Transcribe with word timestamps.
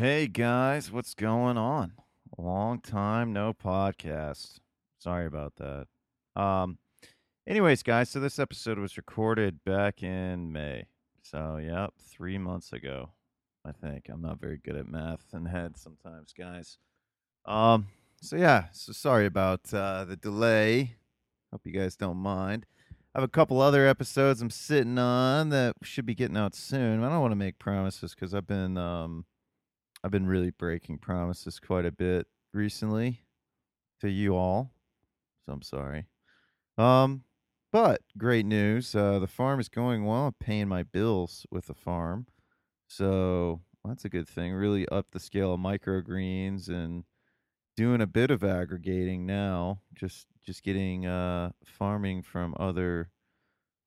Hey 0.00 0.28
guys, 0.28 0.90
what's 0.90 1.12
going 1.12 1.58
on? 1.58 1.92
Long 2.38 2.80
time 2.80 3.34
no 3.34 3.52
podcast. 3.52 4.60
Sorry 4.98 5.26
about 5.26 5.56
that. 5.56 5.88
Um 6.42 6.78
anyways, 7.46 7.82
guys, 7.82 8.08
so 8.08 8.18
this 8.18 8.38
episode 8.38 8.78
was 8.78 8.96
recorded 8.96 9.62
back 9.62 10.02
in 10.02 10.52
May. 10.52 10.86
So, 11.22 11.58
yep, 11.58 11.92
3 11.98 12.38
months 12.38 12.72
ago. 12.72 13.10
I 13.62 13.72
think. 13.72 14.08
I'm 14.08 14.22
not 14.22 14.40
very 14.40 14.56
good 14.56 14.74
at 14.74 14.88
math 14.88 15.26
and 15.34 15.46
head 15.46 15.76
sometimes, 15.76 16.32
guys. 16.32 16.78
Um 17.44 17.88
so 18.22 18.36
yeah, 18.36 18.68
so 18.72 18.92
sorry 18.92 19.26
about 19.26 19.74
uh 19.74 20.06
the 20.06 20.16
delay. 20.16 20.96
Hope 21.52 21.66
you 21.66 21.72
guys 21.72 21.94
don't 21.94 22.16
mind. 22.16 22.64
I 23.14 23.20
have 23.20 23.28
a 23.28 23.28
couple 23.28 23.60
other 23.60 23.86
episodes 23.86 24.40
I'm 24.40 24.48
sitting 24.48 24.96
on 24.96 25.50
that 25.50 25.74
should 25.82 26.06
be 26.06 26.14
getting 26.14 26.38
out 26.38 26.54
soon. 26.54 27.04
I 27.04 27.10
don't 27.10 27.20
want 27.20 27.32
to 27.32 27.36
make 27.36 27.58
promises 27.58 28.14
cuz 28.14 28.32
I've 28.32 28.46
been 28.46 28.78
um 28.78 29.26
I've 30.02 30.10
been 30.10 30.26
really 30.26 30.50
breaking 30.50 30.98
promises 30.98 31.58
quite 31.58 31.84
a 31.84 31.92
bit 31.92 32.26
recently 32.52 33.20
to 34.00 34.08
you 34.08 34.36
all. 34.36 34.72
So 35.44 35.52
I'm 35.52 35.62
sorry. 35.62 36.06
Um, 36.78 37.24
but 37.72 38.00
great 38.16 38.46
news. 38.46 38.94
Uh, 38.94 39.18
the 39.18 39.26
farm 39.26 39.60
is 39.60 39.68
going 39.68 40.04
well. 40.04 40.26
I'm 40.26 40.34
paying 40.40 40.68
my 40.68 40.82
bills 40.82 41.46
with 41.50 41.66
the 41.66 41.74
farm. 41.74 42.26
So 42.88 43.60
that's 43.84 44.04
a 44.04 44.08
good 44.08 44.28
thing. 44.28 44.52
Really 44.52 44.88
up 44.88 45.06
the 45.12 45.20
scale 45.20 45.54
of 45.54 45.60
microgreens 45.60 46.68
and 46.68 47.04
doing 47.76 48.00
a 48.00 48.06
bit 48.06 48.30
of 48.30 48.42
aggregating 48.42 49.26
now. 49.26 49.80
Just 49.94 50.26
just 50.44 50.62
getting 50.62 51.06
uh 51.06 51.50
farming 51.64 52.22
from 52.22 52.54
other 52.58 53.10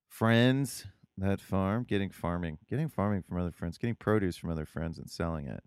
friends 0.07 0.85
that 1.18 1.41
farm, 1.41 1.84
getting 1.84 2.09
farming, 2.09 2.57
getting 2.70 2.90
farming 2.90 3.23
from 3.23 3.40
other 3.40 3.52
friends, 3.52 3.77
getting 3.77 3.95
produce 3.95 4.38
from 4.38 4.49
other 4.49 4.66
friends 4.66 4.98
and 4.98 5.09
selling 5.09 5.48
it. 5.48 5.63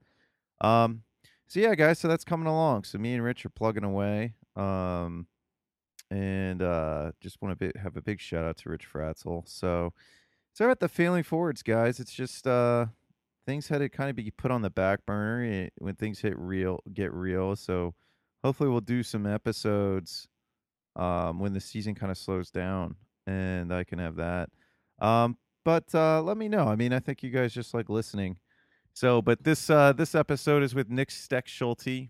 Um, 0.60 1.02
so 1.46 1.60
yeah, 1.60 1.74
guys, 1.74 1.98
so 1.98 2.09
that's 2.09 2.24
coming 2.24 2.46
along. 2.46 2.84
So 2.84 2.98
me 2.98 3.15
and 3.15 3.23
Rich 3.23 3.46
are 3.46 3.51
plugging 3.51 3.84
away. 3.84 4.35
Um, 4.57 5.26
and 6.10 6.63
uh, 6.63 7.13
just 7.21 7.40
want 7.43 7.59
to 7.59 7.73
have 7.80 7.96
a 7.96 8.02
big 8.02 8.21
shout 8.21 8.45
out 8.45 8.57
to 8.59 8.68
Rich 8.68 8.87
Fratzel. 8.93 9.48
So 9.48 9.93
sorry 10.54 10.71
about 10.71 10.80
the 10.80 10.88
failing 10.88 11.23
forwards, 11.23 11.63
guys. 11.63 12.01
It's 12.01 12.13
just 12.13 12.46
uh, 12.46 12.87
things 13.46 13.68
had 13.68 13.79
to 13.79 13.88
kind 13.88 14.10
of 14.10 14.16
be 14.16 14.30
put 14.30 14.51
on 14.51 14.63
the 14.63 14.71
back 14.71 15.04
burner 15.07 15.45
eh, 15.45 15.68
when 15.79 15.95
things 15.95 16.21
hit 16.21 16.38
real, 16.38 16.80
get 16.93 17.13
real. 17.13 17.57
So 17.57 17.95
hopefully 18.43 18.70
we'll 18.70 18.80
do 18.80 19.02
some 19.02 19.26
episodes 19.26 20.29
um, 20.96 21.38
when 21.38 21.52
the 21.52 21.60
season 21.60 21.95
kind 21.95 22.10
of 22.10 22.18
slows 22.18 22.51
down, 22.51 22.96
and 23.26 23.73
I 23.73 23.85
can 23.85 23.98
have 23.98 24.16
that. 24.16 24.51
Um, 24.98 25.37
but 25.65 25.95
uh, 25.95 26.23
let 26.23 26.37
me 26.37 26.48
know. 26.48 26.66
I 26.66 26.76
mean, 26.76 26.93
I 26.93 27.01
think 27.01 27.23
you 27.23 27.30
guys 27.30 27.52
just 27.52 27.74
like 27.74 27.88
listening. 27.88 28.38
So, 28.96 29.20
but 29.20 29.44
this 29.44 29.68
uh, 29.68 29.92
this 29.92 30.14
episode 30.14 30.62
is 30.62 30.74
with 30.74 30.88
Nick 30.88 31.10
Stechschulte. 31.10 32.08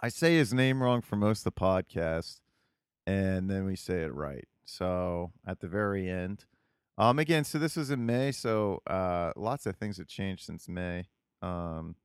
I 0.00 0.08
say 0.08 0.36
his 0.36 0.54
name 0.54 0.80
wrong 0.80 1.00
for 1.02 1.16
most 1.16 1.44
of 1.44 1.52
the 1.52 1.60
podcast, 1.60 2.42
and 3.08 3.50
then 3.50 3.64
we 3.64 3.74
say 3.74 4.02
it 4.02 4.14
right. 4.14 4.46
So 4.64 5.32
at 5.44 5.58
the 5.58 5.66
very 5.66 6.08
end, 6.08 6.44
um, 6.96 7.18
again, 7.18 7.42
so 7.42 7.58
this 7.58 7.74
was 7.74 7.90
in 7.90 8.06
May, 8.06 8.30
so 8.30 8.82
uh, 8.86 9.32
lots 9.34 9.66
of 9.66 9.74
things 9.74 9.96
have 9.98 10.06
changed 10.06 10.44
since 10.44 10.68
May. 10.68 11.08
Um, 11.42 11.96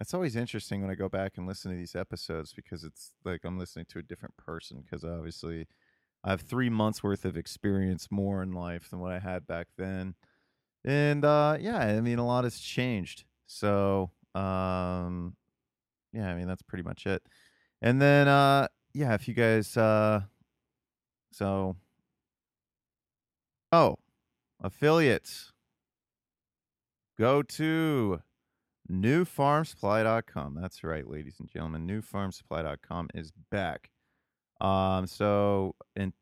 it's 0.00 0.14
always 0.14 0.36
interesting 0.36 0.80
when 0.80 0.92
I 0.92 0.94
go 0.94 1.08
back 1.08 1.32
and 1.36 1.44
listen 1.44 1.72
to 1.72 1.76
these 1.76 1.96
episodes 1.96 2.52
because 2.52 2.84
it's 2.84 3.14
like 3.24 3.40
I'm 3.44 3.58
listening 3.58 3.86
to 3.88 3.98
a 3.98 4.02
different 4.02 4.36
person 4.36 4.80
because 4.80 5.02
obviously 5.02 5.66
I 6.22 6.30
have 6.30 6.42
three 6.42 6.70
months 6.70 7.02
worth 7.02 7.24
of 7.24 7.36
experience 7.36 8.12
more 8.12 8.44
in 8.44 8.52
life 8.52 8.90
than 8.90 9.00
what 9.00 9.10
I 9.10 9.18
had 9.18 9.44
back 9.44 9.66
then 9.76 10.14
and 10.84 11.24
uh, 11.24 11.56
yeah, 11.60 11.78
I 11.78 12.00
mean 12.00 12.18
a 12.18 12.26
lot 12.26 12.44
has 12.44 12.58
changed. 12.58 13.24
So 13.46 14.10
um, 14.34 15.36
yeah, 16.12 16.28
I 16.28 16.34
mean 16.34 16.46
that's 16.46 16.62
pretty 16.62 16.84
much 16.84 17.06
it. 17.06 17.22
And 17.82 18.00
then 18.00 18.28
uh, 18.28 18.68
yeah, 18.92 19.14
if 19.14 19.28
you 19.28 19.34
guys 19.34 19.76
uh, 19.76 20.22
so 21.32 21.76
oh 23.72 23.96
affiliates 24.62 25.52
go 27.18 27.42
to 27.42 28.20
newfarmsupply.com. 28.90 30.58
That's 30.60 30.84
right, 30.84 31.08
ladies 31.08 31.36
and 31.38 31.48
gentlemen. 31.48 31.86
Newfarmsupply.com 31.86 33.08
is 33.14 33.32
back. 33.50 33.90
Um, 34.60 35.06
so 35.06 35.74
and 35.96 36.12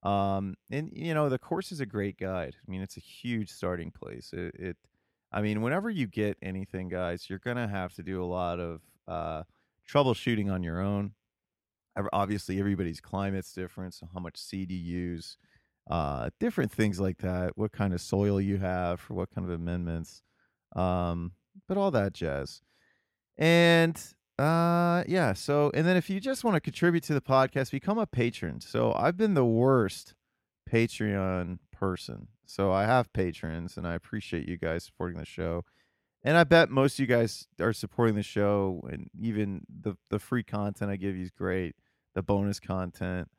Um, 0.03 0.53
and 0.69 0.91
you 0.93 1.15
know, 1.15 1.29
the 1.29 1.39
course 1.39 1.71
is 1.71 1.79
a 1.79 1.87
great 1.87 2.19
guide. 2.19 2.57
I 2.67 2.69
mean, 2.69 2.81
it's 2.81 2.97
a 2.97 3.01
huge 3.01 3.49
starting 3.49 3.89
place. 3.89 4.33
It, 4.33 4.53
it 4.53 4.77
I 5.31 5.41
mean, 5.41 5.61
whenever 5.61 5.89
you 5.89 6.07
get 6.07 6.37
anything, 6.41 6.89
guys, 6.89 7.29
you're 7.29 7.39
gonna 7.39 7.67
have 7.67 7.93
to 7.95 8.03
do 8.03 8.23
a 8.23 8.25
lot 8.25 8.59
of 8.59 8.81
uh, 9.07 9.43
troubleshooting 9.89 10.51
on 10.51 10.63
your 10.63 10.79
own. 10.79 11.13
Obviously, 12.13 12.59
everybody's 12.59 13.01
climate's 13.01 13.51
different, 13.53 13.93
so 13.93 14.07
how 14.13 14.19
much 14.19 14.37
seed 14.37 14.71
you 14.71 14.77
use, 14.77 15.37
uh, 15.89 16.29
different 16.39 16.71
things 16.71 16.99
like 16.99 17.17
that. 17.17 17.57
What 17.57 17.71
kind 17.71 17.93
of 17.93 18.01
soil 18.01 18.39
you 18.39 18.57
have 18.57 18.99
for 19.01 19.15
what 19.15 19.29
kind 19.33 19.45
of 19.45 19.53
amendments, 19.53 20.21
um, 20.75 21.33
but 21.67 21.77
all 21.77 21.91
that 21.91 22.13
jazz. 22.13 22.61
And 23.37 24.01
uh, 24.37 25.03
yeah, 25.07 25.33
so 25.33 25.71
and 25.73 25.85
then 25.85 25.97
if 25.97 26.09
you 26.09 26.19
just 26.19 26.43
want 26.43 26.55
to 26.55 26.61
contribute 26.61 27.03
to 27.03 27.13
the 27.13 27.21
podcast, 27.21 27.71
become 27.71 27.97
a 27.97 28.07
patron. 28.07 28.61
So 28.61 28.93
I've 28.93 29.17
been 29.17 29.33
the 29.33 29.45
worst 29.45 30.13
Patreon 30.71 31.59
person. 31.71 32.27
So 32.49 32.71
I 32.71 32.85
have 32.85 33.13
patrons 33.13 33.77
and 33.77 33.85
I 33.85 33.93
appreciate 33.93 34.47
you 34.47 34.57
guys 34.57 34.83
supporting 34.83 35.19
the 35.19 35.25
show. 35.25 35.65
And 36.23 36.35
I 36.35 36.43
bet 36.43 36.71
most 36.71 36.95
of 36.95 36.99
you 36.99 37.05
guys 37.05 37.47
are 37.61 37.73
supporting 37.73 38.15
the 38.15 38.23
show 38.23 38.81
and 38.91 39.07
even 39.21 39.61
the 39.69 39.95
the 40.09 40.17
free 40.17 40.41
content 40.41 40.89
I 40.89 40.95
give 40.95 41.15
you 41.15 41.21
is 41.21 41.29
great. 41.29 41.75
The 42.15 42.23
bonus 42.23 42.59
content. 42.59 43.29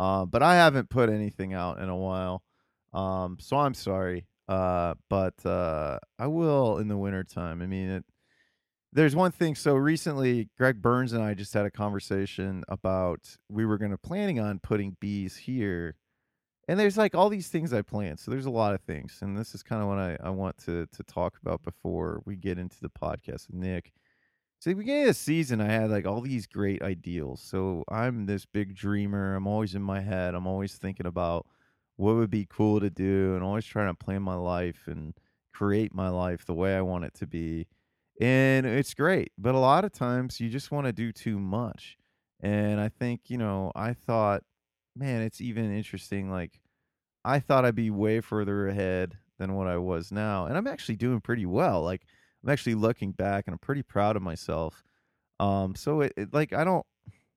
Uh, 0.00 0.26
but 0.26 0.42
I 0.42 0.56
haven't 0.56 0.90
put 0.90 1.10
anything 1.10 1.54
out 1.54 1.78
in 1.78 1.88
a 1.88 1.96
while. 1.96 2.42
Um, 2.92 3.36
so 3.40 3.56
I'm 3.56 3.72
sorry. 3.72 4.26
Uh, 4.48 4.94
but 5.08 5.46
uh, 5.46 6.00
I 6.18 6.26
will 6.26 6.78
in 6.78 6.88
the 6.88 6.98
wintertime. 6.98 7.62
I 7.62 7.66
mean, 7.66 7.88
it, 7.88 8.04
there's 8.92 9.14
one 9.14 9.30
thing. 9.30 9.54
So 9.54 9.76
recently, 9.76 10.48
Greg 10.58 10.82
Burns 10.82 11.12
and 11.12 11.22
I 11.22 11.34
just 11.34 11.54
had 11.54 11.66
a 11.66 11.70
conversation 11.70 12.64
about 12.66 13.36
we 13.48 13.64
were 13.64 13.78
going 13.78 13.92
to 13.92 13.98
planning 13.98 14.40
on 14.40 14.58
putting 14.58 14.96
bees 14.98 15.36
here. 15.36 15.94
And 16.68 16.78
there's 16.80 16.96
like 16.96 17.14
all 17.14 17.28
these 17.28 17.48
things 17.48 17.72
I 17.72 17.82
plan. 17.82 18.16
So 18.16 18.30
there's 18.30 18.46
a 18.46 18.50
lot 18.50 18.74
of 18.74 18.80
things. 18.80 19.18
And 19.22 19.38
this 19.38 19.54
is 19.54 19.62
kind 19.62 19.82
of 19.82 19.88
what 19.88 19.98
I, 19.98 20.16
I 20.22 20.30
want 20.30 20.58
to, 20.64 20.86
to 20.86 21.02
talk 21.04 21.38
about 21.40 21.62
before 21.62 22.22
we 22.24 22.36
get 22.36 22.58
into 22.58 22.80
the 22.80 22.88
podcast 22.90 23.48
with 23.48 23.54
Nick. 23.54 23.92
So 24.58 24.70
the 24.70 24.76
beginning 24.76 25.02
of 25.02 25.08
the 25.08 25.14
season, 25.14 25.60
I 25.60 25.70
had 25.70 25.90
like 25.90 26.06
all 26.06 26.20
these 26.20 26.46
great 26.46 26.82
ideals. 26.82 27.40
So 27.40 27.84
I'm 27.88 28.26
this 28.26 28.46
big 28.46 28.74
dreamer. 28.74 29.36
I'm 29.36 29.46
always 29.46 29.74
in 29.74 29.82
my 29.82 30.00
head. 30.00 30.34
I'm 30.34 30.46
always 30.46 30.74
thinking 30.74 31.06
about 31.06 31.46
what 31.96 32.16
would 32.16 32.30
be 32.30 32.46
cool 32.50 32.80
to 32.80 32.90
do 32.90 33.34
and 33.34 33.44
always 33.44 33.66
trying 33.66 33.88
to 33.88 34.04
plan 34.04 34.22
my 34.22 34.34
life 34.34 34.82
and 34.86 35.14
create 35.52 35.94
my 35.94 36.08
life 36.08 36.44
the 36.44 36.54
way 36.54 36.74
I 36.74 36.80
want 36.80 37.04
it 37.04 37.14
to 37.14 37.26
be. 37.26 37.68
And 38.20 38.66
it's 38.66 38.94
great. 38.94 39.30
But 39.38 39.54
a 39.54 39.58
lot 39.58 39.84
of 39.84 39.92
times 39.92 40.40
you 40.40 40.48
just 40.48 40.70
want 40.70 40.86
to 40.86 40.92
do 40.92 41.12
too 41.12 41.38
much. 41.38 41.96
And 42.40 42.80
I 42.80 42.88
think, 42.88 43.28
you 43.28 43.38
know, 43.38 43.72
I 43.74 43.92
thought, 43.92 44.42
man, 44.96 45.22
it's 45.22 45.40
even 45.40 45.76
interesting. 45.76 46.30
Like, 46.30 46.60
I 47.24 47.40
thought 47.40 47.64
I'd 47.64 47.74
be 47.74 47.90
way 47.90 48.20
further 48.20 48.68
ahead 48.68 49.18
than 49.38 49.54
what 49.54 49.66
I 49.66 49.76
was 49.76 50.10
now. 50.10 50.46
And 50.46 50.56
I'm 50.56 50.66
actually 50.66 50.96
doing 50.96 51.20
pretty 51.20 51.46
well. 51.46 51.82
Like, 51.82 52.02
I'm 52.42 52.50
actually 52.50 52.74
looking 52.74 53.12
back 53.12 53.44
and 53.46 53.54
I'm 53.54 53.58
pretty 53.58 53.82
proud 53.82 54.16
of 54.16 54.22
myself. 54.22 54.84
Um, 55.40 55.74
so 55.74 56.00
it, 56.02 56.12
it 56.16 56.32
like 56.32 56.52
I 56.52 56.64
don't. 56.64 56.86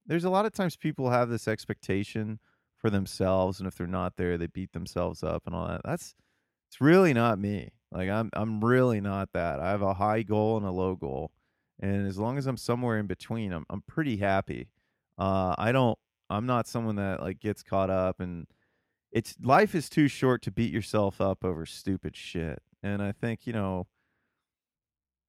There's 0.06 0.24
a 0.24 0.30
lot 0.30 0.46
of 0.46 0.54
times 0.54 0.76
people 0.76 1.10
have 1.10 1.30
this 1.30 1.48
expectation 1.48 2.40
for 2.78 2.90
themselves, 2.90 3.60
and 3.60 3.68
if 3.68 3.76
they're 3.76 3.88
not 3.88 4.16
there, 4.16 4.38
they 4.38 4.48
beat 4.48 4.72
themselves 4.72 5.24
up 5.24 5.44
and 5.46 5.56
all 5.56 5.68
that. 5.68 5.82
That's 5.84 6.16
it's 6.70 6.80
really 6.80 7.14
not 7.14 7.40
me. 7.40 7.72
Like 7.92 8.10
I'm 8.10 8.30
I'm 8.34 8.64
really 8.64 9.02
not 9.02 9.30
that. 9.34 9.60
I 9.60 9.72
have 9.72 9.82
a 9.82 9.96
high 9.96 10.22
goal 10.24 10.58
and 10.58 10.66
a 10.66 10.72
low 10.72 10.96
goal, 10.96 11.32
and 11.80 12.08
as 12.08 12.18
long 12.18 12.38
as 12.38 12.48
I'm 12.48 12.58
somewhere 12.58 12.98
in 12.98 13.08
between, 13.08 13.52
I'm 13.52 13.66
I'm 13.70 13.82
pretty 13.82 14.18
happy. 14.18 14.70
Uh, 15.18 15.56
I 15.58 15.72
don't. 15.72 15.98
I'm 16.30 16.46
not 16.46 16.68
someone 16.68 16.96
that 16.98 17.22
like 17.22 17.40
gets 17.40 17.64
caught 17.64 17.90
up 17.90 18.20
and 18.20 18.48
it's 19.12 19.36
life 19.42 19.74
is 19.74 19.90
too 19.90 20.08
short 20.08 20.42
to 20.44 20.52
beat 20.52 20.72
yourself 20.72 21.20
up 21.20 21.44
over 21.44 21.66
stupid 21.66 22.16
shit. 22.16 22.62
And 22.84 23.02
I 23.02 23.12
think 23.12 23.48
you 23.48 23.54
know 23.54 23.88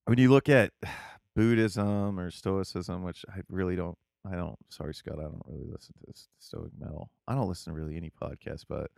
when 0.04 0.18
you 0.18 0.30
look 0.30 0.48
at 0.48 0.72
Buddhism 1.36 2.18
or 2.18 2.30
Stoicism, 2.30 3.04
which 3.04 3.24
I 3.28 3.42
really 3.48 3.76
don't, 3.76 3.96
I 4.30 4.34
don't. 4.34 4.56
Sorry, 4.68 4.92
Scott, 4.92 5.18
I 5.18 5.22
don't 5.22 5.42
really 5.46 5.68
listen 5.70 5.94
to 6.04 6.12
Stoic 6.38 6.72
Mettle. 6.78 7.10
I 7.28 7.34
don't 7.34 7.48
listen 7.48 7.72
to 7.72 7.80
really 7.80 7.96
any 7.96 8.10
podcast, 8.10 8.64
but 8.68 8.90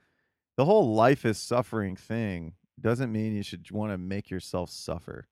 the 0.56 0.64
whole 0.64 0.94
life 0.94 1.24
is 1.24 1.38
suffering 1.38 1.96
thing 1.96 2.54
doesn't 2.80 3.12
mean 3.12 3.34
you 3.34 3.42
should 3.42 3.70
want 3.70 3.92
to 3.92 3.98
make 3.98 4.30
yourself 4.30 4.70
suffer. 4.70 5.28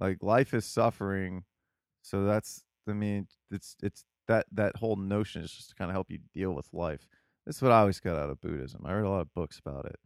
Like 0.00 0.18
life 0.22 0.54
is 0.54 0.64
suffering, 0.64 1.44
so 2.02 2.24
that's. 2.24 2.62
I 2.88 2.92
mean, 2.92 3.26
it's 3.50 3.76
it's 3.82 4.04
that 4.28 4.46
that 4.52 4.76
whole 4.76 4.96
notion 4.96 5.42
is 5.42 5.52
just 5.52 5.70
to 5.70 5.74
kind 5.74 5.90
of 5.90 5.94
help 5.94 6.10
you 6.10 6.18
deal 6.32 6.52
with 6.52 6.68
life. 6.72 7.06
This 7.46 7.56
is 7.56 7.62
what 7.62 7.72
I 7.72 7.80
always 7.80 8.00
got 8.00 8.16
out 8.16 8.30
of 8.30 8.40
Buddhism. 8.40 8.82
I 8.84 8.92
read 8.92 9.04
a 9.04 9.10
lot 9.10 9.20
of 9.20 9.34
books 9.34 9.58
about 9.58 9.86
it, 9.86 9.96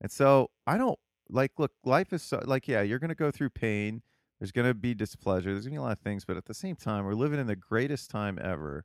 and 0.00 0.10
so 0.10 0.50
I 0.66 0.76
don't 0.76 0.98
like. 1.28 1.52
Look, 1.58 1.72
life 1.84 2.12
is 2.12 2.22
so, 2.22 2.42
like 2.44 2.68
yeah, 2.68 2.82
you're 2.82 2.98
gonna 2.98 3.14
go 3.14 3.30
through 3.30 3.50
pain 3.50 4.02
there's 4.38 4.52
to 4.52 4.74
be 4.74 4.94
displeasure. 4.94 5.52
There's 5.52 5.64
to 5.64 5.70
be 5.70 5.76
a 5.76 5.82
lot 5.82 5.92
of 5.92 6.00
things, 6.00 6.24
but 6.24 6.36
at 6.36 6.46
the 6.46 6.54
same 6.54 6.76
time, 6.76 7.04
we're 7.04 7.14
living 7.14 7.40
in 7.40 7.46
the 7.46 7.56
greatest 7.56 8.10
time 8.10 8.38
ever 8.42 8.84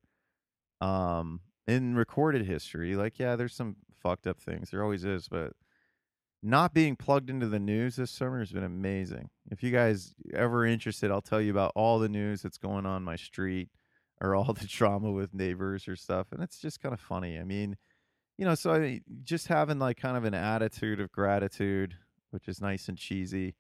um, 0.80 1.42
in 1.68 1.96
recorded 1.96 2.46
history. 2.46 2.96
Like, 2.96 3.20
yeah, 3.20 3.36
there's 3.36 3.56
some 3.56 3.76
fucked 4.02 4.28
up 4.28 4.40
things. 4.40 4.70
There 4.70 4.84
always 4.84 5.04
is, 5.04 5.28
but 5.28 5.54
not 6.42 6.74
being 6.74 6.96
plugged 6.96 7.30
into 7.30 7.48
the 7.48 7.60
news 7.60 7.96
this 7.96 8.12
summer 8.12 8.40
has 8.40 8.52
been 8.52 8.64
amazing. 8.64 9.30
If 9.52 9.62
you 9.64 9.72
guys 9.72 10.14
ever 10.34 10.66
interested, 10.66 11.12
I'll 11.12 11.22
tell 11.22 11.42
you 11.42 11.52
about 11.52 11.74
all 11.76 12.00
the 12.00 12.08
news 12.10 12.42
that's 12.42 12.58
going 12.58 12.86
on 12.86 13.04
my 13.04 13.16
street 13.16 13.70
or 14.22 14.36
all 14.36 14.54
the 14.54 14.68
drama 14.68 15.12
with 15.12 15.34
neighbors 15.34 15.88
or 15.88 15.96
stuff. 15.96 16.28
And 16.32 16.42
it's 16.42 16.60
just 16.60 16.82
kind 16.82 16.94
of 16.94 17.00
funny. 17.00 17.38
I 17.38 17.44
mean, 17.44 17.78
you 18.38 18.46
know, 18.46 18.56
so 18.56 18.74
I, 18.74 19.02
just 19.24 19.48
having 19.48 19.80
like 19.80 19.98
kind 19.98 20.18
of 20.18 20.24
an 20.24 20.34
attitude 20.34 21.00
of 21.00 21.12
gratitude, 21.12 21.96
which 22.32 22.48
is 22.48 22.62
nice 22.62 22.88
and 22.88 22.98
cheesy 22.98 23.56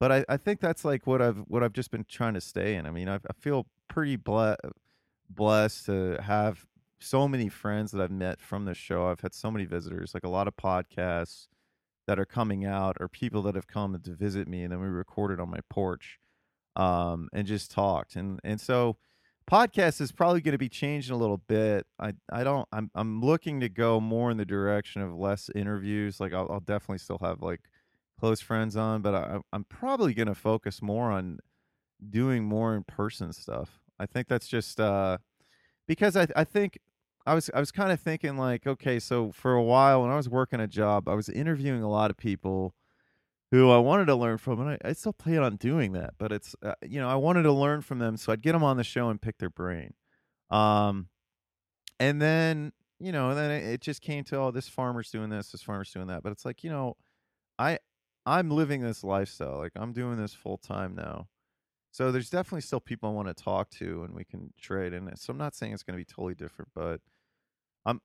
but 0.00 0.12
I, 0.12 0.24
I 0.28 0.36
think 0.36 0.60
that's 0.60 0.84
like 0.84 1.06
what 1.06 1.22
I've 1.22 1.38
what 1.46 1.62
I've 1.62 1.72
just 1.72 1.90
been 1.90 2.04
trying 2.08 2.34
to 2.34 2.40
stay 2.40 2.74
in. 2.74 2.86
I 2.86 2.90
mean, 2.90 3.08
I, 3.08 3.16
I 3.16 3.32
feel 3.38 3.66
pretty 3.88 4.16
ble- 4.16 4.56
blessed 5.30 5.86
to 5.86 6.20
have 6.22 6.66
so 6.98 7.28
many 7.28 7.48
friends 7.48 7.92
that 7.92 8.02
I've 8.02 8.10
met 8.10 8.40
from 8.40 8.64
this 8.64 8.76
show. 8.76 9.08
I've 9.08 9.20
had 9.20 9.34
so 9.34 9.50
many 9.50 9.64
visitors, 9.64 10.12
like 10.14 10.24
a 10.24 10.28
lot 10.28 10.48
of 10.48 10.56
podcasts 10.56 11.48
that 12.06 12.18
are 12.18 12.26
coming 12.26 12.64
out, 12.64 12.96
or 13.00 13.08
people 13.08 13.42
that 13.42 13.54
have 13.54 13.66
come 13.66 13.98
to 13.98 14.14
visit 14.14 14.46
me, 14.48 14.62
and 14.62 14.72
then 14.72 14.80
we 14.80 14.88
recorded 14.88 15.40
on 15.40 15.50
my 15.50 15.60
porch, 15.70 16.18
um, 16.76 17.28
and 17.32 17.46
just 17.46 17.70
talked. 17.70 18.16
And 18.16 18.40
and 18.44 18.60
so, 18.60 18.96
podcast 19.50 20.00
is 20.00 20.12
probably 20.12 20.40
going 20.40 20.52
to 20.52 20.58
be 20.58 20.68
changing 20.68 21.14
a 21.14 21.18
little 21.18 21.38
bit. 21.38 21.86
I 21.98 22.14
I 22.30 22.44
don't. 22.44 22.66
I'm 22.72 22.90
I'm 22.94 23.20
looking 23.20 23.60
to 23.60 23.68
go 23.68 24.00
more 24.00 24.30
in 24.30 24.36
the 24.36 24.44
direction 24.44 25.02
of 25.02 25.14
less 25.14 25.50
interviews. 25.54 26.20
Like 26.20 26.32
I'll, 26.32 26.48
I'll 26.50 26.60
definitely 26.60 26.98
still 26.98 27.18
have 27.22 27.42
like 27.42 27.60
close 28.18 28.40
friends 28.40 28.76
on, 28.76 29.02
but 29.02 29.14
I, 29.14 29.38
I'm 29.52 29.64
probably 29.64 30.14
going 30.14 30.28
to 30.28 30.34
focus 30.34 30.80
more 30.80 31.10
on 31.10 31.38
doing 32.10 32.44
more 32.44 32.74
in 32.74 32.84
person 32.84 33.32
stuff. 33.32 33.80
I 33.98 34.06
think 34.06 34.28
that's 34.28 34.48
just 34.48 34.80
uh, 34.80 35.18
because 35.86 36.16
I 36.16 36.26
I 36.34 36.44
think 36.44 36.78
I 37.26 37.34
was 37.34 37.50
I 37.54 37.60
was 37.60 37.70
kind 37.70 37.92
of 37.92 38.00
thinking 38.00 38.36
like, 38.36 38.66
okay, 38.66 38.98
so 38.98 39.32
for 39.32 39.54
a 39.54 39.62
while 39.62 40.02
when 40.02 40.10
I 40.10 40.16
was 40.16 40.28
working 40.28 40.60
a 40.60 40.66
job, 40.66 41.08
I 41.08 41.14
was 41.14 41.28
interviewing 41.28 41.82
a 41.82 41.90
lot 41.90 42.10
of 42.10 42.16
people 42.16 42.74
who 43.54 43.70
I 43.70 43.78
wanted 43.78 44.06
to 44.06 44.16
learn 44.16 44.38
from, 44.38 44.60
and 44.60 44.70
I, 44.70 44.88
I 44.88 44.92
still 44.94 45.12
plan 45.12 45.42
on 45.42 45.56
doing 45.56 45.92
that. 45.92 46.14
But 46.18 46.32
it's 46.32 46.56
uh, 46.62 46.74
you 46.82 47.00
know 47.00 47.08
I 47.08 47.14
wanted 47.14 47.44
to 47.44 47.52
learn 47.52 47.82
from 47.82 48.00
them, 48.00 48.16
so 48.16 48.32
I'd 48.32 48.42
get 48.42 48.52
them 48.52 48.64
on 48.64 48.76
the 48.76 48.84
show 48.84 49.08
and 49.10 49.20
pick 49.20 49.38
their 49.38 49.50
brain. 49.50 49.94
Um, 50.50 51.08
and 52.00 52.20
then 52.20 52.72
you 52.98 53.12
know, 53.12 53.30
and 53.30 53.38
then 53.38 53.50
it, 53.50 53.64
it 53.64 53.80
just 53.80 54.02
came 54.02 54.24
to 54.24 54.36
oh, 54.38 54.50
this 54.50 54.68
farmer's 54.68 55.10
doing 55.10 55.30
this, 55.30 55.52
this 55.52 55.62
farmer's 55.62 55.92
doing 55.92 56.08
that. 56.08 56.22
But 56.22 56.32
it's 56.32 56.44
like 56.44 56.64
you 56.64 56.70
know, 56.70 56.96
I 57.58 57.78
I'm 58.26 58.50
living 58.50 58.80
this 58.80 59.04
lifestyle. 59.04 59.58
Like 59.58 59.72
I'm 59.76 59.92
doing 59.92 60.16
this 60.16 60.34
full 60.34 60.58
time 60.58 60.94
now. 60.94 61.28
So 61.92 62.10
there's 62.10 62.30
definitely 62.30 62.62
still 62.62 62.80
people 62.80 63.08
I 63.08 63.12
want 63.12 63.28
to 63.28 63.34
talk 63.34 63.70
to 63.78 64.02
and 64.02 64.14
we 64.14 64.24
can 64.24 64.52
trade 64.60 64.92
it. 64.92 65.02
So 65.20 65.30
I'm 65.30 65.38
not 65.38 65.54
saying 65.54 65.72
it's 65.72 65.84
going 65.84 65.96
to 65.96 66.00
be 66.00 66.04
totally 66.04 66.34
different, 66.34 66.72
but 66.74 67.00
I'm 67.86 68.00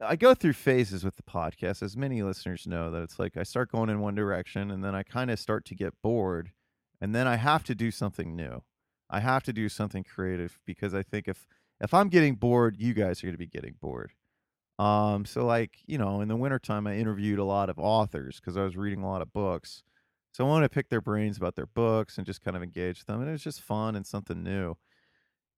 I 0.00 0.16
go 0.16 0.34
through 0.34 0.54
phases 0.54 1.04
with 1.04 1.16
the 1.16 1.22
podcast 1.22 1.82
as 1.82 1.96
many 1.96 2.22
listeners 2.22 2.66
know 2.66 2.90
that 2.90 3.02
it's 3.02 3.18
like 3.18 3.36
I 3.36 3.42
start 3.42 3.70
going 3.70 3.90
in 3.90 4.00
one 4.00 4.14
direction 4.14 4.70
and 4.70 4.82
then 4.82 4.94
I 4.94 5.02
kind 5.02 5.30
of 5.30 5.38
start 5.38 5.64
to 5.66 5.74
get 5.74 6.00
bored 6.02 6.52
and 7.00 7.14
then 7.14 7.26
I 7.26 7.36
have 7.36 7.64
to 7.64 7.74
do 7.74 7.90
something 7.90 8.34
new. 8.34 8.62
I 9.10 9.20
have 9.20 9.42
to 9.44 9.52
do 9.52 9.68
something 9.68 10.04
creative 10.04 10.58
because 10.64 10.94
I 10.94 11.02
think 11.02 11.28
if 11.28 11.46
if 11.80 11.92
I'm 11.94 12.08
getting 12.08 12.34
bored, 12.34 12.76
you 12.78 12.94
guys 12.94 13.22
are 13.22 13.26
going 13.26 13.34
to 13.34 13.38
be 13.38 13.46
getting 13.46 13.74
bored. 13.80 14.12
Um, 14.78 15.24
so 15.24 15.44
like, 15.44 15.78
you 15.86 15.98
know, 15.98 16.20
in 16.20 16.28
the 16.28 16.36
wintertime 16.36 16.86
I 16.86 16.96
interviewed 16.96 17.38
a 17.38 17.44
lot 17.44 17.68
of 17.68 17.78
authors 17.78 18.40
because 18.40 18.56
I 18.56 18.64
was 18.64 18.76
reading 18.76 19.02
a 19.02 19.08
lot 19.08 19.22
of 19.22 19.32
books. 19.32 19.82
So 20.32 20.44
I 20.44 20.48
wanted 20.48 20.68
to 20.68 20.74
pick 20.74 20.88
their 20.88 21.00
brains 21.00 21.36
about 21.36 21.56
their 21.56 21.66
books 21.66 22.16
and 22.16 22.26
just 22.26 22.42
kind 22.42 22.56
of 22.56 22.62
engage 22.62 23.04
them. 23.04 23.20
And 23.20 23.28
it 23.28 23.32
was 23.32 23.42
just 23.42 23.60
fun 23.60 23.96
and 23.96 24.06
something 24.06 24.42
new. 24.42 24.76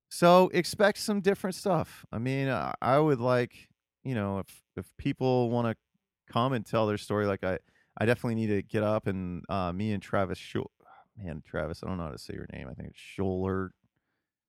So 0.09 0.51
expect 0.53 0.99
some 0.99 1.21
different 1.21 1.55
stuff. 1.55 2.05
I 2.11 2.19
mean, 2.19 2.49
I, 2.49 2.75
I 2.81 2.99
would 2.99 3.21
like, 3.21 3.69
you 4.05 4.15
know, 4.15 4.39
if 4.39 4.63
if 4.77 4.87
people 4.97 5.51
want 5.51 5.69
to 5.69 6.33
come 6.33 6.53
and 6.53 6.65
tell 6.65 6.87
their 6.87 6.99
story, 6.99 7.27
like 7.27 7.45
I, 7.45 7.59
I 7.99 8.07
definitely 8.07 8.37
need 8.37 8.49
to 8.49 8.63
get 8.63 8.83
up 8.83 9.07
and 9.07 9.45
uh, 9.49 9.73
me 9.73 9.93
and 9.93 10.03
Travis 10.03 10.39
Schul- 10.39 10.71
man, 11.17 11.43
Travis, 11.47 11.83
I 11.83 11.89
don't 11.89 11.99
know 11.99 12.05
how 12.05 12.11
to 12.11 12.19
say 12.19 12.35
your 12.35 12.49
name. 12.53 12.69
I 12.71 12.75
think 12.75 12.91
it's 12.91 13.01
Scholler. 13.01 13.71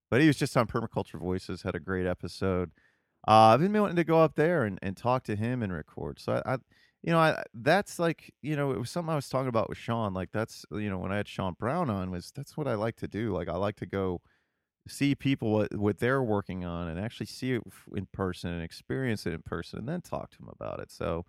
But 0.10 0.22
he 0.22 0.28
was 0.28 0.38
just 0.38 0.56
on 0.56 0.68
Permaculture 0.68 1.20
Voices, 1.20 1.64
had 1.64 1.74
a 1.76 1.80
great 1.80 2.06
episode. 2.06 2.70
Uh, 3.28 3.54
I've 3.54 3.60
been 3.62 3.74
wanting 3.74 3.96
to 3.96 4.04
go 4.04 4.20
up 4.20 4.36
there 4.36 4.64
and, 4.64 4.78
and 4.84 4.96
talk 4.96 5.24
to 5.24 5.36
him 5.36 5.64
and 5.64 5.74
record. 5.74 6.20
So 6.20 6.42
I, 6.46 6.54
I 6.54 6.58
you 7.02 7.12
know, 7.12 7.20
I, 7.20 7.44
that's 7.54 8.00
like, 8.00 8.34
you 8.42 8.56
know, 8.56 8.72
it 8.72 8.80
was 8.80 8.90
something 8.90 9.12
I 9.12 9.16
was 9.16 9.28
talking 9.28 9.50
about 9.50 9.70
with 9.70 9.78
Sean. 9.78 10.14
Like 10.14 10.32
that's, 10.32 10.66
you 10.72 10.90
know, 10.90 11.00
when 11.00 11.12
I 11.12 11.18
had 11.18 11.28
Sean 11.28 11.56
Brown 11.60 11.90
on 11.90 12.12
was 12.12 12.32
that's 12.36 12.56
what 12.56 12.68
I 12.68 12.76
like 12.76 12.96
to 12.98 13.08
do. 13.08 13.34
Like 13.34 13.50
I 13.50 13.58
like 13.58 13.76
to 13.78 13.86
go 13.86 14.22
see 14.88 15.16
people 15.16 15.52
what, 15.52 15.76
what 15.76 16.00
they're 16.00 16.24
working 16.24 16.66
on 16.66 16.88
and 16.88 17.00
actually 17.00 17.26
see 17.26 17.54
it 17.54 17.64
in 17.96 18.08
person 18.12 18.52
and 18.52 18.64
experience 18.64 19.26
it 19.26 19.34
in 19.34 19.42
person 19.42 19.80
and 19.80 19.88
then 19.88 20.02
talk 20.02 20.32
to 20.32 20.38
them 20.38 20.50
about 20.52 20.80
it. 20.80 20.92
So 20.92 21.26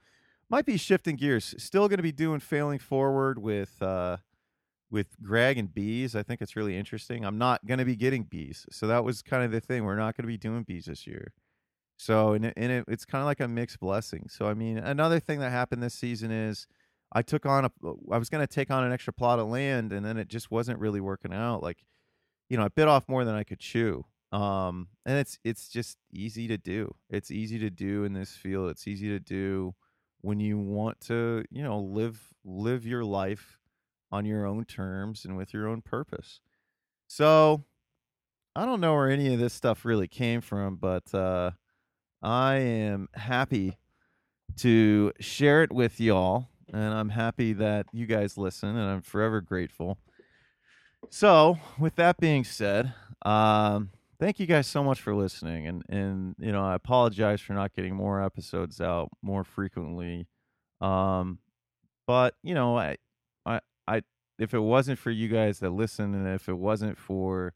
might 0.49 0.67
be 0.67 0.77
shifting 0.77 1.17
gears. 1.17 1.55
Still 1.59 1.89
going 1.89 1.99
to 1.99 2.03
be 2.03 2.13
doing 2.13 2.41
failing 2.41 2.79
forward 2.79 3.39
with, 3.39 3.81
uh, 3.83 4.19
with 4.91 5.21
Greg 5.23 5.59
and 5.59 5.73
bees. 5.73 6.15
I 6.15 6.23
think 6.23 6.43
it's 6.43 6.57
really 6.57 6.77
interesting. 6.77 7.25
I'm 7.25 7.39
not 7.39 7.65
going 7.67 7.79
to 7.79 7.85
be 7.85 7.97
getting 7.97 8.25
bees. 8.25 8.67
So 8.71 8.87
that 8.87 9.05
was 9.05 9.23
kind 9.23 9.43
of 9.43 9.51
the 9.51 9.61
thing. 9.61 9.85
We're 9.85 9.97
not 9.97 10.17
going 10.17 10.25
to 10.25 10.29
be 10.29 10.37
doing 10.39 10.63
bees 10.63 10.85
this 10.87 11.07
year. 11.07 11.33
So 11.97 12.33
and 12.33 12.53
and 12.57 12.73
it, 12.73 12.85
it's 12.89 13.05
kind 13.05 13.23
of 13.23 13.27
like 13.27 13.41
a 13.41 13.49
mixed 13.49 13.81
blessing. 13.81 14.27
So 14.29 14.47
I 14.47 14.55
mean, 14.55 14.79
another 14.79 15.21
thing 15.21 15.39
that 15.41 15.51
happened 15.51 15.83
this 15.83 15.95
season 15.95 16.31
is 16.31 16.67
I 17.13 17.23
took 17.23 17.47
on 17.47 17.65
a 17.65 17.71
I 18.11 18.19
was 18.19 18.29
going 18.29 18.45
to 18.45 18.53
take 18.53 18.71
on 18.71 18.85
an 18.85 18.93
extra 18.93 19.13
plot 19.13 19.39
of 19.39 19.49
land, 19.49 19.93
and 19.93 20.05
then 20.05 20.17
it 20.17 20.29
just 20.29 20.51
wasn't 20.51 20.81
really 20.81 21.01
working 21.01 21.33
out. 21.33 21.63
Like, 21.63 21.85
you 22.49 22.57
know, 22.57 22.65
I 22.65 22.69
bit 22.69 22.89
off 22.89 23.09
more 23.09 23.25
than 23.25 23.35
I 23.35 23.45
could 23.45 23.59
chew. 23.59 24.05
Um, 24.33 24.89
and 25.07 25.19
it's 25.19 25.39
it's 25.45 25.69
just 25.69 25.99
easy 26.13 26.49
to 26.49 26.59
do. 26.59 26.95
It's 27.09 27.31
easy 27.31 27.59
to 27.61 27.71
do 27.71 28.05
in 28.05 28.15
this 28.15 28.33
field. 28.33 28.71
It's 28.71 28.89
easy 28.89 29.09
to 29.09 29.21
do 29.21 29.75
when 30.23 30.41
you 30.41 30.59
want 30.59 31.01
to, 31.03 31.45
you 31.51 31.63
know, 31.63 31.79
live 31.79 32.33
live 32.45 32.85
your 32.87 33.05
life 33.05 33.59
on 34.11 34.25
your 34.25 34.47
own 34.47 34.65
terms 34.65 35.25
and 35.25 35.37
with 35.37 35.53
your 35.53 35.69
own 35.69 35.83
purpose. 35.83 36.41
So, 37.07 37.65
I 38.57 38.65
don't 38.65 38.81
know 38.81 38.95
where 38.95 39.11
any 39.11 39.33
of 39.33 39.41
this 39.41 39.53
stuff 39.53 39.85
really 39.85 40.09
came 40.09 40.41
from, 40.41 40.77
but 40.77 41.15
uh, 41.15 41.53
I 42.23 42.57
am 42.57 43.09
happy 43.15 43.79
to 44.59 45.13
share 45.21 45.63
it 45.63 45.73
with 45.73 46.01
y'all, 46.01 46.49
and 46.73 46.95
I'm 46.95 47.11
happy 47.11 47.53
that 47.55 47.87
you 47.93 48.07
guys 48.07 48.39
listen, 48.39 48.71
and 48.71 48.91
I'm 48.91 49.03
forever 49.03 49.41
grateful. 49.41 49.99
So, 51.11 51.59
with 51.79 51.97
that 51.97 52.19
being 52.19 52.45
said, 52.45 52.93
um, 53.25 53.91
thank 54.19 54.39
you 54.41 54.47
guys 54.47 54.67
so 54.67 54.83
much 54.83 55.01
for 55.01 55.15
listening, 55.15 55.67
and 55.67 55.83
and 55.89 56.35
you 56.39 56.53
know 56.53 56.65
I 56.65 56.75
apologize 56.75 57.41
for 57.41 57.53
not 57.53 57.75
getting 57.75 57.95
more 57.95 58.23
episodes 58.23 58.81
out 58.81 59.11
more 59.23 59.45
frequently, 59.45 60.27
um, 60.81 61.39
but 62.07 62.35
you 62.43 62.55
know 62.55 62.77
I 62.77 62.97
I 63.47 63.61
I 63.87 64.03
if 64.39 64.55
it 64.55 64.61
wasn't 64.61 64.99
for 64.99 65.11
you 65.11 65.29
guys 65.29 65.61
that 65.61 65.71
listen, 65.71 66.15
and 66.15 66.29
if 66.29 66.49
it 66.49 66.59
wasn't 66.59 66.99
for 66.99 67.55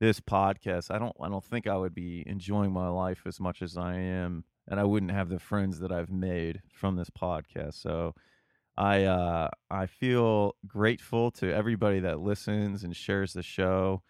this 0.00 0.20
podcast, 0.20 0.90
I 0.90 0.98
don't 0.98 1.16
I 1.20 1.28
don't 1.28 1.44
think 1.44 1.66
I 1.66 1.76
would 1.76 1.94
be 1.94 2.24
enjoying 2.26 2.72
my 2.72 2.88
life 2.88 3.22
as 3.26 3.40
much 3.40 3.62
as 3.62 3.76
I 3.76 3.94
am, 3.94 4.44
and 4.68 4.80
I 4.80 4.84
wouldn't 4.84 5.12
have 5.12 5.28
the 5.28 5.38
friends 5.38 5.80
that 5.80 5.92
I've 5.92 6.10
made 6.10 6.62
from 6.72 6.96
this 6.96 7.10
podcast. 7.10 7.74
So 7.74 8.14
I 8.80 9.04
uh 9.04 9.50
I 9.70 9.84
feel 9.84 10.56
grateful 10.66 11.30
to 11.32 11.54
everybody 11.54 12.00
that 12.00 12.20
listens 12.20 12.82
and 12.82 12.96
shares 12.96 13.34
the 13.34 13.42
show 13.42 14.02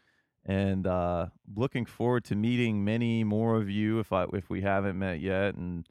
and 0.46 0.86
uh 0.86 1.26
looking 1.56 1.84
forward 1.84 2.24
to 2.26 2.36
meeting 2.36 2.84
many 2.84 3.24
more 3.24 3.56
of 3.56 3.68
you 3.68 3.98
if 3.98 4.12
I 4.12 4.26
if 4.32 4.48
we 4.48 4.62
haven't 4.62 4.96
met 4.96 5.18
yet 5.18 5.56
and 5.56 5.84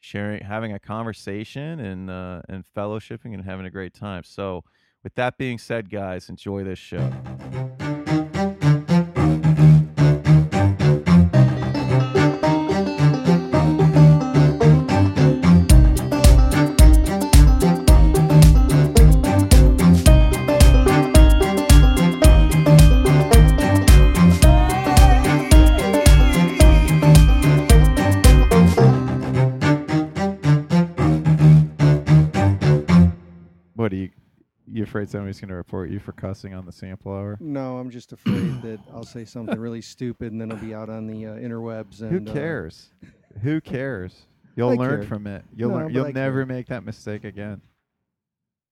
sharing 0.00 0.42
having 0.42 0.72
a 0.72 0.80
conversation 0.80 1.78
and 1.78 2.10
uh 2.10 2.42
and 2.48 2.64
fellowshipping 2.76 3.34
and 3.34 3.44
having 3.44 3.66
a 3.66 3.70
great 3.70 3.94
time. 3.94 4.24
So 4.24 4.64
with 5.04 5.14
that 5.14 5.38
being 5.38 5.58
said 5.58 5.88
guys, 5.88 6.28
enjoy 6.28 6.64
this 6.64 6.80
show. 6.80 7.12
Afraid 34.94 35.10
somebody's 35.10 35.40
going 35.40 35.48
to 35.48 35.56
report 35.56 35.90
you 35.90 35.98
for 35.98 36.12
cussing 36.12 36.54
on 36.54 36.64
the 36.64 36.70
sample 36.70 37.10
hour? 37.10 37.36
No, 37.40 37.78
I'm 37.78 37.90
just 37.90 38.12
afraid 38.12 38.62
that 38.62 38.78
I'll 38.94 39.02
say 39.02 39.24
something 39.24 39.58
really 39.58 39.80
stupid 39.80 40.30
and 40.30 40.40
then 40.40 40.52
it'll 40.52 40.64
be 40.64 40.72
out 40.72 40.88
on 40.88 41.08
the 41.08 41.26
uh, 41.26 41.34
interwebs. 41.34 42.00
And, 42.00 42.12
Who 42.28 42.30
uh, 42.30 42.32
cares? 42.32 42.90
Who 43.42 43.60
cares? 43.60 44.26
You'll 44.54 44.70
I 44.70 44.74
learn 44.74 45.00
care. 45.00 45.08
from 45.08 45.26
it. 45.26 45.44
You'll 45.52 45.70
No, 45.70 45.76
learn. 45.78 45.92
You'll 45.92 46.06
I 46.06 46.12
never 46.12 46.44
care. 46.44 46.54
make 46.54 46.66
that 46.68 46.84
mistake 46.84 47.24
again. 47.24 47.60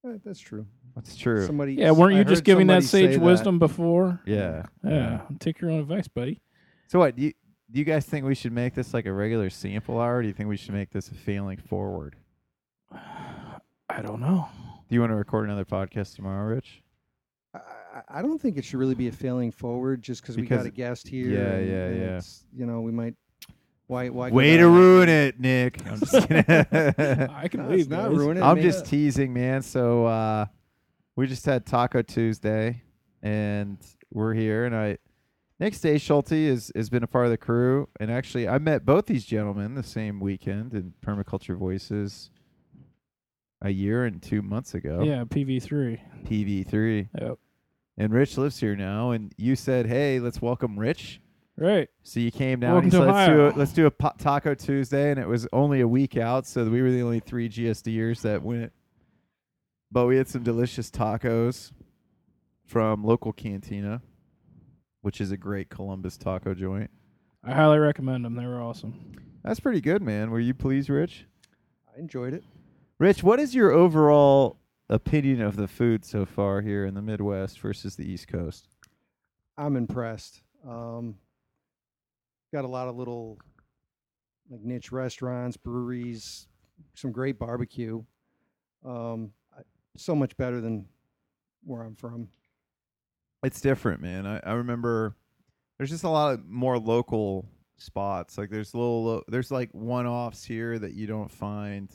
uh, 0.07 0.13
that's 0.23 0.39
true. 0.39 0.65
That's 0.95 1.17
true. 1.17 1.45
Somebody. 1.45 1.73
Yeah, 1.73 1.91
weren't 1.91 2.15
I 2.15 2.19
you 2.19 2.23
just 2.23 2.45
giving 2.45 2.67
that 2.67 2.83
sage 2.83 3.17
wisdom 3.17 3.59
before? 3.59 4.21
yeah. 4.25 4.67
Yeah, 4.81 5.23
take 5.39 5.59
your 5.59 5.71
own 5.71 5.81
advice, 5.81 6.07
buddy. 6.07 6.39
So 6.87 6.99
what? 6.99 7.17
Do 7.17 7.23
you, 7.23 7.33
do 7.69 7.79
you 7.79 7.85
guys 7.85 8.05
think 8.05 8.25
we 8.25 8.35
should 8.35 8.53
make 8.53 8.75
this 8.75 8.93
like 8.93 9.07
a 9.07 9.11
regular 9.11 9.49
sample 9.49 9.99
hour? 9.99 10.17
Or 10.19 10.21
do 10.21 10.29
you 10.29 10.33
think 10.33 10.47
we 10.47 10.55
should 10.55 10.73
make 10.73 10.91
this 10.91 11.09
a 11.09 11.15
failing 11.15 11.57
forward? 11.57 12.15
I 12.93 14.01
don't 14.01 14.21
know. 14.21 14.47
Do 14.93 14.97
you 14.97 15.01
want 15.01 15.09
to 15.09 15.15
record 15.15 15.45
another 15.45 15.65
podcast 15.65 16.15
tomorrow, 16.15 16.53
Rich? 16.53 16.83
I, 17.55 17.57
I- 17.57 18.19
I 18.19 18.21
don't 18.21 18.39
think 18.39 18.57
it 18.57 18.63
should 18.63 18.77
really 18.77 18.93
be 18.93 19.07
a 19.07 19.11
failing 19.11 19.49
forward 19.49 20.03
just 20.03 20.21
because 20.21 20.35
we 20.35 20.43
Because- 20.43 20.57
got 20.59 20.65
a 20.67 20.69
guest 20.69 21.07
here. 21.07 21.29
yeah, 21.29 21.39
and- 21.55 21.67
yeah, 21.67 21.85
and 21.85 21.99
yeah. 21.99 22.17
it's, 22.17 22.45
You 22.55 22.67
know, 22.67 22.81
we 22.81 22.91
might. 22.91 23.15
Why? 23.87 24.09
Why? 24.09 24.29
go 24.29 24.35
Way 24.35 24.51
to 24.57 24.63
down- 24.65 24.75
ruin 24.75 25.09
it, 25.09 25.39
Nick. 25.39 25.83
I'm 25.87 25.97
just 25.99 26.11
kidding. 26.27 26.45
I 26.47 27.47
can 27.47 27.61
No, 27.63 27.69
leave. 27.69 27.79
it's 27.79 27.89
not 27.89 28.09
guys. 28.09 28.17
ruin 28.19 28.37
it. 28.37 28.43
I'm 28.43 28.57
man. 28.57 28.63
just 28.63 28.85
teasing, 28.85 29.33
man. 29.33 29.63
So 29.63 30.05
uh 30.05 30.45
we 31.15 31.25
just 31.25 31.43
had 31.47 31.65
Taco 31.65 32.03
Tuesday 32.03 32.83
and 33.23 33.79
we're 34.13 34.35
here 34.35 34.65
and 34.65 34.75
I 34.75 34.99
Nick 35.59 35.73
Stay 35.73 35.97
Schulte 35.97 36.33
is 36.33 36.71
has 36.75 36.91
been 36.91 37.01
a 37.01 37.07
part 37.07 37.25
of 37.25 37.31
the 37.31 37.37
crew 37.39 37.89
and 37.99 38.11
actually 38.11 38.47
I 38.47 38.59
met 38.59 38.85
both 38.85 39.07
these 39.07 39.25
gentlemen 39.25 39.73
the 39.73 39.81
same 39.81 40.19
weekend 40.19 40.75
in 40.75 40.93
Permaculture 41.03 41.57
Voices 41.57 42.29
a 43.63 43.69
year 43.69 44.03
and 44.05 44.21
two 44.21 44.41
months 44.41 44.73
ago. 44.75 45.01
Yeah, 45.03 45.23
PV 45.23 45.63
three. 45.63 46.01
PV 46.25 46.67
three. 46.67 47.09
Yep. 47.19 47.39
And 47.97 48.13
Rich 48.13 48.37
lives 48.37 48.59
here 48.59 48.75
now 48.75 49.11
and 49.11 49.33
you 49.37 49.55
said, 49.55 49.87
Hey, 49.87 50.19
let's 50.19 50.41
welcome 50.41 50.77
Rich. 50.77 51.21
Right. 51.55 51.87
So 52.01 52.19
you 52.19 52.31
came 52.31 52.59
down 52.59 52.73
Welcome 52.73 52.85
and 52.85 52.93
you 52.93 52.99
to 52.99 53.05
said, 53.05 53.13
let's 53.13 53.27
do, 53.27 53.33
a, 53.33 53.45
Ohio." 53.45 53.57
let's 53.57 53.73
do 53.73 53.85
a 53.85 53.91
po- 53.91 54.13
Taco 54.17 54.55
Tuesday, 54.55 55.11
and 55.11 55.19
it 55.19 55.27
was 55.27 55.47
only 55.53 55.81
a 55.81 55.87
week 55.87 56.17
out, 56.17 56.47
so 56.47 56.65
we 56.65 56.81
were 56.81 56.89
the 56.89 57.03
only 57.03 57.19
three 57.19 57.47
GSDers 57.47 58.21
that 58.21 58.41
went. 58.41 58.71
But 59.91 60.07
we 60.07 60.17
had 60.17 60.27
some 60.27 60.41
delicious 60.41 60.89
tacos 60.89 61.71
from 62.65 63.03
local 63.03 63.31
cantina, 63.31 64.01
which 65.01 65.21
is 65.21 65.31
a 65.31 65.37
great 65.37 65.69
Columbus 65.69 66.17
taco 66.17 66.55
joint. 66.55 66.89
I 67.43 67.53
highly 67.53 67.77
recommend 67.77 68.25
them. 68.25 68.33
They 68.35 68.47
were 68.47 68.59
awesome. 68.59 69.11
That's 69.43 69.59
pretty 69.59 69.81
good, 69.81 70.01
man. 70.01 70.31
Were 70.31 70.39
you 70.39 70.55
pleased, 70.55 70.89
Rich? 70.89 71.27
I 71.95 71.99
enjoyed 71.99 72.33
it. 72.33 72.43
Rich, 72.99 73.23
what 73.23 73.39
is 73.39 73.55
your 73.55 73.71
overall 73.71 74.59
opinion 74.89 75.41
of 75.41 75.55
the 75.55 75.67
food 75.67 76.05
so 76.05 76.25
far 76.25 76.61
here 76.61 76.85
in 76.85 76.93
the 76.93 77.01
Midwest 77.01 77.59
versus 77.59 77.95
the 77.95 78.09
East 78.09 78.27
Coast? 78.27 78.67
I'm 79.57 79.75
impressed. 79.75 80.41
Um, 80.67 81.15
got 82.53 82.65
a 82.65 82.67
lot 82.67 82.87
of 82.87 82.95
little 82.95 83.39
like 84.49 84.61
niche 84.61 84.91
restaurants, 84.91 85.57
breweries, 85.57 86.47
some 86.93 87.11
great 87.11 87.39
barbecue. 87.39 88.03
Um, 88.85 89.31
so 89.97 90.15
much 90.15 90.35
better 90.37 90.61
than 90.61 90.85
where 91.63 91.83
I'm 91.83 91.95
from. 91.95 92.27
It's 93.43 93.61
different, 93.61 94.01
man. 94.01 94.25
I, 94.25 94.39
I 94.43 94.53
remember 94.53 95.15
there's 95.77 95.89
just 95.89 96.03
a 96.03 96.09
lot 96.09 96.33
of 96.33 96.45
more 96.47 96.77
local 96.77 97.45
spots. 97.77 98.37
Like 98.37 98.49
there's 98.49 98.73
little 98.73 99.23
there's 99.27 99.51
like 99.51 99.69
one 99.71 100.07
offs 100.07 100.43
here 100.43 100.79
that 100.79 100.93
you 100.93 101.07
don't 101.07 101.31
find. 101.31 101.89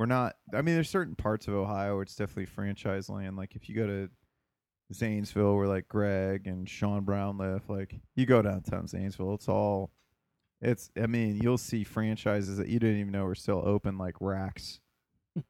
We're 0.00 0.06
not 0.06 0.34
I 0.54 0.62
mean 0.62 0.76
there's 0.76 0.88
certain 0.88 1.14
parts 1.14 1.46
of 1.46 1.52
Ohio 1.52 1.92
where 1.92 2.02
it's 2.04 2.16
definitely 2.16 2.46
franchise 2.46 3.10
land. 3.10 3.36
Like 3.36 3.54
if 3.54 3.68
you 3.68 3.74
go 3.74 3.86
to 3.86 4.08
Zanesville 4.94 5.54
where 5.56 5.68
like 5.68 5.88
Greg 5.88 6.46
and 6.46 6.66
Sean 6.66 7.04
Brown 7.04 7.36
live, 7.36 7.68
like 7.68 8.00
you 8.16 8.24
go 8.24 8.40
downtown 8.40 8.86
Zanesville, 8.88 9.34
it's 9.34 9.46
all 9.46 9.90
it's 10.62 10.90
I 10.98 11.06
mean, 11.06 11.38
you'll 11.42 11.58
see 11.58 11.84
franchises 11.84 12.56
that 12.56 12.68
you 12.68 12.78
didn't 12.78 12.98
even 12.98 13.12
know 13.12 13.24
were 13.24 13.34
still 13.34 13.62
open 13.62 13.98
like 13.98 14.14
Rax. 14.22 14.80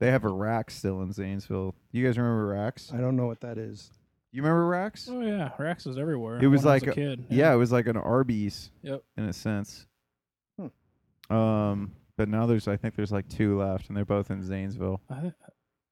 they 0.00 0.10
have 0.10 0.24
a 0.24 0.28
Rack 0.28 0.72
still 0.72 1.00
in 1.02 1.12
Zanesville. 1.12 1.76
You 1.92 2.04
guys 2.04 2.18
remember 2.18 2.46
Rax? 2.48 2.92
I 2.92 2.96
don't 2.96 3.14
know 3.14 3.26
what 3.28 3.42
that 3.42 3.56
is. 3.56 3.92
You 4.32 4.42
remember 4.42 4.66
Rax? 4.66 5.08
Oh 5.08 5.20
yeah, 5.20 5.50
Rax 5.60 5.84
was 5.86 5.96
everywhere. 5.96 6.40
It 6.42 6.48
was 6.48 6.62
when 6.64 6.70
I 6.72 6.74
like 6.74 6.86
a 6.88 6.90
a- 6.90 6.94
kid. 6.94 7.24
Yeah, 7.30 7.52
it 7.52 7.56
was 7.56 7.70
like 7.70 7.86
an 7.86 7.96
Arby's 7.96 8.72
Yep. 8.82 9.04
in 9.16 9.24
a 9.26 9.32
sense. 9.32 9.86
Hmm. 10.58 11.32
Um, 11.32 11.92
but 12.20 12.28
now 12.28 12.44
there's 12.44 12.68
I 12.68 12.76
think 12.76 12.96
there's 12.96 13.12
like 13.12 13.26
two 13.30 13.58
left, 13.58 13.88
and 13.88 13.96
they're 13.96 14.04
both 14.04 14.30
in 14.30 14.44
Zanesville. 14.44 15.00
I, 15.08 15.32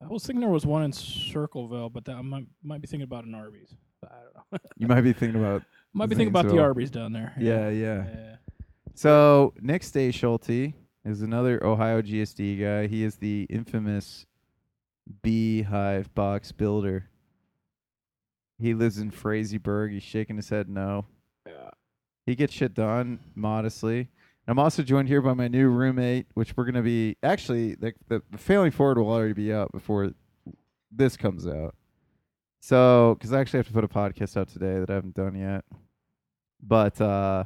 I 0.02 0.08
was 0.08 0.26
thinking 0.26 0.42
there 0.42 0.50
was 0.50 0.66
one 0.66 0.82
in 0.82 0.92
Circleville, 0.92 1.88
but 1.88 2.04
that 2.04 2.16
I 2.16 2.20
might 2.20 2.44
might 2.62 2.82
be 2.82 2.86
thinking 2.86 3.04
about 3.04 3.24
an 3.24 3.34
Arby's. 3.34 3.74
But 4.02 4.12
I 4.12 4.16
don't 4.16 4.34
know. 4.52 4.58
You 4.76 4.88
might 4.88 5.00
be 5.00 5.14
thinking 5.14 5.40
about 5.40 5.62
might 5.94 6.10
be 6.10 6.16
thinking 6.16 6.28
about 6.28 6.42
the 6.42 6.50
Zanesville. 6.50 6.64
Arby's 6.66 6.90
down 6.90 7.14
there. 7.14 7.32
yeah, 7.40 7.70
yeah. 7.70 8.04
Yeah. 8.06 8.36
So 8.94 9.54
next 9.62 9.92
day, 9.92 10.10
Schulte 10.10 10.74
is 11.02 11.22
another 11.22 11.64
Ohio 11.64 12.02
GSD 12.02 12.60
guy. 12.60 12.88
He 12.88 13.04
is 13.04 13.16
the 13.16 13.46
infamous 13.48 14.26
beehive 15.22 16.14
box 16.14 16.52
builder. 16.52 17.08
He 18.58 18.74
lives 18.74 18.98
in 18.98 19.10
Frazeysburg. 19.12 19.92
He's 19.92 20.02
shaking 20.02 20.36
his 20.36 20.50
head 20.50 20.68
no. 20.68 21.06
Yeah. 21.46 21.70
He 22.26 22.34
gets 22.34 22.52
shit 22.52 22.74
done 22.74 23.20
modestly. 23.34 24.10
I'm 24.48 24.58
also 24.58 24.82
joined 24.82 25.08
here 25.08 25.20
by 25.20 25.34
my 25.34 25.46
new 25.46 25.68
roommate, 25.68 26.26
which 26.32 26.56
we're 26.56 26.64
gonna 26.64 26.82
be 26.82 27.16
actually 27.22 27.74
the 27.74 27.92
the, 28.08 28.22
the 28.30 28.38
failing 28.38 28.70
forward 28.70 28.98
will 28.98 29.10
already 29.10 29.34
be 29.34 29.52
out 29.52 29.70
before 29.72 30.12
this 30.90 31.18
comes 31.18 31.46
out. 31.46 31.74
So, 32.60 33.16
because 33.18 33.32
I 33.32 33.40
actually 33.40 33.58
have 33.58 33.66
to 33.68 33.72
put 33.72 33.84
a 33.84 33.88
podcast 33.88 34.36
out 34.36 34.48
today 34.48 34.80
that 34.80 34.90
I 34.90 34.94
haven't 34.94 35.14
done 35.14 35.34
yet. 35.36 35.64
But 36.60 37.00
uh, 37.00 37.44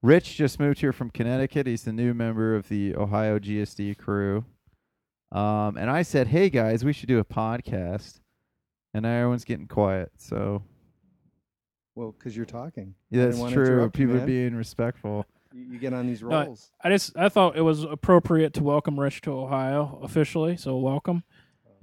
Rich 0.00 0.36
just 0.36 0.58
moved 0.58 0.80
here 0.80 0.92
from 0.92 1.10
Connecticut. 1.10 1.66
He's 1.66 1.82
the 1.82 1.92
new 1.92 2.14
member 2.14 2.54
of 2.54 2.68
the 2.68 2.94
Ohio 2.94 3.38
GSD 3.38 3.98
crew. 3.98 4.44
Um, 5.32 5.76
and 5.76 5.90
I 5.90 6.02
said, 6.02 6.28
"Hey 6.28 6.50
guys, 6.50 6.84
we 6.84 6.92
should 6.92 7.08
do 7.08 7.18
a 7.18 7.24
podcast." 7.24 8.20
And 8.94 9.02
now 9.02 9.16
everyone's 9.16 9.44
getting 9.44 9.66
quiet. 9.66 10.12
So 10.16 10.62
Well, 11.96 12.12
because 12.12 12.36
you're 12.36 12.46
talking. 12.46 12.94
Yeah, 13.10 13.26
that's 13.26 13.52
true. 13.52 13.90
People 13.90 14.14
man. 14.14 14.26
being 14.26 14.54
respectful. 14.54 15.26
You, 15.52 15.78
get 15.78 15.92
on 15.94 16.06
these 16.06 16.22
No, 16.22 16.30
I- 16.30 16.44
rolls. 16.46 16.70
I 16.82 16.90
just 16.90 17.16
I 17.16 17.28
thought 17.28 17.56
it 17.56 17.62
was 17.62 17.82
appropriate 17.84 18.52
to 18.54 18.62
welcome 18.62 18.98
Rich 19.00 19.22
to 19.22 19.32
Ohio 19.32 19.98
officially, 20.02 20.56
so 20.56 20.76
welcome. 20.76 21.24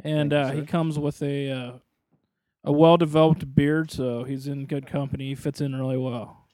And 0.03 0.31
you, 0.31 0.37
uh, 0.37 0.51
he 0.51 0.65
comes 0.65 0.99
with 0.99 1.21
a 1.23 1.49
uh, 1.51 1.71
a 2.63 2.71
well 2.71 2.97
developed 2.97 3.53
beard, 3.55 3.89
so 3.91 4.23
he's 4.23 4.47
in 4.47 4.65
good 4.65 4.85
company. 4.87 5.29
He 5.29 5.35
fits 5.35 5.61
in 5.61 5.75
really 5.75 5.97
well. 5.97 6.45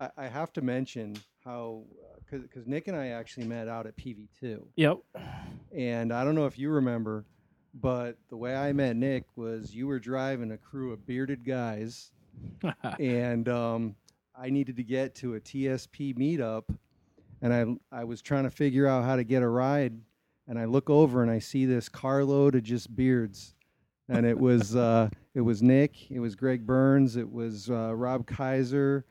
I, 0.00 0.10
I 0.16 0.26
have 0.26 0.52
to 0.54 0.62
mention 0.62 1.16
how 1.44 1.84
because 2.30 2.66
Nick 2.66 2.88
and 2.88 2.96
I 2.96 3.08
actually 3.08 3.46
met 3.46 3.68
out 3.68 3.86
at 3.86 3.96
PV2, 3.96 4.62
Yep. 4.76 4.98
and 5.76 6.12
I 6.12 6.24
don't 6.24 6.34
know 6.34 6.46
if 6.46 6.58
you 6.58 6.70
remember, 6.70 7.26
but 7.74 8.16
the 8.30 8.36
way 8.38 8.56
I 8.56 8.72
met 8.72 8.96
Nick 8.96 9.24
was 9.36 9.74
you 9.74 9.86
were 9.86 9.98
driving 9.98 10.50
a 10.52 10.56
crew 10.58 10.92
of 10.92 11.06
bearded 11.06 11.44
guys, 11.44 12.10
and 12.98 13.48
um, 13.50 13.96
I 14.42 14.50
needed 14.50 14.76
to 14.76 14.82
get 14.82 15.14
to 15.16 15.36
a 15.36 15.40
TSP 15.40 16.18
meetup, 16.18 16.64
and 17.40 17.54
I 17.54 18.00
I 18.00 18.02
was 18.02 18.20
trying 18.20 18.42
to 18.42 18.50
figure 18.50 18.88
out 18.88 19.04
how 19.04 19.14
to 19.14 19.22
get 19.22 19.40
a 19.40 19.48
ride, 19.48 19.94
and 20.48 20.58
I 20.58 20.64
look 20.64 20.90
over 20.90 21.22
and 21.22 21.30
I 21.30 21.38
see 21.38 21.64
this 21.64 21.88
carload 21.88 22.56
of 22.56 22.64
just 22.64 22.94
beards, 22.96 23.54
and 24.08 24.26
it 24.26 24.36
was 24.36 24.74
uh, 24.88 25.10
it 25.34 25.42
was 25.42 25.62
Nick, 25.62 26.10
it 26.10 26.18
was 26.18 26.34
Greg 26.34 26.66
Burns, 26.66 27.14
it 27.16 27.30
was 27.30 27.70
uh, 27.70 27.94
Rob 27.94 28.26
Kaiser. 28.26 29.04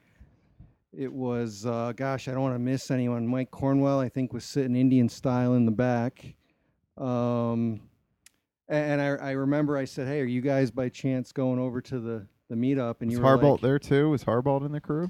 It 0.94 1.14
was, 1.14 1.66
uh, 1.66 1.94
gosh, 1.96 2.28
I 2.28 2.32
don't 2.32 2.42
want 2.42 2.56
to 2.56 2.60
miss 2.60 2.92
anyone. 2.92 3.26
Mike 3.26 3.50
Cornwell, 3.50 4.02
I 4.02 4.10
think, 4.10 4.34
was 4.34 4.44
sitting 4.44 4.76
Indian 4.76 5.08
style 5.08 5.54
in 5.54 5.64
the 5.64 5.72
back. 5.72 6.36
Um, 6.98 7.80
and 8.68 9.02
I, 9.02 9.06
I 9.06 9.32
remember 9.32 9.78
I 9.78 9.86
said, 9.86 10.10
"Hey, 10.10 10.20
are 10.20 10.26
you 10.26 10.42
guys 10.42 10.70
by 10.70 10.90
chance 10.90 11.32
going 11.32 11.60
over 11.60 11.80
to 11.80 12.00
the 12.02 12.28
the 12.50 12.56
meetup?" 12.56 12.98
And 13.00 13.10
Was 13.10 13.18
you 13.18 13.24
were 13.24 13.38
Harbolt 13.38 13.52
like, 13.54 13.62
there 13.62 13.80
too? 13.80 14.10
Was 14.10 14.26
Harbolt 14.26 14.66
in 14.66 14.74
the 14.74 14.82
crew? 14.82 15.10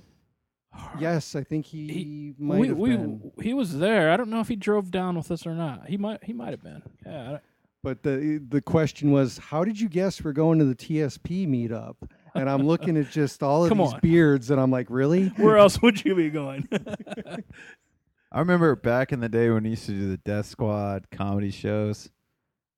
Yes, 0.99 1.35
I 1.35 1.43
think 1.43 1.65
he, 1.65 1.87
He- 1.87 2.35
might 2.37 2.59
we, 2.59 2.67
have 2.69 2.77
we 2.77 2.89
been. 2.91 3.31
he 3.41 3.53
was 3.53 3.77
there. 3.79 4.11
I 4.11 4.17
don't 4.17 4.29
know 4.29 4.39
if 4.39 4.47
he 4.47 4.55
drove 4.55 4.89
down 4.91 5.15
with 5.17 5.29
us 5.31 5.45
or 5.45 5.53
not. 5.53 5.87
He 5.87 5.97
might 5.97 6.23
he 6.23 6.33
might 6.33 6.51
have 6.51 6.63
been. 6.63 6.81
Yeah. 7.05 7.39
But 7.83 8.03
the 8.03 8.41
the 8.47 8.61
question 8.61 9.11
was, 9.11 9.37
how 9.37 9.63
did 9.65 9.79
you 9.79 9.89
guess 9.89 10.23
we're 10.23 10.33
going 10.33 10.59
to 10.59 10.65
the 10.65 10.75
TSP 10.75 11.47
meetup? 11.47 11.95
And 12.35 12.49
I'm 12.49 12.65
looking 12.65 12.95
at 12.95 13.09
just 13.09 13.43
all 13.43 13.63
of 13.65 13.69
Come 13.69 13.79
these 13.79 13.93
on. 13.93 13.99
beards, 14.01 14.51
and 14.51 14.61
I'm 14.61 14.71
like, 14.71 14.87
really? 14.89 15.27
Where 15.37 15.57
else 15.57 15.81
would 15.81 16.05
you 16.05 16.15
be 16.15 16.29
going? 16.29 16.67
I 18.31 18.39
remember 18.39 18.75
back 18.77 19.11
in 19.11 19.19
the 19.19 19.27
day 19.29 19.49
when 19.49 19.63
we 19.63 19.71
used 19.71 19.87
to 19.87 19.91
do 19.91 20.09
the 20.11 20.17
Death 20.17 20.45
Squad 20.45 21.07
comedy 21.11 21.51
shows, 21.51 22.09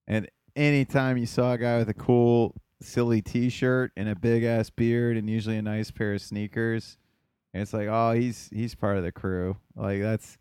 and 0.08 0.28
anytime 0.56 1.18
you 1.18 1.28
saw 1.28 1.54
a 1.54 1.58
guy 1.60 1.78
with 1.78 1.90
a 1.90 1.94
cool, 1.94 2.56
silly 2.82 3.22
T-shirt 3.22 3.92
and 3.96 4.10
a 4.10 4.16
big 4.16 4.44
ass 4.44 4.72
beard, 4.72 5.16
and 5.18 5.30
usually 5.30 5.58
a 5.58 5.62
nice 5.62 5.92
pair 5.92 6.14
of 6.16 6.22
sneakers, 6.22 6.98
and 7.54 7.62
it's 7.62 7.74
like, 7.74 7.88
oh, 7.90 8.12
he's 8.14 8.50
he's 8.52 8.76
part 8.76 8.98
of 8.98 9.04
the 9.04 9.12
crew. 9.12 9.58
Like 9.76 10.02
that's, 10.02 10.38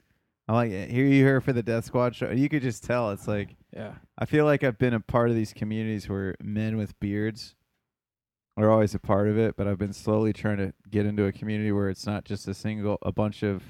I'm 0.48 0.54
like, 0.54 0.70
here 0.70 1.04
you 1.04 1.24
here 1.24 1.40
for 1.40 1.52
the 1.52 1.62
Death 1.62 1.84
Squad 1.84 2.14
show. 2.14 2.30
You 2.30 2.48
could 2.48 2.62
just 2.62 2.84
tell. 2.84 3.10
It's 3.10 3.28
like 3.28 3.56
yeah. 3.74 3.94
I 4.18 4.24
feel 4.24 4.44
like 4.44 4.64
I've 4.64 4.78
been 4.78 4.94
a 4.94 5.00
part 5.00 5.30
of 5.30 5.36
these 5.36 5.52
communities 5.52 6.08
where 6.08 6.34
men 6.42 6.76
with 6.76 6.98
beards 7.00 7.54
are 8.56 8.70
always 8.70 8.94
a 8.94 8.98
part 8.98 9.28
of 9.28 9.38
it, 9.38 9.56
but 9.56 9.66
I've 9.66 9.78
been 9.78 9.94
slowly 9.94 10.32
trying 10.32 10.58
to 10.58 10.74
get 10.90 11.06
into 11.06 11.24
a 11.24 11.32
community 11.32 11.72
where 11.72 11.88
it's 11.88 12.06
not 12.06 12.24
just 12.24 12.46
a 12.48 12.54
single, 12.54 12.98
a 13.02 13.12
bunch 13.12 13.42
of 13.42 13.62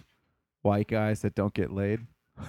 white 0.62 0.88
guys 0.88 1.20
that 1.22 1.34
don't 1.34 1.54
get 1.54 1.72
laid. 1.72 2.00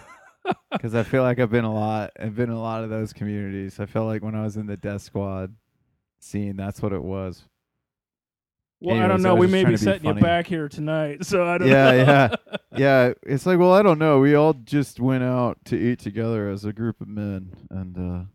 Because 0.73 0.93
I 0.93 1.03
feel 1.03 1.23
like 1.23 1.39
I've 1.39 1.51
been 1.51 1.63
a 1.63 1.73
lot, 1.73 2.11
I've 2.19 2.35
been 2.35 2.49
in 2.49 2.55
a 2.55 2.61
lot 2.61 2.83
of 2.83 2.89
those 2.89 3.13
communities. 3.13 3.79
I 3.79 3.85
feel 3.85 4.05
like 4.05 4.21
when 4.21 4.35
I 4.35 4.43
was 4.43 4.57
in 4.57 4.65
the 4.65 4.75
Death 4.75 5.03
Squad 5.03 5.55
scene, 6.19 6.57
that's 6.57 6.81
what 6.81 6.91
it 6.91 7.01
was. 7.01 7.45
Well, 8.83 9.01
I 9.01 9.07
don't 9.07 9.21
know. 9.21 9.35
was 9.35 9.47
We 9.47 9.51
may 9.51 9.63
be 9.63 9.71
to 9.71 9.71
be 9.71 9.77
setting 9.77 10.05
you 10.05 10.21
back 10.21 10.45
here 10.47 10.67
tonight, 10.69 11.25
so 11.25 11.45
I 11.47 11.57
don't. 11.57 11.67
Yeah, 11.67 11.91
know. 11.91 11.97
yeah. 11.97 12.35
Yeah, 12.75 13.13
it's 13.21 13.45
like, 13.45 13.59
well, 13.59 13.71
I 13.71 13.83
don't 13.83 13.99
know. 13.99 14.19
We 14.19 14.33
all 14.33 14.53
just 14.53 14.99
went 14.99 15.23
out 15.23 15.63
to 15.65 15.77
eat 15.77 15.99
together 15.99 16.49
as 16.49 16.65
a 16.65 16.73
group 16.73 17.01
of 17.01 17.07
men, 17.07 17.51
and 17.69 17.95
uh, 17.95 18.25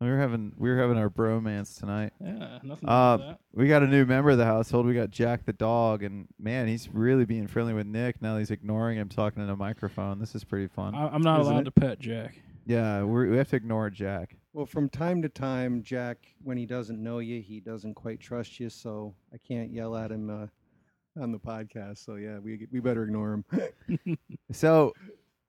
we 0.00 0.08
were 0.08 0.18
having 0.18 0.52
we 0.56 0.70
were 0.70 0.78
having 0.78 0.96
our 0.96 1.10
bromance 1.10 1.80
tonight. 1.80 2.12
Yeah, 2.20 2.60
nothing 2.62 2.88
Uh, 2.88 2.92
wrong 2.92 3.18
with 3.18 3.26
that. 3.26 3.38
We 3.54 3.66
got 3.66 3.82
a 3.82 3.88
new 3.88 4.04
member 4.06 4.30
of 4.30 4.38
the 4.38 4.44
household. 4.44 4.86
We 4.86 4.94
got 4.94 5.10
Jack 5.10 5.46
the 5.46 5.52
dog, 5.52 6.04
and 6.04 6.28
man, 6.38 6.68
he's 6.68 6.88
really 6.88 7.24
being 7.24 7.48
friendly 7.48 7.74
with 7.74 7.88
Nick. 7.88 8.22
Now 8.22 8.38
he's 8.38 8.52
ignoring 8.52 8.98
him 8.98 9.08
talking 9.08 9.42
in 9.42 9.50
a 9.50 9.56
microphone. 9.56 10.20
This 10.20 10.36
is 10.36 10.44
pretty 10.44 10.68
fun. 10.68 10.94
I, 10.94 11.08
I'm 11.08 11.20
not 11.22 11.40
Isn't 11.40 11.52
allowed 11.52 11.60
it? 11.62 11.64
to 11.64 11.70
pet 11.72 11.98
Jack. 11.98 12.36
Yeah, 12.66 13.02
we're, 13.02 13.28
we 13.30 13.36
have 13.36 13.48
to 13.50 13.56
ignore 13.56 13.90
Jack. 13.90 14.36
Well, 14.52 14.66
from 14.66 14.88
time 14.88 15.22
to 15.22 15.28
time, 15.28 15.82
Jack, 15.82 16.18
when 16.42 16.56
he 16.56 16.66
doesn't 16.66 17.02
know 17.02 17.18
you, 17.20 17.40
he 17.40 17.60
doesn't 17.60 17.94
quite 17.94 18.20
trust 18.20 18.60
you, 18.60 18.68
so 18.68 19.14
I 19.32 19.38
can't 19.38 19.72
yell 19.72 19.96
at 19.96 20.10
him 20.10 20.28
uh, 20.28 21.22
on 21.22 21.32
the 21.32 21.38
podcast. 21.38 22.04
So 22.04 22.16
yeah, 22.16 22.38
we 22.38 22.66
we 22.70 22.80
better 22.80 23.04
ignore 23.04 23.32
him. 23.32 24.18
So 24.52 24.92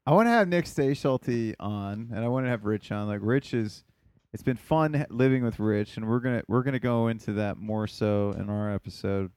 I 0.05 0.13
want 0.13 0.27
to 0.27 0.31
have 0.31 0.47
Nick 0.47 0.65
Stayschulte 0.65 1.55
on, 1.59 2.09
and 2.13 2.23
I 2.23 2.27
want 2.27 2.45
to 2.45 2.49
have 2.49 2.65
Rich 2.65 2.91
on. 2.91 3.07
Like 3.07 3.19
Rich 3.21 3.53
is, 3.53 3.83
it's 4.33 4.43
been 4.43 4.57
fun 4.57 5.05
living 5.09 5.43
with 5.43 5.59
Rich, 5.59 5.97
and 5.97 6.07
we're 6.07 6.19
gonna 6.19 6.43
we're 6.47 6.63
gonna 6.63 6.79
go 6.79 7.07
into 7.07 7.33
that 7.33 7.57
more 7.57 7.87
so 7.87 8.31
in 8.37 8.49
our 8.49 8.73
episode. 8.73 9.31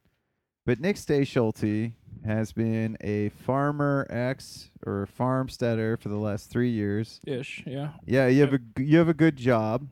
But 0.67 0.81
Nick 0.81 0.97
Stayschulte 0.97 1.93
has 2.27 2.53
been 2.53 2.99
a 3.01 3.29
farmer 3.31 4.07
ex 4.11 4.71
or 4.85 5.07
farmsteader 5.07 5.97
for 5.97 6.09
the 6.09 6.17
last 6.17 6.51
three 6.51 6.71
years. 6.71 7.21
Ish, 7.27 7.63
yeah. 7.67 7.93
Yeah, 8.05 8.27
you 8.27 8.41
have 8.43 8.53
a 8.53 8.83
you 8.83 8.99
have 8.99 9.09
a 9.09 9.15
good 9.15 9.37
job. 9.37 9.87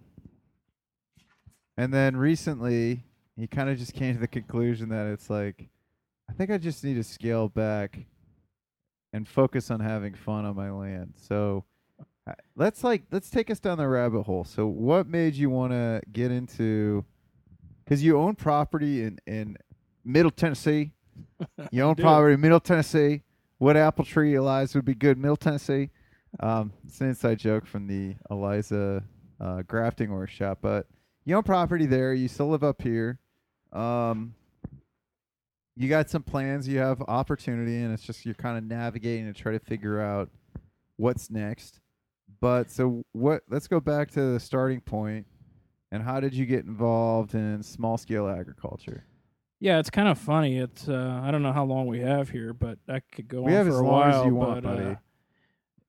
And 1.76 1.94
then 1.94 2.16
recently, 2.16 3.04
he 3.36 3.46
kind 3.46 3.70
of 3.70 3.78
just 3.78 3.94
came 3.94 4.14
to 4.14 4.20
the 4.20 4.28
conclusion 4.28 4.88
that 4.90 5.06
it's 5.06 5.30
like, 5.30 5.68
I 6.28 6.32
think 6.32 6.50
I 6.50 6.58
just 6.58 6.84
need 6.84 6.94
to 6.94 7.04
scale 7.04 7.48
back 7.48 8.06
and 9.12 9.28
focus 9.28 9.70
on 9.70 9.80
having 9.80 10.14
fun 10.14 10.44
on 10.44 10.56
my 10.56 10.70
land. 10.70 11.14
So 11.16 11.64
let's 12.56 12.82
like 12.82 13.02
let's 13.12 13.30
take 13.30 13.50
us 13.50 13.60
down 13.60 13.78
the 13.78 13.86
rabbit 13.86 14.22
hole. 14.22 14.44
So 14.44 14.66
what 14.66 15.06
made 15.06 15.34
you 15.34 15.50
want 15.50 15.72
to 15.72 16.02
get 16.12 16.32
into? 16.32 17.04
Because 17.84 18.02
you 18.02 18.18
own 18.18 18.34
property 18.34 19.04
in 19.04 19.18
in 19.26 19.56
Middle 20.04 20.30
Tennessee. 20.30 20.92
You 21.70 21.82
own 21.82 21.94
property 21.94 22.34
in 22.34 22.40
Middle 22.40 22.60
Tennessee. 22.60 23.22
What 23.58 23.76
apple 23.76 24.04
tree, 24.04 24.34
Eliza, 24.34 24.78
would 24.78 24.84
be 24.84 24.94
good? 24.94 25.16
Middle 25.18 25.36
Tennessee. 25.36 25.90
Um, 26.40 26.72
it's 26.86 27.00
an 27.00 27.08
inside 27.08 27.38
joke 27.38 27.66
from 27.66 27.86
the 27.86 28.16
Eliza 28.30 29.04
uh, 29.40 29.62
grafting 29.62 30.10
workshop, 30.10 30.58
but 30.60 30.86
you 31.24 31.36
own 31.36 31.42
property 31.42 31.86
there. 31.86 32.12
You 32.12 32.28
still 32.28 32.48
live 32.48 32.64
up 32.64 32.82
here. 32.82 33.18
Um, 33.72 34.34
you 35.76 35.88
got 35.88 36.10
some 36.10 36.22
plans. 36.22 36.68
You 36.68 36.78
have 36.78 37.00
opportunity, 37.02 37.76
and 37.82 37.92
it's 37.92 38.02
just 38.02 38.24
you're 38.24 38.34
kind 38.34 38.58
of 38.58 38.64
navigating 38.64 39.32
to 39.32 39.32
try 39.32 39.52
to 39.52 39.60
figure 39.60 40.00
out 40.00 40.30
what's 40.96 41.30
next. 41.30 41.80
But 42.40 42.70
so 42.70 43.04
what? 43.12 43.42
Let's 43.48 43.68
go 43.68 43.80
back 43.80 44.10
to 44.12 44.32
the 44.32 44.40
starting 44.40 44.80
point. 44.80 45.26
And 45.92 46.02
how 46.02 46.18
did 46.18 46.34
you 46.34 46.44
get 46.44 46.64
involved 46.64 47.34
in 47.34 47.62
small 47.62 47.96
scale 47.96 48.28
agriculture? 48.28 49.04
Yeah, 49.64 49.78
it's 49.78 49.88
kind 49.88 50.08
of 50.08 50.18
funny. 50.18 50.58
It's 50.58 50.90
uh, 50.90 51.22
I 51.24 51.30
don't 51.30 51.42
know 51.42 51.50
how 51.54 51.64
long 51.64 51.86
we 51.86 52.00
have 52.00 52.28
here, 52.28 52.52
but 52.52 52.78
I 52.86 53.00
could 53.00 53.28
go 53.28 53.40
We 53.40 53.52
on 53.52 53.56
have 53.56 53.66
for 53.66 53.72
as 53.72 53.78
a 53.78 53.82
long 53.82 54.02
as 54.10 54.14
while. 54.16 54.26
you 54.26 54.34
want, 54.34 54.62
but, 54.62 54.76
buddy. 54.76 54.96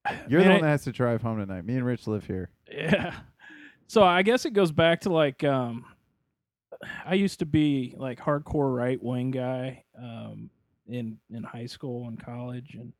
uh, 0.05 0.13
You're 0.29 0.39
man, 0.39 0.47
the 0.47 0.53
one 0.53 0.61
that 0.61 0.69
has 0.69 0.83
to 0.85 0.93
drive 0.93 1.21
home 1.21 1.39
tonight. 1.39 1.65
Me 1.65 1.75
and 1.75 1.85
Rich 1.85 2.07
live 2.07 2.25
here. 2.25 2.51
Yeah. 2.71 3.13
So 3.87 4.01
I 4.01 4.21
guess 4.21 4.45
it 4.45 4.51
goes 4.53 4.71
back 4.71 5.01
to 5.01 5.09
like 5.11 5.43
um 5.43 5.83
I 7.05 7.15
used 7.15 7.39
to 7.39 7.45
be 7.45 7.93
like 7.97 8.17
hardcore 8.17 8.73
right 8.73 8.97
wing 9.03 9.31
guy 9.31 9.83
um 10.01 10.49
in 10.87 11.17
in 11.29 11.43
high 11.43 11.65
school 11.65 12.07
and 12.07 12.17
college 12.17 12.75
and 12.79 12.93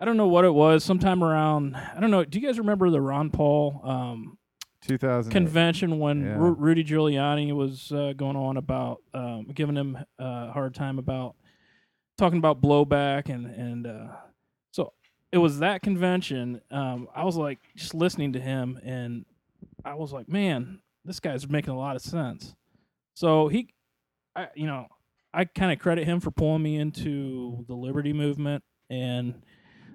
I 0.00 0.06
don't 0.06 0.16
know 0.16 0.28
what 0.28 0.46
it 0.46 0.54
was 0.54 0.84
sometime 0.84 1.22
around 1.22 1.76
I 1.76 2.00
don't 2.00 2.10
know 2.10 2.24
do 2.24 2.40
you 2.40 2.46
guys 2.46 2.58
remember 2.58 2.88
the 2.88 3.00
Ron 3.02 3.28
Paul 3.30 3.80
um 3.84 4.38
2000 4.82 5.32
convention 5.32 5.98
when 5.98 6.22
Yeah. 6.24 6.36
Ru- 6.36 6.54
Rudy 6.54 6.84
Giuliani 6.84 7.54
was 7.54 7.90
uh, 7.92 8.12
going 8.16 8.36
on 8.36 8.56
about 8.56 8.98
um 9.14 9.46
giving 9.54 9.76
him 9.76 9.96
uh, 10.20 10.24
a 10.48 10.50
hard 10.52 10.74
time 10.74 10.98
about 10.98 11.34
talking 12.18 12.38
about 12.38 12.60
blowback 12.60 13.28
and 13.28 13.46
and 13.46 13.86
uh 13.86 14.08
so 14.72 14.92
it 15.32 15.38
was 15.38 15.60
that 15.60 15.82
convention 15.82 16.60
um 16.70 17.08
I 17.14 17.24
was 17.24 17.36
like 17.36 17.58
just 17.76 17.94
listening 17.94 18.32
to 18.34 18.40
him 18.40 18.78
and 18.84 19.24
I 19.84 19.94
was 19.94 20.12
like 20.12 20.28
man 20.28 20.80
this 21.04 21.20
guy's 21.20 21.48
making 21.48 21.72
a 21.72 21.78
lot 21.78 21.96
of 21.96 22.02
sense 22.02 22.54
so 23.14 23.48
he 23.48 23.68
I 24.36 24.48
you 24.54 24.66
know 24.66 24.86
I 25.34 25.44
kind 25.46 25.72
of 25.72 25.78
credit 25.78 26.04
him 26.04 26.20
for 26.20 26.30
pulling 26.30 26.62
me 26.62 26.76
into 26.76 27.64
the 27.66 27.74
liberty 27.74 28.12
movement 28.12 28.62
and 28.90 29.42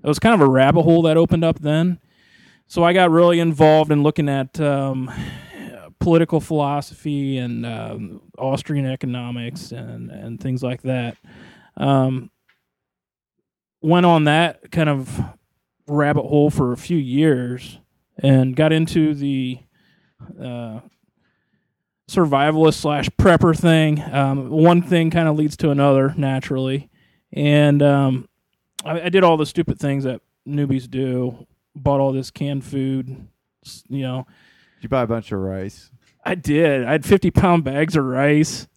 it 0.04 0.08
was 0.08 0.19
kind 0.19 0.34
of 0.34 0.41
a 0.41 0.50
rabbit 0.50 0.82
hole 0.84 1.04
that 1.04 1.17
opened 1.17 1.43
up 1.43 1.60
then 1.60 2.00
so 2.67 2.84
I 2.84 2.93
got 2.93 3.12
really 3.12 3.39
involved 3.39 3.91
in 3.91 4.03
looking 4.03 4.30
at 4.30 4.60
um, 4.60 5.12
political 5.99 6.39
philosophy 6.39 7.38
and 7.38 7.65
um, 7.65 8.21
Austrian 8.38 8.86
economics 8.86 9.71
and 9.71 10.12
and 10.12 10.39
things 10.39 10.63
like 10.63 10.82
that. 10.84 11.17
Um, 11.75 12.32
went 13.82 14.06
on 14.06 14.25
that 14.25 14.71
kind 14.71 14.89
of 14.89 15.19
rabbit 15.88 16.23
hole 16.23 16.49
for 16.49 16.71
a 16.71 16.77
few 16.77 16.97
years 16.97 17.80
and 18.17 18.56
got 18.56 18.73
into 18.73 19.13
the 19.13 19.60
uh, 20.41 20.80
survivalist 22.10 22.75
slash 22.75 23.10
prepper 23.12 23.58
thing. 23.58 24.01
Um, 24.01 24.49
one 24.49 24.82
thing 24.82 25.10
kind 25.10 25.27
of 25.27 25.36
leads 25.36 25.56
to 25.58 25.69
another 25.69 26.13
naturally, 26.17 26.89
and 27.32 27.82
um, 27.82 28.30
I, 28.84 29.01
I 29.01 29.10
did 29.10 29.23
all 29.23 29.38
the 29.38 29.45
stupid 29.45 29.80
things 29.80 30.03
that 30.03 30.21
newbies 30.47 30.89
do. 30.89 31.45
Bought 31.84 32.00
all 32.00 32.12
this 32.12 32.32
canned 32.32 32.63
food, 32.66 33.28
you 33.90 34.02
know. 34.02 34.26
Did 34.78 34.84
you 34.84 34.90
buy 34.90 35.02
a 35.04 35.08
bunch 35.08 35.32
of 35.32 35.40
rice? 35.40 35.92
I 36.26 36.36
did. 36.36 36.86
I 36.86 36.92
had 36.92 37.06
fifty 37.06 37.32
pound 37.32 37.63
bags 37.63 37.96
of 37.96 38.04
rice, 38.04 38.68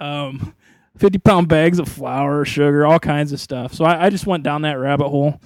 um, 0.00 0.54
fifty 0.96 1.18
pound 1.18 1.48
bags 1.48 1.78
of 1.78 1.88
flour, 1.88 2.44
sugar, 2.44 2.86
all 2.86 2.98
kinds 2.98 3.32
of 3.32 3.40
stuff. 3.40 3.74
So 3.74 3.84
I, 3.84 4.06
I 4.06 4.10
just 4.10 4.26
went 4.26 4.42
down 4.42 4.62
that 4.62 4.74
rabbit 4.74 5.08
hole. 5.08 5.40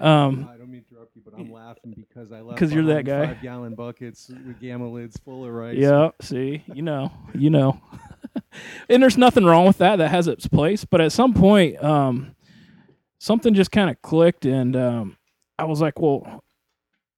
Um, 0.00 0.48
I 0.52 0.56
don't 0.56 0.70
mean 0.70 0.82
to 0.84 0.94
interrupt 0.94 1.14
you, 1.14 1.22
but 1.24 1.34
I'm 1.38 1.52
laughing 1.52 1.94
because 1.96 2.32
I 2.32 2.40
left 2.40 2.58
'Cause 2.58 2.72
you're 2.72 2.84
that 2.86 3.04
guy. 3.04 3.26
Five 3.28 3.42
gallon 3.42 3.74
buckets 3.74 4.28
with 4.28 4.60
gamma 4.60 4.88
lids 4.88 5.16
full 5.18 5.44
of 5.44 5.52
rice. 5.52 5.76
Yeah, 5.78 6.10
see, 6.20 6.64
you 6.72 6.82
know, 6.82 7.12
you 7.34 7.50
know. 7.50 7.80
and 8.88 9.02
there's 9.02 9.18
nothing 9.18 9.44
wrong 9.44 9.66
with 9.66 9.78
that. 9.78 9.96
That 9.96 10.08
has 10.10 10.26
its 10.26 10.46
place. 10.48 10.84
But 10.84 11.00
at 11.00 11.12
some 11.12 11.34
point, 11.34 11.82
um, 11.82 12.34
something 13.18 13.54
just 13.54 13.70
kind 13.70 13.90
of 13.90 14.00
clicked, 14.02 14.46
and 14.46 14.74
um, 14.74 15.16
I 15.58 15.64
was 15.64 15.80
like, 15.80 16.00
well, 16.00 16.42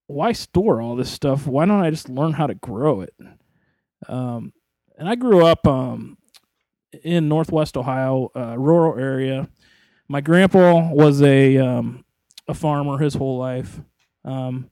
why 0.06 0.32
store 0.32 0.80
all 0.80 0.96
this 0.96 1.10
stuff? 1.10 1.46
Why 1.46 1.66
don't 1.66 1.82
I 1.82 1.90
just 1.90 2.08
learn 2.08 2.32
how 2.32 2.46
to 2.46 2.54
grow 2.54 3.00
it? 3.00 3.14
Um, 4.08 4.52
and 4.96 5.08
I 5.08 5.14
grew 5.14 5.44
up 5.44 5.66
um, 5.66 6.18
in 7.02 7.28
Northwest 7.28 7.76
Ohio, 7.76 8.30
uh, 8.36 8.56
rural 8.58 8.98
area. 8.98 9.48
My 10.08 10.20
grandpa 10.20 10.92
was 10.92 11.22
a 11.22 11.58
um, 11.58 12.04
a 12.48 12.54
farmer 12.54 12.98
his 12.98 13.14
whole 13.14 13.38
life. 13.38 13.80
Um, 14.24 14.70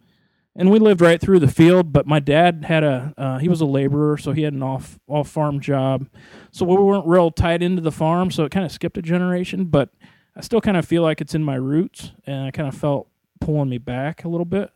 and 0.57 0.71
we 0.71 0.79
lived 0.79 1.01
right 1.01 1.21
through 1.21 1.41
the 1.41 1.49
field. 1.49 1.93
But 1.93 2.07
my 2.07 2.21
dad 2.21 2.65
had 2.67 2.85
a 2.85 3.15
uh, 3.17 3.39
he 3.39 3.49
was 3.49 3.61
a 3.61 3.67
laborer, 3.67 4.17
so 4.17 4.33
he 4.33 4.43
had 4.43 4.53
an 4.53 4.63
off 4.63 4.99
off 5.09 5.29
farm 5.29 5.61
job. 5.61 6.09
So 6.53 6.65
we 6.65 6.77
weren't 6.77 7.07
real 7.07 7.31
tied 7.31 7.63
into 7.63 7.83
the 7.83 7.93
farm, 7.93 8.31
so 8.31 8.45
it 8.45 8.53
kind 8.53 8.65
of 8.65 8.73
skipped 8.73 8.99
a 8.99 9.03
generation. 9.03 9.67
But 9.67 9.91
I 10.37 10.41
still 10.41 10.61
kind 10.61 10.77
of 10.77 10.87
feel 10.87 11.03
like 11.03 11.21
it's 11.21 11.35
in 11.35 11.43
my 11.43 11.57
roots, 11.57 12.13
and 12.27 12.47
I 12.47 12.51
kind 12.51 12.69
of 12.69 12.77
felt 12.77 13.09
pulling 13.41 13.69
me 13.69 13.79
back 13.79 14.25
a 14.25 14.29
little 14.29 14.45
bit. 14.45 14.71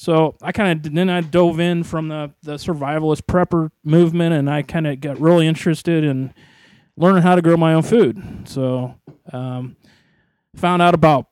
So 0.00 0.36
I 0.40 0.52
kind 0.52 0.86
of 0.86 0.94
then 0.94 1.10
I 1.10 1.20
dove 1.22 1.58
in 1.58 1.82
from 1.82 2.06
the 2.08 2.32
the 2.44 2.54
survivalist 2.54 3.22
prepper 3.22 3.70
movement, 3.82 4.32
and 4.32 4.48
I 4.48 4.62
kind 4.62 4.86
of 4.86 5.00
got 5.00 5.18
really 5.20 5.46
interested 5.48 6.04
in 6.04 6.32
learning 6.96 7.22
how 7.24 7.34
to 7.34 7.42
grow 7.42 7.56
my 7.56 7.74
own 7.74 7.82
food. 7.82 8.22
So 8.48 8.94
um, 9.32 9.76
found 10.54 10.82
out 10.82 10.94
about 10.94 11.26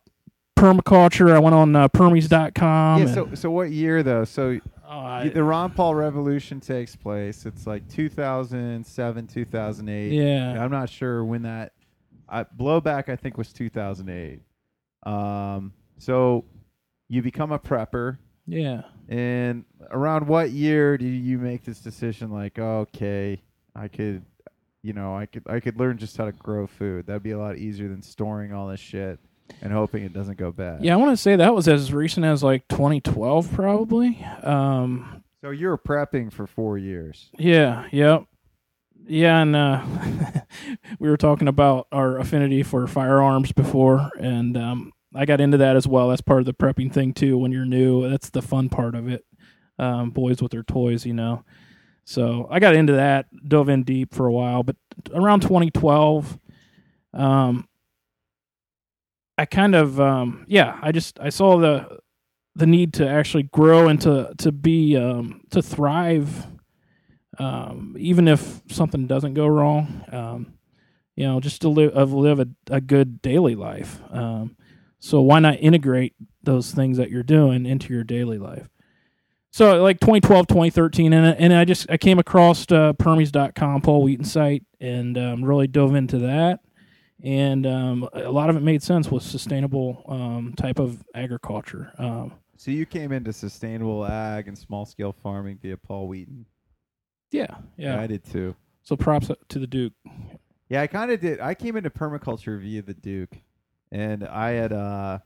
permaculture. 0.58 1.32
I 1.32 1.38
went 1.38 1.54
on 1.54 1.76
uh, 1.76 1.86
permies.com. 1.88 3.02
yeah. 3.02 3.14
So 3.14 3.28
so 3.34 3.50
what 3.52 3.70
year 3.70 4.02
though? 4.02 4.24
So 4.24 4.58
I- 4.88 5.28
the 5.28 5.44
Ron 5.44 5.70
Paul 5.70 5.94
revolution 5.94 6.58
takes 6.60 6.96
place. 6.96 7.46
It's 7.46 7.68
like 7.68 7.88
2007, 7.88 9.26
2008. 9.28 10.12
yeah. 10.12 10.62
I'm 10.62 10.70
not 10.72 10.88
sure 10.90 11.24
when 11.24 11.42
that 11.42 11.72
I, 12.28 12.42
blowback. 12.42 13.08
I 13.08 13.14
think 13.14 13.38
was 13.38 13.52
2008. 13.52 14.40
Um, 15.04 15.72
so 15.98 16.44
you 17.08 17.22
become 17.22 17.52
a 17.52 17.58
prepper, 17.58 18.18
Yeah. 18.46 18.82
and 19.08 19.64
around 19.90 20.26
what 20.28 20.50
year 20.50 20.96
do 20.98 21.06
you 21.06 21.38
make 21.38 21.64
this 21.64 21.80
decision? 21.80 22.30
Like, 22.30 22.58
okay, 22.58 23.40
I 23.74 23.88
could, 23.88 24.22
you 24.82 24.92
know, 24.92 25.16
I 25.16 25.26
could, 25.26 25.42
I 25.48 25.60
could 25.60 25.78
learn 25.78 25.98
just 25.98 26.16
how 26.16 26.24
to 26.26 26.32
grow 26.32 26.66
food. 26.66 27.06
That'd 27.06 27.22
be 27.22 27.32
a 27.32 27.38
lot 27.38 27.56
easier 27.58 27.88
than 27.88 28.02
storing 28.02 28.52
all 28.52 28.68
this 28.68 28.80
shit 28.80 29.18
and 29.62 29.72
hoping 29.72 30.04
it 30.04 30.12
doesn't 30.12 30.38
go 30.38 30.50
bad. 30.52 30.84
Yeah, 30.84 30.94
I 30.94 30.96
want 30.96 31.12
to 31.12 31.16
say 31.16 31.36
that 31.36 31.54
was 31.54 31.68
as 31.68 31.92
recent 31.92 32.26
as 32.26 32.42
like 32.42 32.66
2012, 32.68 33.52
probably. 33.52 34.24
Um, 34.42 35.22
So 35.40 35.50
you 35.50 35.68
were 35.68 35.78
prepping 35.78 36.32
for 36.32 36.46
four 36.46 36.78
years. 36.78 37.30
yeah, 37.38 37.86
yep. 37.92 38.24
Yeah, 39.08 39.40
and 39.40 39.54
uh, 39.54 39.84
we 40.98 41.08
were 41.08 41.16
talking 41.16 41.46
about 41.46 41.86
our 41.92 42.18
affinity 42.18 42.64
for 42.64 42.88
firearms 42.88 43.52
before, 43.52 44.10
and 44.18 44.56
um, 44.56 44.92
I 45.16 45.24
got 45.24 45.40
into 45.40 45.56
that 45.58 45.76
as 45.76 45.88
well. 45.88 46.08
That's 46.08 46.20
part 46.20 46.40
of 46.40 46.46
the 46.46 46.54
prepping 46.54 46.92
thing 46.92 47.12
too. 47.12 47.38
When 47.38 47.52
you're 47.52 47.64
new, 47.64 48.08
that's 48.08 48.30
the 48.30 48.42
fun 48.42 48.68
part 48.68 48.94
of 48.94 49.08
it. 49.08 49.24
Um, 49.78 50.10
boys 50.10 50.40
with 50.40 50.52
their 50.52 50.62
toys, 50.62 51.04
you 51.04 51.12
know. 51.12 51.44
So 52.04 52.46
I 52.50 52.60
got 52.60 52.76
into 52.76 52.94
that, 52.94 53.26
dove 53.48 53.68
in 53.68 53.82
deep 53.82 54.14
for 54.14 54.26
a 54.26 54.32
while, 54.32 54.62
but 54.62 54.76
around 55.12 55.40
2012, 55.40 56.38
um, 57.14 57.68
I 59.36 59.44
kind 59.44 59.74
of, 59.74 60.00
um, 60.00 60.44
yeah, 60.48 60.78
I 60.80 60.92
just 60.92 61.18
I 61.20 61.30
saw 61.30 61.58
the 61.58 61.98
the 62.54 62.66
need 62.66 62.94
to 62.94 63.06
actually 63.06 63.42
grow 63.44 63.88
and 63.88 64.00
to 64.02 64.32
to 64.38 64.52
be 64.52 64.96
um, 64.96 65.42
to 65.50 65.60
thrive, 65.60 66.46
um, 67.38 67.96
even 67.98 68.28
if 68.28 68.62
something 68.70 69.06
doesn't 69.06 69.34
go 69.34 69.46
wrong. 69.46 70.04
Um, 70.10 70.54
you 71.16 71.26
know, 71.26 71.40
just 71.40 71.62
to 71.62 71.68
live 71.68 72.12
live 72.12 72.40
a, 72.40 72.48
a 72.70 72.80
good 72.80 73.20
daily 73.20 73.54
life. 73.54 74.00
Um, 74.10 74.56
so 75.06 75.20
why 75.22 75.38
not 75.38 75.58
integrate 75.60 76.14
those 76.42 76.72
things 76.72 76.96
that 76.98 77.10
you're 77.10 77.22
doing 77.22 77.64
into 77.66 77.92
your 77.92 78.04
daily 78.04 78.38
life? 78.38 78.68
So 79.50 79.82
like 79.82 80.00
2012, 80.00 80.48
2013, 80.48 81.12
and 81.12 81.36
and 81.38 81.54
I 81.54 81.64
just 81.64 81.90
I 81.90 81.96
came 81.96 82.18
across 82.18 82.70
uh, 82.70 82.92
Permies.com, 82.94 83.80
Paul 83.82 84.02
Wheaton 84.02 84.24
site, 84.24 84.64
and 84.80 85.16
um, 85.16 85.44
really 85.44 85.66
dove 85.66 85.94
into 85.94 86.18
that. 86.18 86.60
And 87.24 87.66
um, 87.66 88.08
a 88.12 88.30
lot 88.30 88.50
of 88.50 88.56
it 88.56 88.62
made 88.62 88.82
sense 88.82 89.10
with 89.10 89.22
sustainable 89.22 90.04
um, 90.08 90.52
type 90.56 90.78
of 90.78 91.02
agriculture. 91.14 91.90
Um, 91.98 92.32
So 92.58 92.70
you 92.70 92.84
came 92.84 93.12
into 93.12 93.32
sustainable 93.32 94.04
ag 94.04 94.48
and 94.48 94.58
small 94.58 94.84
scale 94.84 95.14
farming 95.22 95.58
via 95.62 95.78
Paul 95.78 96.08
Wheaton. 96.08 96.44
yeah, 97.30 97.46
yeah. 97.78 98.00
I 98.00 98.06
did 98.06 98.24
too. 98.24 98.54
So 98.82 98.96
props 98.96 99.30
to 99.48 99.58
the 99.58 99.66
Duke. 99.66 99.94
Yeah, 100.68 100.82
I 100.82 100.86
kind 100.86 101.10
of 101.10 101.20
did. 101.20 101.40
I 101.40 101.54
came 101.54 101.76
into 101.76 101.90
permaculture 101.90 102.60
via 102.60 102.82
the 102.82 102.94
Duke, 102.94 103.34
and 103.96 104.24
I 104.24 104.50
had 104.50 104.74
uh, 104.74 105.18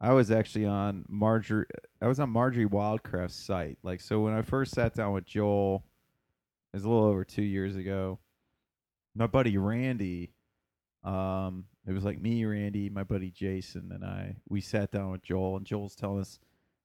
I 0.00 0.12
was 0.12 0.30
actually 0.30 0.66
on 0.66 1.04
Marjory. 1.08 1.66
I 2.00 2.06
was 2.06 2.20
on 2.20 2.30
Marjory 2.30 2.66
Wildcraft's 2.66 3.34
site. 3.34 3.78
Like, 3.82 4.00
so 4.00 4.20
when 4.20 4.32
I 4.32 4.42
first 4.42 4.74
sat 4.74 4.94
down 4.94 5.12
with 5.12 5.26
Joel, 5.26 5.84
it 6.72 6.76
was 6.76 6.84
a 6.84 6.88
little 6.88 7.04
over 7.04 7.24
two 7.24 7.42
years 7.42 7.74
ago. 7.74 8.20
My 9.16 9.26
buddy 9.26 9.58
Randy, 9.58 10.30
um, 11.02 11.64
it 11.84 11.92
was 11.92 12.04
like 12.04 12.20
me, 12.20 12.44
Randy, 12.44 12.88
my 12.90 13.02
buddy 13.02 13.32
Jason, 13.32 13.90
and 13.92 14.04
I. 14.04 14.36
We 14.48 14.60
sat 14.60 14.92
down 14.92 15.10
with 15.10 15.22
Joel, 15.22 15.56
and 15.56 15.66
Joel's 15.66 15.96
telling 15.96 16.20
us 16.20 16.38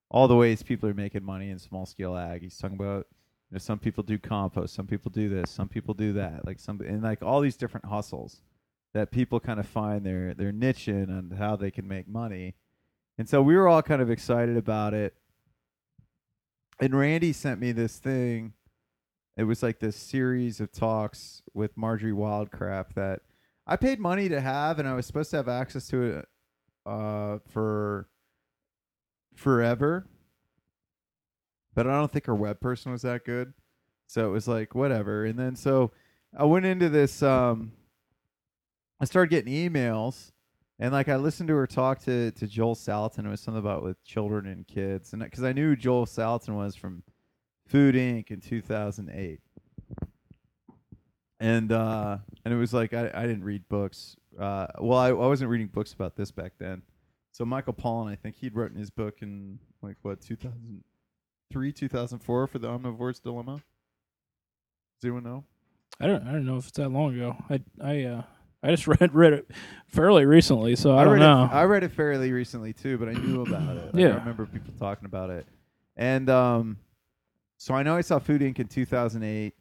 all 0.10 0.28
the 0.28 0.36
ways 0.36 0.64
people 0.64 0.90
are 0.90 0.96
making 0.96 1.24
money 1.24 1.52
in 1.52 1.60
small 1.60 1.86
scale 1.86 2.18
ag. 2.18 2.42
He's 2.42 2.58
talking 2.58 2.78
about 2.78 3.06
you 3.52 3.56
know, 3.56 3.60
some 3.60 3.78
people 3.78 4.04
do 4.04 4.18
compost, 4.18 4.74
some 4.74 4.88
people 4.88 5.12
do 5.12 5.30
this, 5.30 5.52
some 5.52 5.70
people 5.70 5.94
do 5.94 6.14
that, 6.14 6.48
like 6.48 6.60
some 6.60 6.82
and 6.82 7.04
like 7.04 7.22
all 7.22 7.42
these 7.42 7.58
different 7.58 7.86
hustles 7.86 8.42
that 8.96 9.12
people 9.12 9.40
kind 9.40 9.60
of 9.60 9.68
find 9.68 10.04
their 10.04 10.34
their 10.34 10.52
niche 10.52 10.88
in 10.88 11.12
and 11.12 11.38
how 11.38 11.56
they 11.56 11.70
can 11.70 11.88
make 11.88 12.08
money. 12.08 12.56
And 13.20 13.30
so 13.30 13.44
we 13.44 13.56
were 13.56 13.68
all 13.68 13.84
kind 13.84 14.02
of 14.02 14.10
excited 14.10 14.58
about 14.58 14.96
it. 14.96 15.14
And 16.80 16.98
Randy 16.98 17.32
sent 17.32 17.60
me 17.60 17.72
this 17.72 17.98
thing. 17.98 18.54
It 19.38 19.44
was 19.44 19.62
like 19.62 19.80
this 19.80 19.96
series 19.96 20.60
of 20.60 20.72
talks 20.72 21.44
with 21.54 21.78
Marjory 21.78 22.12
Wildcraft 22.12 22.96
that 22.96 23.22
I 23.68 23.76
paid 23.76 24.00
money 24.00 24.30
to 24.30 24.42
have, 24.42 24.80
and 24.80 24.88
I 24.88 24.94
was 24.94 25.06
supposed 25.06 25.30
to 25.32 25.38
have 25.38 25.50
access 25.50 25.88
to 25.90 26.02
it 26.02 26.28
uh, 26.86 27.38
for 27.52 28.08
forever 29.36 30.08
but 31.76 31.86
I 31.86 31.92
don't 31.92 32.12
think 32.12 32.26
her 32.26 32.36
web 32.36 32.60
person 32.60 32.94
was 32.94 33.04
that 33.04 33.26
good. 33.26 33.54
So 34.08 34.26
it 34.28 34.32
was 34.32 34.48
like 34.48 34.74
whatever. 34.74 35.26
And 35.26 35.38
then 35.38 35.56
so 35.56 35.92
I 36.36 36.46
went 36.46 36.66
into 36.66 36.90
this. 36.90 37.22
Um, 37.22 37.74
I 39.00 39.06
started 39.06 39.30
getting 39.30 39.54
emails, 39.54 40.32
and 40.80 40.94
like 40.94 41.10
I 41.10 41.18
listened 41.18 41.48
to 41.50 41.56
her 41.56 41.68
talk 41.68 42.00
to 42.04 42.32
to 42.32 42.48
Joel 42.48 42.76
Salatin. 42.76 43.26
It 43.26 43.30
was 43.30 43.42
something 43.42 43.60
about 43.60 43.84
with 43.84 44.04
children 44.04 44.46
and 44.48 44.66
kids, 44.68 45.14
and 45.14 45.22
because 45.22 45.44
I 45.44 45.54
knew 45.54 45.76
Joel 45.76 46.06
Salatin 46.06 46.56
was 46.56 46.76
from 46.76 47.04
Food 47.68 47.96
Inc. 47.96 48.32
in 48.32 48.40
2008. 48.40 49.40
And 51.40 51.72
uh, 51.72 52.18
and 52.46 52.54
it 52.54 52.58
was 52.58 52.74
like 52.74 52.94
I, 52.94 53.12
I 53.14 53.24
didn't 53.24 53.44
read 53.44 53.68
books. 53.68 54.16
Uh, 54.40 54.68
well, 54.80 55.00
I, 55.00 55.10
I 55.10 55.12
wasn't 55.12 55.50
reading 55.50 55.68
books 55.68 55.94
about 55.94 56.16
this 56.16 56.32
back 56.32 56.54
then. 56.60 56.82
So 57.32 57.44
Michael 57.44 57.74
Pollan, 57.74 58.10
I 58.10 58.16
think 58.16 58.38
he'd 58.38 58.56
written 58.56 58.78
his 58.78 58.90
book 58.90 59.16
in 59.22 59.60
like 59.82 59.98
what 60.04 60.22
2003, 60.22 61.74
2004 61.74 62.48
for 62.48 62.60
the 62.60 62.68
omnivore's 62.68 63.20
dilemma. 63.20 63.56
Does 63.56 65.04
anyone 65.04 65.24
know? 65.24 65.44
I 66.00 66.08
don't 66.08 66.26
I 66.26 66.32
don't 66.32 66.46
know 66.46 66.58
if 66.58 66.68
it's 66.68 66.78
that 66.78 66.90
long 66.90 67.14
ago. 67.14 67.36
I 67.50 67.62
I 67.82 68.04
uh 68.04 68.24
I 68.66 68.72
just 68.72 68.88
read 69.00 69.14
read 69.14 69.34
it 69.34 69.52
fairly 69.88 70.26
recently, 70.26 70.76
so 70.76 70.98
I, 70.98 71.04
don't 71.04 71.14
read 71.14 71.20
know. 71.20 71.46
It, 71.46 71.52
I 71.52 71.64
read 71.64 71.84
it 71.84 71.92
fairly 71.92 72.32
recently 72.32 72.74
too, 72.74 72.98
but 72.98 73.08
I 73.08 73.14
knew 73.14 73.42
about 73.44 73.78
it. 73.78 73.86
Like, 73.94 74.02
Yeah. 74.02 74.10
I 74.10 74.16
remember 74.18 74.46
people 74.46 74.74
talking 74.80 75.06
about 75.06 75.30
it, 75.30 75.46
and 75.96 76.30
um, 76.30 76.78
so 77.58 77.74
I 77.74 77.84
know 77.84 77.96
I 77.96 78.02
saw 78.02 78.20
Food 78.20 78.42
Inc. 78.42 78.60
in 78.60 78.68
two 78.68 78.86
thousand 78.86 79.24
eight, 79.24 79.54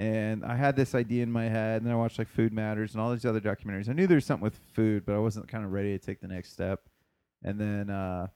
and 0.00 0.44
I 0.44 0.56
had 0.56 0.74
this 0.76 0.94
idea 0.94 1.22
in 1.22 1.30
my 1.30 1.44
head, 1.44 1.78
and 1.82 1.86
then 1.86 1.92
I 1.92 1.96
watched 1.96 2.18
like 2.18 2.28
Food 2.28 2.52
Matters 2.52 2.94
and 2.94 3.00
all 3.00 3.10
these 3.12 3.24
other 3.24 3.40
documentaries. 3.40 3.88
I 3.88 3.92
knew 3.92 4.06
there 4.06 4.16
was 4.16 4.24
something 4.24 4.42
with 4.42 4.58
food, 4.74 5.04
but 5.06 5.14
I 5.14 5.18
wasn't 5.18 5.48
kind 5.48 5.64
of 5.64 5.72
ready 5.72 5.96
to 5.96 6.04
take 6.04 6.20
the 6.20 6.28
next 6.28 6.52
step. 6.52 6.80
And 7.44 7.60
then, 7.60 7.90
uh, 7.90 8.28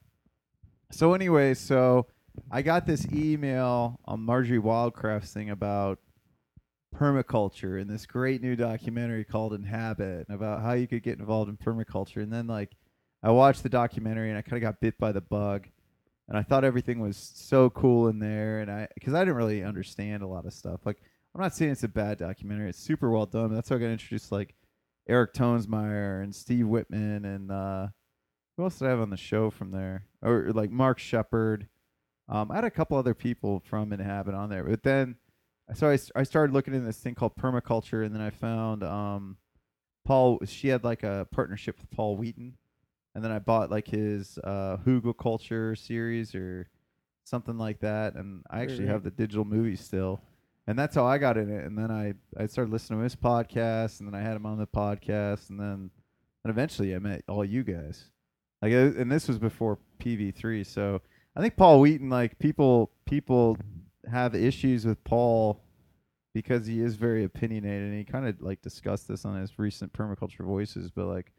so 0.91 1.13
anyway, 1.13 1.53
so 1.53 2.07
I 2.51 2.61
got 2.61 2.85
this 2.85 3.07
email 3.11 3.99
on 4.05 4.21
Marjory 4.21 4.59
Wildcraft's 4.59 5.31
thing 5.33 5.49
about 5.49 5.99
permaculture 6.95 7.79
in 7.79 7.87
this 7.87 8.05
great 8.05 8.41
new 8.41 8.55
documentary 8.55 9.23
called 9.23 9.53
Inhabit 9.53 10.27
about 10.29 10.61
how 10.61 10.73
you 10.73 10.87
could 10.87 11.03
get 11.03 11.19
involved 11.19 11.49
in 11.49 11.57
permaculture. 11.57 12.23
And 12.23 12.31
then 12.31 12.47
like 12.47 12.75
I 13.23 13.31
watched 13.31 13.63
the 13.63 13.69
documentary 13.69 14.29
and 14.29 14.37
I 14.37 14.41
kind 14.41 14.57
of 14.57 14.67
got 14.67 14.81
bit 14.81 14.97
by 14.97 15.11
the 15.11 15.21
bug. 15.21 15.67
And 16.29 16.37
I 16.37 16.43
thought 16.43 16.65
everything 16.65 16.99
was 16.99 17.15
so 17.15 17.69
cool 17.69 18.09
in 18.09 18.19
there, 18.19 18.59
and 18.59 18.69
I 18.69 18.89
because 18.95 19.13
I 19.13 19.19
didn't 19.19 19.35
really 19.35 19.63
understand 19.63 20.23
a 20.23 20.27
lot 20.27 20.45
of 20.45 20.51
stuff. 20.51 20.81
Like 20.85 20.97
I'm 21.33 21.39
not 21.39 21.55
saying 21.55 21.71
it's 21.71 21.83
a 21.83 21.87
bad 21.87 22.17
documentary; 22.17 22.69
it's 22.69 22.77
super 22.77 23.09
well 23.09 23.25
done. 23.25 23.53
That's 23.53 23.69
how 23.69 23.77
I 23.77 23.79
got 23.79 23.85
introduced 23.85 24.29
like 24.29 24.53
Eric 25.07 25.33
Toensmeier 25.33 26.21
and 26.21 26.35
Steve 26.35 26.67
Whitman 26.67 27.23
and 27.23 27.49
uh, 27.49 27.87
who 28.57 28.63
else 28.63 28.79
did 28.79 28.87
I 28.87 28.91
have 28.91 28.99
on 28.99 29.09
the 29.09 29.17
show 29.17 29.49
from 29.49 29.71
there? 29.71 30.05
Or 30.21 30.51
like 30.53 30.71
Mark 30.71 30.99
Shepard. 30.99 31.67
Um, 32.27 32.51
I 32.51 32.55
had 32.55 32.65
a 32.65 32.71
couple 32.71 32.97
other 32.97 33.13
people 33.13 33.61
from 33.61 33.93
Inhabit 33.93 34.33
on 34.33 34.49
there, 34.49 34.63
but 34.63 34.83
then 34.83 35.15
so 35.73 35.89
I, 35.89 35.97
I 36.15 36.23
started 36.23 36.53
looking 36.53 36.73
into 36.73 36.85
this 36.85 36.97
thing 36.97 37.15
called 37.15 37.35
permaculture, 37.35 38.05
and 38.05 38.13
then 38.13 38.21
I 38.21 38.29
found 38.29 38.83
um, 38.83 39.37
Paul. 40.05 40.39
She 40.45 40.69
had 40.69 40.83
like 40.83 41.03
a 41.03 41.27
partnership 41.31 41.77
with 41.79 41.89
Paul 41.91 42.17
Wheaton, 42.17 42.57
and 43.15 43.23
then 43.23 43.31
I 43.31 43.39
bought 43.39 43.69
like 43.69 43.87
his 43.87 44.37
uh, 44.43 44.77
Culture 45.19 45.75
series 45.75 46.33
or 46.35 46.69
something 47.25 47.57
like 47.57 47.79
that, 47.81 48.15
and 48.15 48.43
I 48.49 48.61
actually 48.61 48.87
have 48.87 49.03
the 49.03 49.11
digital 49.11 49.43
movie 49.43 49.75
still, 49.75 50.21
and 50.67 50.79
that's 50.79 50.95
how 50.95 51.05
I 51.05 51.17
got 51.17 51.37
in 51.37 51.49
it. 51.49 51.65
And 51.65 51.77
then 51.77 51.91
I 51.91 52.13
I 52.41 52.47
started 52.47 52.71
listening 52.71 52.99
to 52.99 53.03
his 53.03 53.15
podcast, 53.15 53.99
and 53.99 54.07
then 54.07 54.19
I 54.19 54.23
had 54.23 54.35
him 54.35 54.45
on 54.45 54.57
the 54.57 54.67
podcast, 54.67 55.49
and 55.49 55.59
then 55.59 55.91
and 56.43 56.51
eventually 56.51 56.95
I 56.95 56.99
met 56.99 57.23
all 57.27 57.43
you 57.43 57.63
guys. 57.63 58.05
Like, 58.61 58.71
uh, 58.71 58.93
and 58.97 59.11
this 59.11 59.27
was 59.27 59.37
before 59.37 59.77
PV3, 59.99 60.65
so 60.65 61.01
I 61.35 61.41
think 61.41 61.57
Paul 61.57 61.81
Wheaton, 61.81 62.09
like 62.09 62.39
people 62.39 62.91
people 63.05 63.57
have 64.09 64.35
issues 64.35 64.85
with 64.85 65.03
Paul 65.03 65.61
because 66.33 66.67
he 66.67 66.81
is 66.81 66.95
very 66.95 67.23
opinionated, 67.23 67.89
and 67.89 67.97
he 67.97 68.03
kind 68.03 68.27
of 68.27 68.41
like 68.41 68.61
discussed 68.61 69.07
this 69.07 69.25
on 69.25 69.39
his 69.39 69.57
recent 69.57 69.93
permaculture 69.93 70.45
voices, 70.45 70.91
but 70.91 71.05
like 71.07 71.33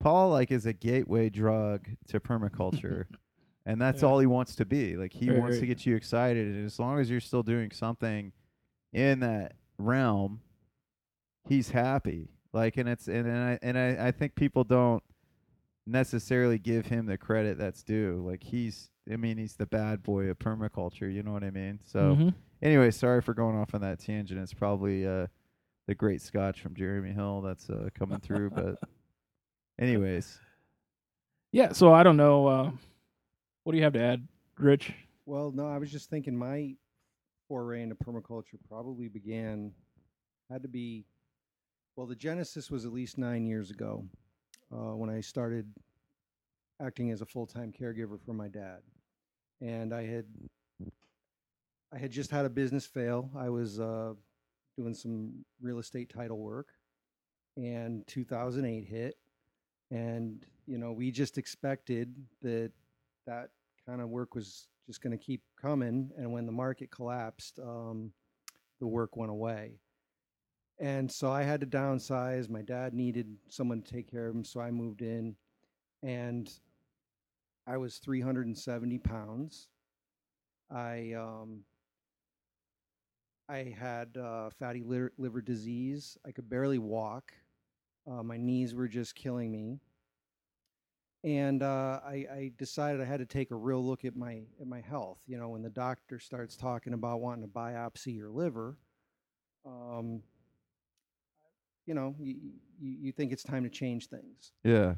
Paul 0.00 0.30
like 0.30 0.50
is 0.50 0.66
a 0.66 0.72
gateway 0.72 1.28
drug 1.30 1.88
to 2.08 2.20
permaculture. 2.20 3.04
And 3.64 3.80
that's 3.80 4.02
Yeah. 4.02 4.08
all 4.08 4.18
he 4.18 4.26
wants 4.26 4.56
to 4.56 4.64
be. 4.64 4.96
Like 4.96 5.12
he 5.12 5.30
Right, 5.30 5.38
wants 5.38 5.60
to 5.60 5.66
get 5.66 5.86
you 5.86 5.94
excited, 5.94 6.48
and 6.48 6.66
as 6.66 6.80
long 6.80 6.98
as 6.98 7.08
you're 7.08 7.20
still 7.20 7.44
doing 7.44 7.70
something 7.70 8.32
in 8.92 9.20
that 9.20 9.54
realm, 9.78 10.40
he's 11.48 11.70
happy. 11.70 12.30
Like, 12.52 12.76
and 12.76 12.88
it's 12.88 13.06
and, 13.06 13.24
and 13.28 13.36
I 13.38 13.58
and 13.62 13.78
I, 13.78 14.08
I 14.08 14.10
think 14.10 14.34
people 14.34 14.64
don't 14.64 15.00
necessarily 15.86 16.58
give 16.58 16.86
him 16.86 17.06
the 17.06 17.16
credit 17.16 17.56
that's 17.56 17.84
due. 17.84 18.20
Like 18.26 18.42
he's, 18.42 18.90
I 19.10 19.16
mean, 19.16 19.36
he's 19.38 19.56
the 19.56 19.66
bad 19.66 20.02
boy 20.02 20.26
of 20.26 20.38
permaculture. 20.38 21.12
You 21.12 21.22
know 21.22 21.32
what 21.32 21.42
I 21.44 21.50
mean? 21.50 21.80
So 21.84 22.16
Mhm. 22.16 22.34
anyway, 22.62 22.90
sorry 22.90 23.20
for 23.20 23.34
going 23.34 23.56
off 23.56 23.74
on 23.74 23.80
that 23.80 23.98
tangent. 23.98 24.40
It's 24.40 24.54
probably 24.54 25.06
uh, 25.06 25.26
the 25.86 25.94
great 25.94 26.20
Scotch 26.22 26.60
from 26.60 26.74
Jeremy 26.76 27.12
Hill 27.12 27.40
that's 27.42 27.68
uh, 27.68 27.88
coming 27.94 28.20
through. 28.20 28.50
But 28.50 28.78
anyways, 29.78 30.38
yeah. 31.50 31.72
So 31.72 31.92
I 31.92 32.02
don't 32.02 32.16
know. 32.16 32.46
Uh, 32.46 32.70
what 33.64 33.72
do 33.72 33.78
you 33.78 33.84
have 33.84 33.92
to 33.94 34.02
add, 34.02 34.26
Rich? 34.58 34.92
Well, 35.26 35.50
no, 35.52 35.66
I 35.66 35.78
was 35.78 35.90
just 35.90 36.10
thinking 36.10 36.36
my 36.36 36.74
foray 37.48 37.82
into 37.82 37.94
permaculture 37.94 38.58
probably 38.68 39.08
began, 39.08 39.72
had 40.50 40.62
to 40.62 40.68
be, 40.68 41.04
well, 41.96 42.06
the 42.06 42.16
genesis 42.16 42.70
was 42.70 42.84
at 42.86 42.92
least 42.92 43.18
nine 43.18 43.46
years 43.46 43.70
ago 43.70 44.04
uh, 44.72 44.96
when 44.96 45.10
I 45.10 45.20
started 45.20 45.66
acting 46.80 47.10
as 47.12 47.20
a 47.20 47.26
full 47.26 47.46
time 47.46 47.72
caregiver 47.72 48.18
for 48.24 48.32
my 48.32 48.48
dad. 48.48 48.78
And 49.62 49.94
I 49.94 50.04
had, 50.04 50.24
I 51.94 51.98
had 51.98 52.10
just 52.10 52.30
had 52.32 52.44
a 52.44 52.50
business 52.50 52.84
fail. 52.84 53.30
I 53.36 53.48
was 53.48 53.78
uh, 53.78 54.14
doing 54.76 54.92
some 54.92 55.44
real 55.60 55.78
estate 55.78 56.12
title 56.12 56.38
work, 56.38 56.68
and 57.56 58.04
2008 58.08 58.84
hit. 58.84 59.16
And, 59.92 60.44
you 60.66 60.78
know, 60.78 60.92
we 60.92 61.12
just 61.12 61.38
expected 61.38 62.12
that 62.40 62.72
that 63.26 63.50
kind 63.86 64.00
of 64.00 64.08
work 64.08 64.34
was 64.34 64.66
just 64.86 65.00
going 65.00 65.16
to 65.16 65.24
keep 65.24 65.42
coming. 65.60 66.10
And 66.18 66.32
when 66.32 66.46
the 66.46 66.52
market 66.52 66.90
collapsed, 66.90 67.60
um, 67.60 68.10
the 68.80 68.86
work 68.86 69.16
went 69.16 69.30
away. 69.30 69.74
And 70.80 71.10
so 71.10 71.30
I 71.30 71.42
had 71.42 71.60
to 71.60 71.66
downsize. 71.66 72.50
My 72.50 72.62
dad 72.62 72.94
needed 72.94 73.28
someone 73.48 73.82
to 73.82 73.92
take 73.92 74.10
care 74.10 74.26
of 74.26 74.34
him, 74.34 74.44
so 74.44 74.60
I 74.60 74.72
moved 74.72 75.02
in. 75.02 75.36
And 76.02 76.50
I 77.66 77.76
was 77.76 77.98
370 77.98 78.98
pounds. 78.98 79.68
I 80.70 81.12
um, 81.12 81.60
I 83.48 83.74
had 83.78 84.16
uh, 84.16 84.50
fatty 84.50 84.82
liver, 84.82 85.12
liver 85.18 85.42
disease. 85.42 86.16
I 86.26 86.32
could 86.32 86.48
barely 86.48 86.78
walk. 86.78 87.32
Uh, 88.10 88.22
my 88.22 88.36
knees 88.36 88.74
were 88.74 88.88
just 88.88 89.14
killing 89.14 89.52
me 89.52 89.80
and 91.24 91.62
uh, 91.62 92.00
I, 92.04 92.26
I 92.30 92.52
decided 92.58 93.00
I 93.00 93.04
had 93.04 93.20
to 93.20 93.26
take 93.26 93.50
a 93.50 93.56
real 93.56 93.84
look 93.84 94.04
at 94.04 94.16
my 94.16 94.42
at 94.60 94.66
my 94.66 94.80
health. 94.80 95.20
You 95.26 95.38
know, 95.38 95.50
when 95.50 95.62
the 95.62 95.70
doctor 95.70 96.18
starts 96.18 96.56
talking 96.56 96.94
about 96.94 97.20
wanting 97.20 97.42
to 97.42 97.48
biopsy 97.48 98.16
your 98.16 98.30
liver, 98.30 98.76
um, 99.64 100.22
you 101.86 101.94
know, 101.94 102.14
you, 102.18 102.34
you 102.80 102.96
you 103.00 103.12
think 103.12 103.32
it's 103.32 103.44
time 103.44 103.62
to 103.62 103.70
change 103.70 104.08
things. 104.08 104.52
yeah, 104.64 104.94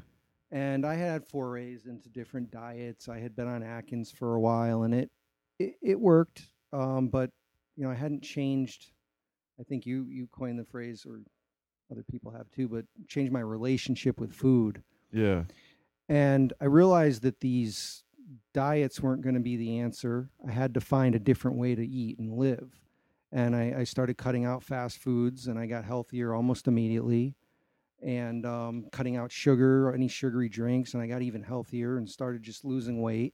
And 0.51 0.85
I 0.85 0.95
had 0.95 1.25
forays 1.25 1.85
into 1.85 2.09
different 2.09 2.51
diets. 2.51 3.09
I 3.09 3.19
had 3.19 3.35
been 3.35 3.47
on 3.47 3.63
Atkins 3.63 4.11
for 4.11 4.35
a 4.35 4.39
while, 4.39 4.83
and 4.83 4.93
it 4.93 5.11
it, 5.59 5.75
it 5.81 5.99
worked. 5.99 6.47
Um, 6.71 7.07
but 7.07 7.31
you 7.75 7.83
know, 7.83 7.91
I 7.91 7.95
hadn't 7.95 8.23
changed. 8.23 8.91
I 9.59 9.63
think 9.63 9.85
you 9.85 10.05
you 10.09 10.27
coined 10.27 10.59
the 10.59 10.65
phrase, 10.65 11.05
or 11.07 11.21
other 11.91 12.03
people 12.09 12.31
have 12.31 12.49
too. 12.51 12.67
But 12.67 12.85
changed 13.07 13.31
my 13.31 13.39
relationship 13.41 14.19
with 14.19 14.33
food. 14.33 14.83
yeah, 15.11 15.43
And 16.09 16.53
I 16.61 16.65
realized 16.65 17.21
that 17.23 17.39
these 17.39 18.03
diets 18.53 19.01
weren't 19.01 19.21
going 19.21 19.35
to 19.35 19.41
be 19.41 19.55
the 19.55 19.79
answer. 19.79 20.29
I 20.47 20.51
had 20.51 20.73
to 20.73 20.81
find 20.81 21.15
a 21.15 21.19
different 21.19 21.57
way 21.57 21.75
to 21.75 21.85
eat 21.85 22.17
and 22.19 22.33
live. 22.33 22.81
And 23.31 23.55
I, 23.55 23.75
I 23.79 23.83
started 23.83 24.17
cutting 24.17 24.45
out 24.45 24.63
fast 24.63 24.97
foods 24.97 25.47
and 25.47 25.59
I 25.59 25.65
got 25.65 25.85
healthier 25.85 26.33
almost 26.33 26.67
immediately. 26.67 27.35
And 28.05 28.45
um, 28.45 28.85
cutting 28.91 29.17
out 29.17 29.31
sugar, 29.31 29.89
or 29.89 29.93
any 29.93 30.07
sugary 30.07 30.47
drinks, 30.47 30.93
and 30.93 31.01
I 31.01 31.07
got 31.07 31.23
even 31.23 31.41
healthier 31.41 31.97
and 31.97 32.07
started 32.07 32.43
just 32.43 32.63
losing 32.63 33.01
weight. 33.01 33.33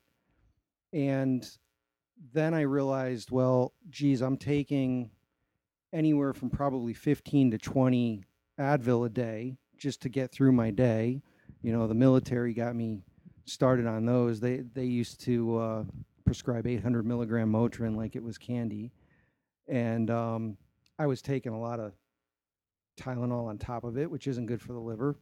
And 0.93 1.45
then 2.34 2.53
I 2.53 2.62
realized, 2.62 3.31
well, 3.31 3.73
geez, 3.89 4.21
I'm 4.21 4.38
taking 4.38 5.12
anywhere 5.93 6.34
from 6.34 6.49
probably 6.49 6.93
15 6.93 7.51
to 7.51 7.57
20 7.57 8.23
Advil 8.60 9.05
a 9.05 9.10
day 9.10 9.57
just 9.77 10.01
to 10.03 10.10
get 10.10 10.31
through 10.31 10.51
my 10.51 10.71
day. 10.71 11.21
You 11.62 11.73
know 11.73 11.88
the 11.88 11.93
military 11.93 12.53
got 12.53 12.75
me 12.75 13.01
started 13.45 13.88
on 13.88 14.05
those. 14.05 14.39
They 14.39 14.63
they 14.73 14.86
used 14.86 15.21
to 15.21 15.57
uh, 15.57 15.84
prescribe 16.25 16.67
800 16.67 17.05
milligram 17.05 17.51
motrin 17.51 17.95
like 17.95 18.15
it 18.15 18.23
was 18.23 18.38
candy. 18.38 18.91
And 19.67 20.10
um, 20.10 20.57
i 20.99 21.05
was 21.05 21.21
taking 21.21 21.53
a 21.53 21.60
lot 21.60 21.79
of 21.79 21.93
tylenol 22.97 23.47
on 23.47 23.58
top 23.58 23.84
of 23.84 23.97
it 23.97 24.10
which 24.10 24.27
isn't 24.27 24.45
good 24.45 24.62
for 24.62 24.73
the 24.73 24.80
liver 24.80 25.15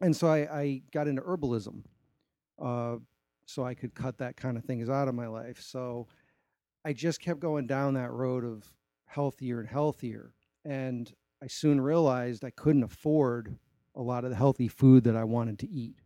and 0.00 0.14
so 0.14 0.28
i, 0.28 0.38
I 0.38 0.82
got 0.92 1.08
into 1.08 1.22
herbalism 1.22 1.82
uh, 2.60 2.96
so 3.46 3.64
i 3.64 3.74
could 3.74 3.94
cut 3.94 4.18
that 4.18 4.36
kind 4.36 4.56
of 4.56 4.64
things 4.64 4.88
out 4.88 5.08
of 5.08 5.14
my 5.14 5.26
life 5.26 5.60
so 5.60 6.06
i 6.84 6.92
just 6.92 7.20
kept 7.20 7.40
going 7.40 7.66
down 7.66 7.94
that 7.94 8.12
road 8.12 8.44
of 8.44 8.64
healthier 9.06 9.60
and 9.60 9.68
healthier 9.68 10.32
and 10.64 11.12
i 11.42 11.46
soon 11.46 11.80
realized 11.80 12.44
i 12.44 12.50
couldn't 12.50 12.82
afford 12.82 13.56
a 13.94 14.02
lot 14.02 14.24
of 14.24 14.30
the 14.30 14.36
healthy 14.36 14.68
food 14.68 15.04
that 15.04 15.16
I 15.16 15.24
wanted 15.24 15.58
to 15.60 15.70
eat. 15.70 15.96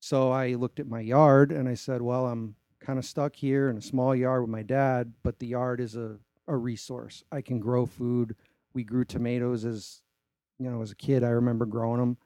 So 0.00 0.30
I 0.30 0.54
looked 0.54 0.80
at 0.80 0.86
my 0.86 1.00
yard 1.00 1.52
and 1.52 1.68
I 1.68 1.74
said, 1.74 2.02
well, 2.02 2.26
I'm 2.26 2.54
kind 2.80 2.98
of 2.98 3.04
stuck 3.04 3.34
here 3.34 3.68
in 3.68 3.76
a 3.76 3.82
small 3.82 4.14
yard 4.14 4.42
with 4.42 4.50
my 4.50 4.62
dad, 4.62 5.12
but 5.22 5.38
the 5.38 5.48
yard 5.48 5.80
is 5.80 5.96
a, 5.96 6.16
a 6.46 6.56
resource. 6.56 7.24
I 7.32 7.42
can 7.42 7.58
grow 7.58 7.84
food. 7.84 8.36
We 8.74 8.84
grew 8.84 9.04
tomatoes 9.04 9.64
as, 9.64 10.02
you 10.58 10.70
know, 10.70 10.82
as 10.82 10.90
a 10.90 10.96
kid. 10.96 11.24
I 11.24 11.28
remember 11.30 11.66
growing 11.66 12.00
them. 12.00 12.16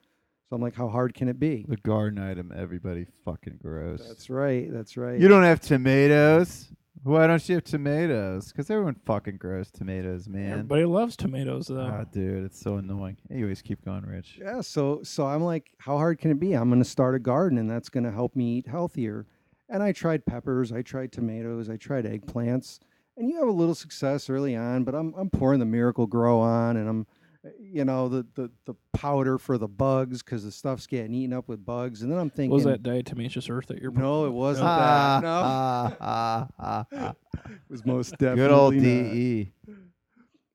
So 0.49 0.55
I'm 0.55 0.61
like, 0.61 0.75
how 0.75 0.87
hard 0.89 1.13
can 1.13 1.29
it 1.29 1.39
be? 1.39 1.65
the 1.67 1.77
garden 1.77 2.19
item 2.19 2.51
everybody 2.55 3.07
fucking 3.25 3.59
grows. 3.61 4.05
That's 4.07 4.29
right. 4.29 4.71
That's 4.71 4.97
right. 4.97 5.19
You 5.19 5.27
don't 5.27 5.43
have 5.43 5.61
tomatoes. 5.61 6.69
Why 7.01 7.27
don't 7.27 7.49
you 7.49 7.55
have 7.55 7.63
tomatoes? 7.65 8.49
Because 8.51 8.69
everyone 8.69 8.95
fucking 9.05 9.37
grows 9.37 9.69
tomatoes, 9.71 10.29
man. 10.29 10.51
Everybody 10.51 10.85
loves 10.85 11.17
tomatoes, 11.17 11.67
though. 11.67 11.81
Ah, 11.81 12.05
dude, 12.09 12.45
it's 12.45 12.59
so 12.59 12.77
annoying. 12.77 13.17
Anyways, 13.29 13.61
keep 13.61 13.83
going, 13.83 14.05
Rich. 14.05 14.39
Yeah, 14.41 14.61
so 14.61 15.01
so 15.03 15.25
I'm 15.25 15.43
like, 15.43 15.71
how 15.79 15.97
hard 15.97 16.19
can 16.19 16.31
it 16.31 16.39
be? 16.39 16.53
I'm 16.53 16.69
going 16.69 16.81
to 16.81 16.89
start 16.89 17.15
a 17.15 17.19
garden, 17.19 17.57
and 17.57 17.69
that's 17.69 17.89
going 17.89 18.05
to 18.05 18.11
help 18.11 18.35
me 18.37 18.57
eat 18.57 18.67
healthier. 18.67 19.25
And 19.69 19.83
I 19.83 19.91
tried 19.91 20.25
peppers, 20.25 20.71
I 20.71 20.81
tried 20.81 21.11
tomatoes, 21.11 21.69
I 21.69 21.75
tried 21.77 22.05
eggplants, 22.05 22.79
and 23.17 23.29
you 23.29 23.37
have 23.39 23.47
a 23.47 23.51
little 23.51 23.75
success 23.75 24.29
early 24.29 24.55
on. 24.55 24.83
But 24.83 24.95
I'm 24.95 25.13
I'm 25.17 25.29
pouring 25.29 25.59
the 25.59 25.65
Miracle-Gro 25.65 26.39
on, 26.39 26.77
and 26.77 26.87
I'm, 26.89 27.07
uh, 27.45 27.49
you 27.59 27.85
know, 27.85 28.09
the 28.09 28.25
the 28.35 28.51
the 28.65 28.75
powder 28.93 29.37
for 29.37 29.57
the 29.57 29.67
bugs 29.67 30.23
because 30.23 30.43
the 30.43 30.51
stuff's 30.51 30.87
getting 30.87 31.13
eaten 31.13 31.33
up 31.33 31.47
with 31.47 31.65
bugs. 31.65 32.01
And 32.01 32.11
then 32.11 32.17
I'm 32.19 32.29
thinking, 32.29 32.51
was 32.51 32.63
that 32.63 32.83
diatomaceous 32.83 33.49
earth 33.49 33.67
that 33.67 33.81
you're? 33.81 33.91
no, 33.91 34.25
it 34.25 34.31
wasn't 34.31 34.67
Ah, 34.67 35.19
that. 35.21 35.23
No, 35.27 35.41
ah, 35.43 35.97
ah, 36.01 36.47
ah, 36.59 36.85
ah. 36.93 37.13
it 37.45 37.59
was 37.69 37.85
most 37.85 38.11
definitely 38.11 38.35
Good 38.37 38.51
old 38.51 38.73
not. 38.75 38.81
DE. 38.81 39.51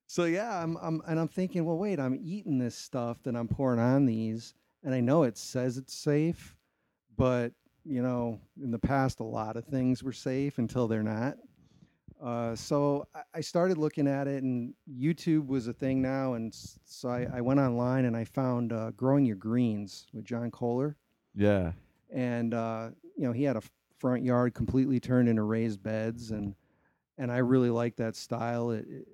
so 0.07 0.25
yeah, 0.25 0.63
I'm, 0.63 0.77
I'm 0.81 1.03
and 1.07 1.19
I'm 1.21 1.29
thinking, 1.29 1.65
well, 1.65 1.79
wait, 1.79 2.01
I'm 2.01 2.19
eating 2.23 2.59
this 2.59 2.75
stuff 2.75 3.23
that 3.25 3.37
I'm 3.37 3.49
pouring 3.49 3.81
on 3.81 4.07
these, 4.07 4.55
and 4.83 4.95
I 4.95 5.01
know 5.01 5.23
it 5.25 5.37
says 5.37 5.77
it's 5.79 5.95
safe, 5.95 6.57
but 7.17 7.53
you 7.85 8.03
know, 8.03 8.39
in 8.63 8.71
the 8.71 8.79
past, 8.79 9.21
a 9.21 9.25
lot 9.25 9.57
of 9.57 9.65
things 9.65 10.03
were 10.03 10.13
safe 10.13 10.59
until 10.59 10.89
they're 10.89 11.03
not. 11.03 11.37
Uh, 12.21 12.55
so 12.57 13.07
I- 13.35 13.41
started 13.41 13.79
looking 13.79 14.09
at 14.09 14.27
it, 14.27 14.43
and 14.43 14.75
YouTube 14.91 15.47
was 15.47 15.69
a 15.69 15.73
thing 15.73 16.03
now, 16.03 16.35
and 16.35 16.53
so 16.85 17.09
I, 17.09 17.29
I 17.35 17.41
went 17.41 17.61
online 17.61 18.07
and 18.07 18.17
I 18.17 18.25
found 18.25 18.73
uh, 18.73 18.91
"Growing 18.93 19.25
Your 19.25 19.37
Greens" 19.37 20.07
with 20.13 20.25
John 20.25 20.51
Kohler, 20.51 20.97
Yeah. 21.35 21.73
and 22.13 22.55
uh, 22.55 22.91
you 23.17 23.25
know 23.25 23.33
he 23.33 23.45
had 23.45 23.57
a 23.57 23.63
front 23.99 24.25
yard 24.25 24.55
completely 24.55 24.99
turned 25.01 25.29
into 25.29 25.43
raised 25.43 25.81
beds, 25.83 26.33
and 26.33 26.55
and 27.19 27.31
I 27.31 27.39
really 27.39 27.71
liked 27.71 27.99
that 27.99 28.17
style. 28.17 28.71
It, 28.73 28.85
it 28.89 29.09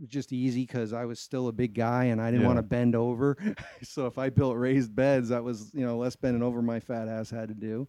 was 0.00 0.08
just 0.08 0.32
easy 0.32 0.62
because 0.62 0.92
I 0.92 1.04
was 1.04 1.20
still 1.20 1.48
a 1.48 1.52
big 1.52 1.72
guy 1.74 2.04
and 2.06 2.20
I 2.20 2.30
didn't 2.32 2.46
want 2.46 2.56
to 2.58 2.62
bend 2.64 2.96
over. 2.96 3.36
so 3.82 4.06
if 4.06 4.18
I 4.18 4.28
built 4.28 4.56
raised 4.56 4.92
beds, 4.96 5.28
that 5.28 5.44
was 5.44 5.72
you 5.74 5.84
know 5.86 5.98
less 5.98 6.16
bending 6.16 6.42
over 6.42 6.62
my 6.62 6.80
fat 6.80 7.06
ass 7.06 7.28
had 7.30 7.48
to 7.48 7.54
do. 7.54 7.86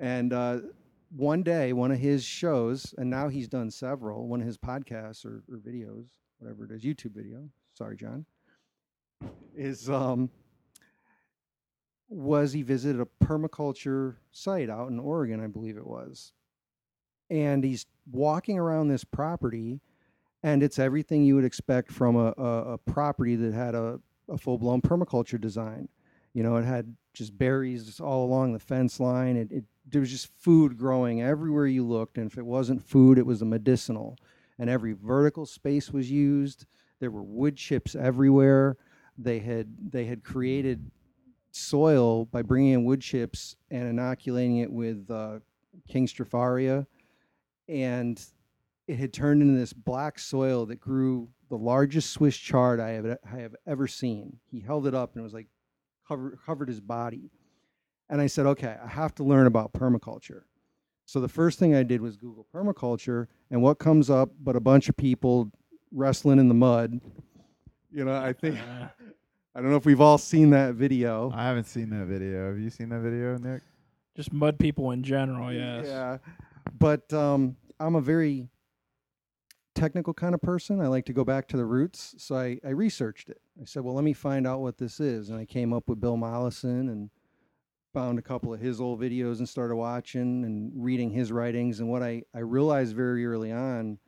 And 0.00 0.32
uh, 0.32 0.60
one 1.16 1.42
day, 1.42 1.72
one 1.72 1.92
of 1.92 1.98
his 1.98 2.24
shows, 2.24 2.94
and 2.98 3.08
now 3.08 3.28
he's 3.28 3.48
done 3.48 3.70
several, 3.70 4.26
one 4.26 4.40
of 4.40 4.46
his 4.46 4.58
podcasts 4.58 5.24
or, 5.24 5.42
or 5.50 5.58
videos, 5.58 6.06
whatever 6.38 6.64
it 6.64 6.72
is, 6.72 6.82
YouTube 6.82 7.14
video. 7.14 7.48
Sorry, 7.74 7.96
John. 7.96 8.26
Is 9.56 9.88
um 9.88 10.30
was 12.08 12.52
he 12.52 12.62
visited 12.62 13.00
a 13.00 13.24
permaculture 13.24 14.16
site 14.30 14.68
out 14.68 14.90
in 14.90 14.98
Oregon, 14.98 15.42
I 15.42 15.46
believe 15.46 15.76
it 15.76 15.86
was. 15.86 16.32
And 17.30 17.64
he's 17.64 17.86
walking 18.10 18.58
around 18.58 18.88
this 18.88 19.04
property, 19.04 19.80
and 20.42 20.62
it's 20.62 20.78
everything 20.78 21.24
you 21.24 21.34
would 21.34 21.44
expect 21.44 21.90
from 21.90 22.16
a, 22.16 22.34
a, 22.36 22.72
a 22.74 22.78
property 22.78 23.36
that 23.36 23.54
had 23.54 23.74
a, 23.74 23.98
a 24.28 24.36
full 24.36 24.58
blown 24.58 24.82
permaculture 24.82 25.40
design. 25.40 25.88
You 26.34 26.42
know, 26.42 26.56
it 26.56 26.64
had 26.64 26.94
just 27.14 27.36
berries 27.38 28.00
all 28.00 28.24
along 28.26 28.52
the 28.52 28.58
fence 28.58 29.00
line. 29.00 29.36
It, 29.36 29.50
it 29.50 29.64
there 29.86 30.00
was 30.00 30.10
just 30.10 30.28
food 30.38 30.76
growing 30.78 31.22
everywhere 31.22 31.66
you 31.66 31.86
looked, 31.86 32.18
and 32.18 32.30
if 32.30 32.38
it 32.38 32.46
wasn't 32.46 32.82
food, 32.82 33.18
it 33.18 33.26
was 33.26 33.42
a 33.42 33.46
medicinal. 33.46 34.16
And 34.58 34.70
every 34.70 34.92
vertical 34.92 35.46
space 35.46 35.90
was 35.90 36.10
used. 36.10 36.66
There 37.00 37.10
were 37.10 37.22
wood 37.22 37.56
chips 37.56 37.94
everywhere. 37.94 38.76
They 39.18 39.40
had 39.40 39.90
they 39.90 40.04
had 40.06 40.24
created 40.24 40.90
soil 41.50 42.24
by 42.26 42.42
bringing 42.42 42.72
in 42.72 42.84
wood 42.84 43.00
chips 43.00 43.56
and 43.70 43.88
inoculating 43.88 44.58
it 44.58 44.72
with 44.72 45.10
uh, 45.10 45.38
King 45.88 46.06
Stropharia, 46.06 46.86
and 47.68 48.24
it 48.86 48.98
had 48.98 49.12
turned 49.12 49.42
into 49.42 49.58
this 49.58 49.72
black 49.72 50.18
soil 50.18 50.66
that 50.66 50.80
grew 50.80 51.28
the 51.48 51.56
largest 51.56 52.10
Swiss 52.10 52.36
chard 52.36 52.80
I 52.80 52.90
have 52.90 53.18
I 53.32 53.36
have 53.38 53.54
ever 53.66 53.86
seen. 53.86 54.38
He 54.50 54.60
held 54.60 54.86
it 54.86 54.94
up 54.94 55.14
and 55.14 55.20
it 55.20 55.24
was 55.24 55.34
like 55.34 55.48
covered 56.06 56.38
covered 56.44 56.68
his 56.68 56.80
body, 56.80 57.30
and 58.08 58.20
I 58.20 58.26
said, 58.26 58.46
okay, 58.46 58.76
I 58.82 58.88
have 58.88 59.14
to 59.16 59.24
learn 59.24 59.46
about 59.46 59.72
permaculture. 59.72 60.42
So 61.06 61.20
the 61.20 61.28
first 61.28 61.58
thing 61.58 61.74
I 61.74 61.82
did 61.82 62.00
was 62.00 62.16
Google 62.16 62.46
permaculture, 62.54 63.26
and 63.50 63.62
what 63.62 63.78
comes 63.78 64.08
up 64.10 64.30
but 64.40 64.56
a 64.56 64.60
bunch 64.60 64.88
of 64.88 64.96
people 64.96 65.50
wrestling 65.92 66.38
in 66.38 66.48
the 66.48 66.54
mud. 66.54 67.00
You 67.92 68.04
know, 68.04 68.16
I 68.16 68.32
think 68.32 68.58
Uh, 68.58 68.88
I 69.56 69.60
don't 69.60 69.70
know 69.70 69.76
if 69.76 69.86
we've 69.86 70.00
all 70.00 70.18
seen 70.18 70.50
that 70.50 70.74
video. 70.74 71.30
I 71.32 71.44
haven't 71.44 71.66
seen 71.66 71.90
that 71.90 72.06
video. 72.06 72.48
Have 72.48 72.58
you 72.58 72.70
seen 72.70 72.88
that 72.88 73.00
video, 73.00 73.36
Nick? 73.38 73.62
just 74.16 74.32
mud 74.32 74.58
people 74.58 74.92
in 74.92 75.02
general, 75.02 75.52
yes. 75.52 75.86
Yeah. 75.88 76.18
But 76.78 77.12
um, 77.12 77.56
I'm 77.80 77.96
a 77.96 78.00
very 78.00 78.48
technical 79.74 80.14
kind 80.14 80.34
of 80.34 80.40
person. 80.40 80.80
I 80.80 80.86
like 80.86 81.04
to 81.06 81.12
go 81.12 81.24
back 81.24 81.48
to 81.48 81.56
the 81.56 81.64
roots. 81.64 82.14
So 82.18 82.36
I, 82.36 82.58
I 82.64 82.70
researched 82.70 83.28
it. 83.28 83.40
I 83.60 83.64
said, 83.64 83.82
well, 83.82 83.94
let 83.94 84.04
me 84.04 84.12
find 84.12 84.46
out 84.46 84.60
what 84.60 84.78
this 84.78 85.00
is. 85.00 85.30
And 85.30 85.38
I 85.38 85.44
came 85.44 85.72
up 85.72 85.88
with 85.88 86.00
Bill 86.00 86.16
Mollison 86.16 86.88
and 86.88 87.10
found 87.94 88.18
a 88.18 88.22
couple 88.22 88.52
of 88.52 88.60
his 88.60 88.80
old 88.80 89.00
videos 89.00 89.38
and 89.38 89.48
started 89.48 89.76
watching 89.76 90.44
and 90.44 90.72
reading 90.74 91.10
his 91.10 91.32
writings. 91.32 91.80
And 91.80 91.88
what 91.88 92.02
I, 92.02 92.24
I 92.34 92.40
realized 92.40 92.94
very 92.94 93.24
early 93.24 93.52
on 93.52 93.98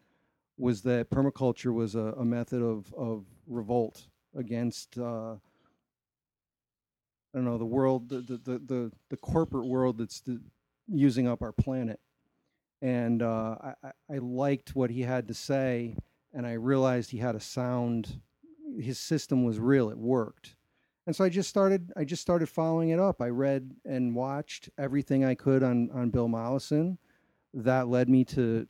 was 0.59 0.83
that 0.83 1.09
permaculture 1.09 1.73
was 1.73 1.95
a, 1.95 2.15
a 2.19 2.25
method 2.25 2.63
of, 2.63 2.93
of 2.95 3.25
revolt 3.47 4.09
against 4.35 4.99
uh, 4.99 5.37
I 7.35 7.39
don't 7.39 7.45
know 7.45 7.59
the 7.59 7.67
world, 7.67 8.09
the 8.09 8.21
the 8.23 8.39
the 8.39 8.93
the, 9.11 9.17
corporate 9.19 9.67
world 9.67 9.99
that's 9.99 10.21
the, 10.21 10.41
using 10.89 11.29
up 11.29 11.43
our 11.43 11.53
planet. 11.53 12.01
And 12.81 13.23
uh, 13.23 13.57
I- 13.83 13.93
I 14.11 14.19
liked 14.19 14.75
what 14.75 14.91
he 14.91 15.03
had 15.03 15.29
to 15.29 15.35
say, 15.35 15.97
and 16.33 16.47
I 16.47 16.55
realized 16.55 17.11
he 17.11 17.19
had 17.19 17.35
a 17.35 17.41
sound. 17.41 18.21
His 18.81 18.99
system 18.99 19.45
was 19.45 19.59
real; 19.59 19.91
it 19.91 19.99
worked. 19.99 20.56
And 21.07 21.15
so 21.15 21.25
I 21.25 21.29
just 21.29 21.49
started. 21.49 21.93
I 21.97 22.05
just 22.05 22.23
started 22.23 22.49
following 22.49 22.89
it 22.91 22.99
up. 22.99 23.23
I 23.23 23.29
read 23.29 23.73
and 23.85 24.15
watched 24.15 24.71
everything 24.79 25.25
I 25.25 25.35
could 25.35 25.63
on 25.63 25.91
on 25.93 26.11
Bill 26.11 26.29
Mollison. 26.29 26.99
That 27.55 27.89
led 27.89 28.09
me 28.09 28.25
to 28.25 28.67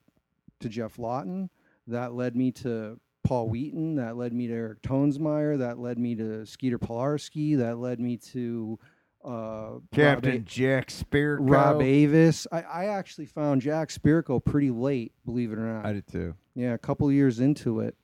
to 0.60 0.68
Geoff 0.68 0.98
Lawton. 0.98 1.48
That 1.86 2.12
led 2.14 2.36
me 2.36 2.52
to 2.52 3.00
Paul 3.24 3.48
Wheaton. 3.48 3.96
That 3.96 4.16
led 4.16 4.32
me 4.32 4.46
to 4.48 4.52
Eric 4.52 4.82
Toensmeier. 4.82 5.58
That 5.58 5.78
led 5.78 5.98
me 5.98 6.14
to 6.16 6.44
Skeeter 6.44 6.78
Polarski. 6.78 7.56
That 7.56 7.78
led 7.78 8.00
me 8.00 8.16
to 8.18 8.78
uh, 9.24 9.70
Captain 9.92 10.34
A- 10.34 10.38
Jack 10.40 10.88
Spirko. 10.88 11.38
Rob 11.40 11.82
Avis. 11.82 12.46
I, 12.52 12.62
I 12.62 12.84
actually 12.86 13.26
found 13.26 13.62
Jack 13.62 13.88
Spirko 13.88 14.44
pretty 14.44 14.70
late, 14.70 15.12
believe 15.24 15.52
it 15.52 15.58
or 15.58 15.62
not. 15.66 15.86
I 15.86 15.92
did 15.94 16.06
too. 16.06 16.34
yeah, 16.54 16.74
a 16.74 16.78
couple 16.78 17.10
years 17.10 17.40
into 17.40 17.80
it, 17.80 17.96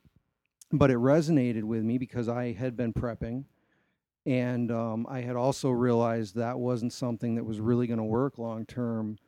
but 0.73 0.91
it 0.91 0.97
resonated 0.97 1.65
with 1.65 1.83
me 1.85 1.99
because 1.99 2.29
I 2.29 2.53
had 2.53 2.77
been 2.77 2.93
prepping, 2.93 3.45
and 4.27 4.71
um, 4.71 5.07
I 5.09 5.21
had 5.21 5.37
also 5.37 5.71
realized 5.71 6.37
that 6.37 6.59
wasn't 6.59 6.93
something 6.93 7.35
that 7.35 7.45
was 7.45 7.61
really 7.61 7.87
going 7.87 7.99
to 7.99 8.05
work 8.05 8.39
long 8.39 8.67
term. 8.67 9.19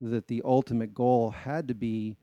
That 0.00 0.26
the 0.28 0.42
ultimate 0.44 0.92
goal 0.94 1.30
had 1.30 1.68
to 1.68 1.74
be 1.74 2.16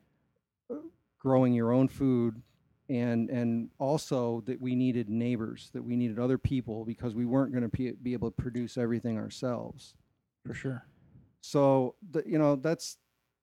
uh, 0.70 0.76
growing 1.20 1.54
your 1.54 1.72
own 1.72 1.88
food, 1.88 2.42
and 2.90 3.30
and 3.30 3.70
also 3.80 4.44
that 4.46 4.62
we 4.62 4.76
needed 4.76 5.10
neighbors, 5.10 5.70
that 5.74 5.84
we 5.84 5.96
needed 5.96 6.20
other 6.20 6.38
people 6.38 6.86
because 6.86 7.16
we 7.16 7.26
weren't 7.26 7.52
going 7.52 7.64
to 7.64 7.70
be, 7.70 7.92
be 7.92 8.14
able 8.14 8.30
to 8.30 8.42
produce 8.42 8.78
everything 8.78 9.18
ourselves 9.18 9.96
For 10.46 10.54
sure. 10.54 10.86
so 11.42 11.96
the, 12.12 12.24
you 12.26 12.38
know 12.38 12.56
that's 12.56 12.98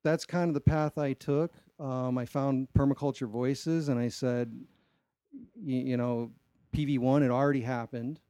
that's 0.05 0.25
kind 0.25 0.49
of 0.49 0.55
the 0.55 0.61
path 0.61 0.97
I 0.99 1.15
took. 1.15 1.53
Um, 1.81 2.17
I 2.19 2.25
found 2.25 2.69
permaculture 2.77 3.29
voices, 3.29 3.89
and 3.89 3.99
I 3.99 4.09
said, 4.09 4.53
you, 5.61 5.79
you 5.79 5.97
know, 5.97 6.31
PV 6.75 6.99
one 7.01 7.23
had 7.23 7.31
already 7.31 7.61
happened, 7.61 8.21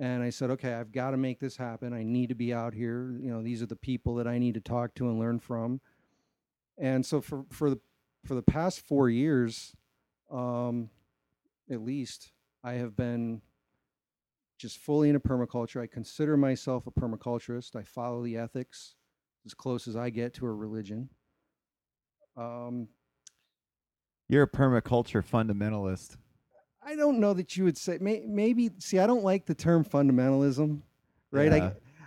and 0.00 0.22
I 0.22 0.30
said, 0.30 0.50
okay, 0.52 0.72
I've 0.72 0.92
got 0.92 1.10
to 1.10 1.18
make 1.18 1.40
this 1.40 1.58
happen. 1.58 1.92
I 1.92 2.02
need 2.02 2.30
to 2.30 2.34
be 2.34 2.54
out 2.54 2.72
here. 2.72 3.14
You 3.20 3.30
know, 3.30 3.42
these 3.42 3.62
are 3.62 3.66
the 3.66 3.76
people 3.76 4.14
that 4.14 4.26
I 4.26 4.38
need 4.38 4.54
to 4.54 4.60
talk 4.60 4.94
to 4.94 5.10
and 5.10 5.20
learn 5.20 5.38
from. 5.38 5.82
And 6.78 7.04
so 7.04 7.20
for 7.20 7.44
for 7.50 7.68
the 7.68 7.78
for 8.24 8.34
the 8.34 8.42
past 8.42 8.80
four 8.80 9.10
years, 9.10 9.74
um, 10.30 10.88
at 11.70 11.82
least, 11.82 12.32
I 12.64 12.72
have 12.74 12.96
been 12.96 13.42
just 14.58 14.78
fully 14.78 15.10
into 15.10 15.20
permaculture. 15.20 15.82
I 15.82 15.86
consider 15.86 16.34
myself 16.36 16.86
a 16.86 16.90
permaculturist. 16.90 17.76
I 17.76 17.82
follow 17.82 18.24
the 18.24 18.38
ethics 18.38 18.94
as 19.44 19.52
close 19.52 19.86
as 19.86 19.96
I 19.96 20.08
get 20.08 20.32
to 20.34 20.46
a 20.46 20.52
religion. 20.52 21.10
Um, 22.38 22.88
You're 24.28 24.44
a 24.44 24.50
permaculture 24.50 25.22
fundamentalist. 25.22 26.16
I 26.82 26.96
don't 26.96 27.18
know 27.20 27.34
that 27.34 27.56
you 27.56 27.64
would 27.64 27.76
say 27.78 27.98
may, 28.00 28.22
maybe. 28.26 28.70
See, 28.78 28.98
I 28.98 29.06
don't 29.06 29.22
like 29.24 29.46
the 29.46 29.54
term 29.54 29.84
fundamentalism, 29.84 30.80
right? 31.30 31.52
Yeah. 31.52 31.64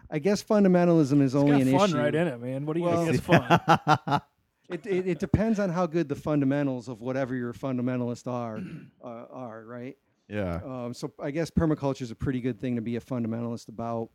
I, 0.09 0.15
I 0.15 0.19
guess 0.19 0.43
fundamentalism 0.43 1.21
is 1.21 1.33
It's 1.33 1.35
only 1.35 1.59
got 1.59 1.67
an 1.67 1.77
fun 1.77 1.89
issue. 1.89 1.97
right 1.97 2.13
in 2.15 2.27
it, 2.27 2.41
man. 2.41 2.65
What 2.65 2.73
do 2.73 2.79
you 2.79 2.85
Well- 2.87 3.03
think 3.05 3.15
is 3.15 3.21
fun? 3.21 4.21
It, 4.69 4.85
it 4.87 5.07
it 5.07 5.19
depends 5.19 5.59
on 5.59 5.69
how 5.69 5.85
good 5.85 6.07
the 6.09 6.15
fundamentals 6.15 6.87
of 6.87 7.01
whatever 7.01 7.35
your 7.35 7.53
fundamentalist 7.53 8.27
are 8.27 8.59
uh, 9.03 9.25
are, 9.29 9.63
right? 9.65 9.97
yeah. 10.29 10.61
Um, 10.65 10.93
so 10.93 11.11
I 11.21 11.31
guess 11.31 11.51
permaculture 11.51 12.01
is 12.01 12.11
a 12.11 12.15
pretty 12.15 12.39
good 12.41 12.59
thing 12.59 12.75
to 12.77 12.81
be 12.81 12.95
a 12.95 13.01
fundamentalist 13.01 13.67
about. 13.67 14.09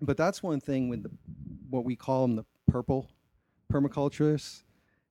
But 0.00 0.16
that's 0.16 0.42
one 0.42 0.60
thing 0.60 0.88
with 0.88 1.02
the, 1.04 1.10
what 1.70 1.84
we 1.84 1.94
call 1.94 2.26
them 2.26 2.36
the 2.36 2.44
purple 2.66 3.08
permaculturists. 3.72 4.62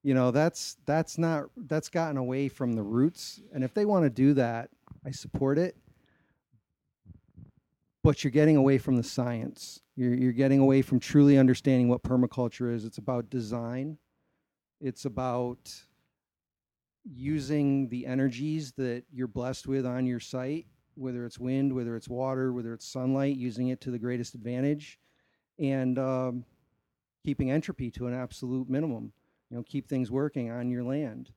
You 0.05 0.13
know, 0.13 0.29
that's 0.29 0.77
that's 0.85 1.17
not 1.17 1.45
that's 1.57 1.89
gotten 1.89 2.17
away 2.17 2.47
from 2.47 2.73
the 2.73 2.83
roots. 2.83 3.41
And 3.51 3.63
if 3.63 3.73
they 3.73 3.85
want 3.85 4.03
to 4.03 4.11
do 4.11 4.35
that, 4.35 4.69
I 5.03 5.09
support 5.09 5.57
it. 5.57 5.75
But 8.03 8.23
you're 8.23 8.29
getting 8.29 8.55
away 8.55 8.77
from 8.77 8.97
the 8.97 9.03
science. 9.03 9.81
You're 9.95 10.13
you're 10.13 10.31
getting 10.31 10.59
away 10.59 10.83
from 10.83 10.99
truly 10.99 11.39
understanding 11.39 11.89
what 11.89 12.03
permaculture 12.03 12.71
is. 12.71 12.85
It's 12.85 12.99
about 12.99 13.31
design. 13.31 13.97
It's 14.79 15.05
about 15.05 15.73
using 17.03 17.89
the 17.89 18.05
energies 18.05 18.73
that 18.73 19.05
you're 19.11 19.27
blessed 19.27 19.65
with 19.65 19.87
on 19.87 20.05
your 20.05 20.19
site, 20.19 20.67
whether 20.93 21.25
it's 21.25 21.39
wind, 21.39 21.73
whether 21.73 21.95
it's 21.95 22.07
water, 22.07 22.53
whether 22.53 22.75
it's 22.75 22.85
sunlight, 22.85 23.37
using 23.37 23.69
it 23.69 23.81
to 23.81 23.89
the 23.89 23.97
greatest 23.97 24.35
advantage, 24.35 24.99
and 25.57 25.97
um, 25.97 26.45
keeping 27.23 27.49
entropy 27.49 27.89
to 27.89 28.05
an 28.05 28.13
absolute 28.13 28.69
minimum. 28.69 29.11
You 29.49 29.57
know, 29.57 29.63
keep 29.63 29.87
things 29.87 30.09
working 30.11 30.49
on 30.51 30.69
your 30.69 30.83
land. 30.83 31.29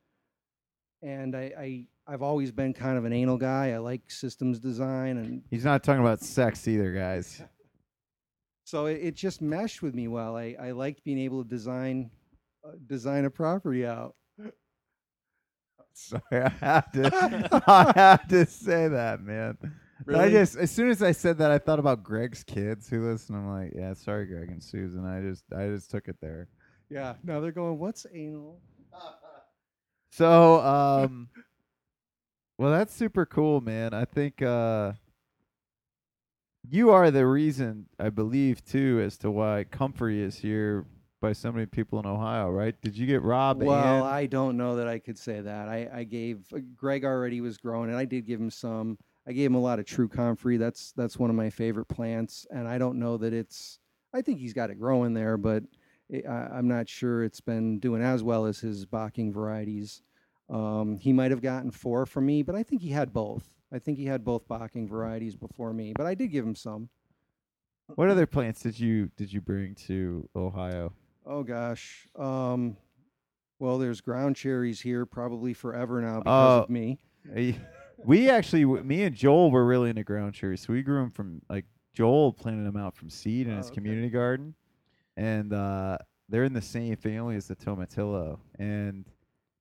and 1.02 1.36
I, 1.36 1.52
I 1.58 1.84
I've 2.06 2.22
always 2.22 2.50
been 2.50 2.72
kind 2.72 2.96
of 2.96 3.04
an 3.04 3.12
anal 3.12 3.36
guy. 3.36 3.72
I 3.72 3.78
like 3.78 4.10
systems 4.10 4.58
design, 4.58 5.18
and 5.18 5.42
He's 5.50 5.64
not 5.64 5.82
talking 5.84 6.00
about 6.00 6.20
sex 6.22 6.66
either, 6.66 6.92
guys. 6.94 7.42
so 8.64 8.86
it, 8.86 8.94
it 9.02 9.14
just 9.14 9.42
meshed 9.42 9.82
with 9.82 9.94
me 9.94 10.08
well. 10.08 10.36
I, 10.36 10.56
I 10.60 10.70
liked 10.72 11.04
being 11.04 11.18
able 11.18 11.42
to 11.44 11.48
design 11.48 12.10
uh, 12.66 12.72
design 12.86 13.24
a 13.26 13.30
property 13.30 13.84
out. 13.86 14.14
Sorry, 15.92 16.22
I 16.32 16.48
have 16.60 16.90
to. 16.92 17.62
I 17.66 17.92
have 17.94 18.28
to 18.28 18.46
say 18.46 18.88
that, 18.88 19.20
man. 19.20 19.58
I 19.62 19.68
Really? 20.06 20.30
just, 20.30 20.56
as 20.56 20.70
soon 20.70 20.90
as 20.90 21.02
I 21.02 21.10
said 21.10 21.38
that, 21.38 21.50
I 21.50 21.58
thought 21.58 21.80
about 21.80 22.04
Greg's 22.04 22.44
kids 22.44 22.88
who 22.88 23.10
listen. 23.10 23.34
I'm 23.34 23.48
like, 23.50 23.72
yeah, 23.74 23.92
sorry, 23.94 24.26
Greg 24.26 24.48
and 24.48 24.62
Susan. 24.62 25.04
I 25.04 25.20
just, 25.28 25.44
I 25.52 25.66
just 25.66 25.90
took 25.90 26.06
it 26.06 26.16
there. 26.22 26.48
Yeah. 26.90 27.14
Now 27.22 27.40
they're 27.40 27.52
going. 27.52 27.78
What's 27.78 28.06
anal? 28.12 28.60
So, 30.10 30.60
um, 30.60 31.28
well, 32.56 32.72
that's 32.72 32.94
super 32.94 33.26
cool, 33.26 33.60
man. 33.60 33.92
I 33.94 34.04
think 34.04 34.42
uh, 34.42 34.92
you 36.68 36.90
are 36.90 37.10
the 37.10 37.26
reason, 37.26 37.86
I 37.98 38.10
believe, 38.10 38.64
too, 38.64 39.00
as 39.04 39.16
to 39.18 39.30
why 39.30 39.64
Comfrey 39.70 40.20
is 40.20 40.36
here 40.36 40.86
by 41.20 41.32
so 41.32 41.52
many 41.52 41.66
people 41.66 41.98
in 42.00 42.06
Ohio, 42.06 42.50
right? 42.50 42.74
Did 42.80 42.96
you 42.96 43.06
get 43.06 43.22
Rob? 43.22 43.62
Well, 43.62 44.04
and- 44.04 44.06
I 44.06 44.26
don't 44.26 44.56
know 44.56 44.76
that 44.76 44.88
I 44.88 44.98
could 44.98 45.18
say 45.18 45.40
that. 45.40 45.68
I, 45.68 45.88
I 45.92 46.04
gave 46.04 46.46
uh, 46.54 46.58
Greg 46.76 47.04
already 47.04 47.40
was 47.40 47.56
growing, 47.58 47.90
and 47.90 47.98
I 47.98 48.04
did 48.04 48.26
give 48.26 48.40
him 48.40 48.50
some. 48.50 48.98
I 49.26 49.32
gave 49.32 49.50
him 49.50 49.56
a 49.56 49.60
lot 49.60 49.78
of 49.78 49.84
true 49.84 50.08
comfrey. 50.08 50.56
That's 50.56 50.92
that's 50.92 51.18
one 51.18 51.28
of 51.28 51.36
my 51.36 51.50
favorite 51.50 51.86
plants, 51.86 52.46
and 52.50 52.66
I 52.66 52.78
don't 52.78 52.98
know 52.98 53.18
that 53.18 53.32
it's. 53.34 53.78
I 54.14 54.22
think 54.22 54.38
he's 54.38 54.54
got 54.54 54.70
it 54.70 54.78
growing 54.80 55.12
there, 55.12 55.36
but 55.36 55.64
I, 56.12 56.32
I'm 56.52 56.68
not 56.68 56.88
sure 56.88 57.22
it's 57.22 57.40
been 57.40 57.78
doing 57.78 58.02
as 58.02 58.22
well 58.22 58.46
as 58.46 58.60
his 58.60 58.86
Bocking 58.86 59.32
varieties. 59.32 60.02
Um, 60.48 60.96
he 60.96 61.12
might 61.12 61.30
have 61.30 61.42
gotten 61.42 61.70
four 61.70 62.06
from 62.06 62.26
me, 62.26 62.42
but 62.42 62.54
I 62.54 62.62
think 62.62 62.80
he 62.82 62.88
had 62.90 63.12
both. 63.12 63.44
I 63.72 63.78
think 63.78 63.98
he 63.98 64.06
had 64.06 64.24
both 64.24 64.48
Bocking 64.48 64.88
varieties 64.88 65.36
before 65.36 65.72
me, 65.74 65.92
but 65.94 66.06
I 66.06 66.14
did 66.14 66.28
give 66.28 66.44
him 66.46 66.54
some. 66.54 66.88
what 67.94 68.08
other 68.08 68.26
plants 68.26 68.60
did 68.62 68.78
you 68.80 69.10
did 69.16 69.32
you 69.32 69.40
bring 69.40 69.74
to 69.86 70.28
Ohio? 70.34 70.92
Oh 71.26 71.42
gosh. 71.42 72.08
Um, 72.18 72.76
well, 73.58 73.76
there's 73.76 74.00
ground 74.00 74.36
cherries 74.36 74.80
here 74.80 75.04
probably 75.04 75.52
forever 75.52 76.00
now 76.00 76.20
because 76.20 76.54
Oh. 76.60 76.62
of 76.62 76.70
me. 76.70 76.98
Uh, 77.36 77.52
we 78.04 78.30
actually, 78.30 78.64
me 78.64 79.02
and 79.02 79.14
Joel 79.14 79.50
were 79.50 79.66
really 79.66 79.90
into 79.90 80.04
ground 80.04 80.32
cherries. 80.34 80.62
So 80.62 80.72
we 80.72 80.82
grew 80.82 81.00
them 81.00 81.10
from 81.10 81.42
like 81.50 81.66
Joel 81.92 82.32
planted 82.32 82.64
them 82.64 82.76
out 82.76 82.94
from 82.96 83.10
seed 83.10 83.46
in 83.48 83.54
Oh, 83.54 83.56
his 83.58 83.66
okay. 83.66 83.74
community 83.74 84.08
garden, 84.08 84.54
and 85.18 85.52
uh, 85.52 85.98
they're 86.30 86.44
in 86.44 86.52
the 86.54 86.62
same 86.62 86.96
family 86.96 87.36
as 87.36 87.46
the 87.48 87.56
tomatillo 87.56 88.38
and 88.58 89.04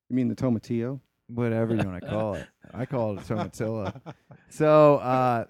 You 0.08 0.16
mean 0.16 0.28
the 0.28 0.34
tomatillo? 0.36 1.00
whatever 1.26 1.74
you 1.74 1.82
want 1.86 2.00
to 2.02 2.08
call 2.08 2.34
it. 2.36 2.46
I 2.72 2.86
call 2.86 3.18
it 3.18 3.28
a 3.28 3.34
tomatillo. 3.34 4.00
So, 4.50 4.96
uh, 4.96 5.44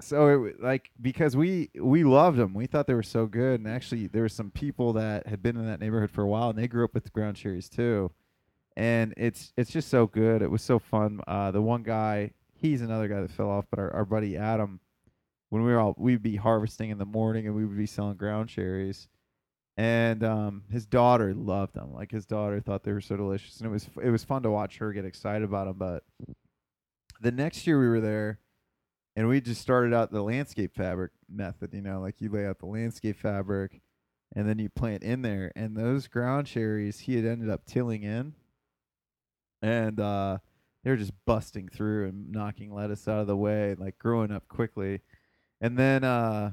so 0.00 0.26
it, 0.28 0.32
w- 0.34 0.56
like 0.60 0.90
because 1.00 1.36
we 1.36 1.70
we 1.80 2.04
loved 2.04 2.36
them, 2.36 2.52
we 2.52 2.66
thought 2.66 2.86
they 2.86 2.92
were 2.94 3.02
so 3.02 3.24
good, 3.26 3.60
and 3.60 3.68
actually 3.68 4.08
there 4.08 4.20
were 4.22 4.28
some 4.28 4.50
people 4.50 4.92
that 4.94 5.26
had 5.26 5.42
been 5.42 5.56
in 5.56 5.66
that 5.66 5.80
neighborhood 5.80 6.10
for 6.10 6.22
a 6.22 6.26
while, 6.26 6.50
and 6.50 6.58
they 6.58 6.68
grew 6.68 6.84
up 6.84 6.92
with 6.92 7.10
ground 7.14 7.36
cherries 7.36 7.68
too, 7.70 8.10
and 8.76 9.14
it's 9.16 9.52
it's 9.56 9.70
just 9.70 9.88
so 9.88 10.06
good. 10.06 10.42
It 10.42 10.50
was 10.50 10.60
so 10.62 10.78
fun. 10.78 11.20
Uh, 11.26 11.50
the 11.50 11.62
one 11.62 11.82
guy, 11.82 12.32
he's 12.54 12.82
another 12.82 13.08
guy 13.08 13.20
that 13.22 13.30
fell 13.30 13.48
off, 13.48 13.64
but 13.70 13.78
our, 13.78 13.90
our 13.94 14.04
buddy 14.04 14.36
Adam, 14.36 14.80
when 15.54 15.62
we 15.62 15.70
were 15.70 15.78
all 15.78 15.94
we'd 15.96 16.20
be 16.20 16.34
harvesting 16.34 16.90
in 16.90 16.98
the 16.98 17.06
morning, 17.06 17.46
and 17.46 17.54
we 17.54 17.64
would 17.64 17.78
be 17.78 17.86
selling 17.86 18.16
ground 18.16 18.48
cherries. 18.48 19.06
And 19.76 20.24
um, 20.24 20.64
his 20.68 20.84
daughter 20.84 21.32
loved 21.32 21.74
them. 21.74 21.94
Like 21.94 22.10
his 22.10 22.26
daughter 22.26 22.58
thought 22.60 22.82
they 22.82 22.90
were 22.90 23.00
so 23.00 23.16
delicious, 23.16 23.58
and 23.58 23.68
it 23.68 23.70
was 23.70 23.88
it 24.02 24.10
was 24.10 24.24
fun 24.24 24.42
to 24.42 24.50
watch 24.50 24.78
her 24.78 24.92
get 24.92 25.04
excited 25.04 25.44
about 25.44 25.66
them. 25.66 25.76
But 25.78 26.02
the 27.20 27.30
next 27.30 27.68
year 27.68 27.78
we 27.78 27.86
were 27.86 28.00
there, 28.00 28.40
and 29.14 29.28
we 29.28 29.40
just 29.40 29.60
started 29.60 29.94
out 29.94 30.10
the 30.10 30.22
landscape 30.22 30.74
fabric 30.74 31.12
method. 31.32 31.72
You 31.72 31.82
know, 31.82 32.00
like 32.00 32.20
you 32.20 32.30
lay 32.30 32.46
out 32.46 32.58
the 32.58 32.66
landscape 32.66 33.16
fabric, 33.16 33.80
and 34.34 34.48
then 34.48 34.58
you 34.58 34.68
plant 34.68 35.04
in 35.04 35.22
there. 35.22 35.52
And 35.54 35.76
those 35.76 36.08
ground 36.08 36.48
cherries, 36.48 36.98
he 36.98 37.14
had 37.14 37.24
ended 37.24 37.48
up 37.48 37.64
tilling 37.64 38.02
in, 38.02 38.34
and 39.62 40.00
uh, 40.00 40.38
they 40.82 40.90
were 40.90 40.96
just 40.96 41.12
busting 41.24 41.68
through 41.68 42.08
and 42.08 42.32
knocking 42.32 42.74
lettuce 42.74 43.06
out 43.06 43.20
of 43.20 43.28
the 43.28 43.36
way, 43.36 43.76
like 43.78 44.00
growing 44.00 44.32
up 44.32 44.48
quickly. 44.48 45.00
And 45.64 45.78
then 45.78 46.04
uh, 46.04 46.52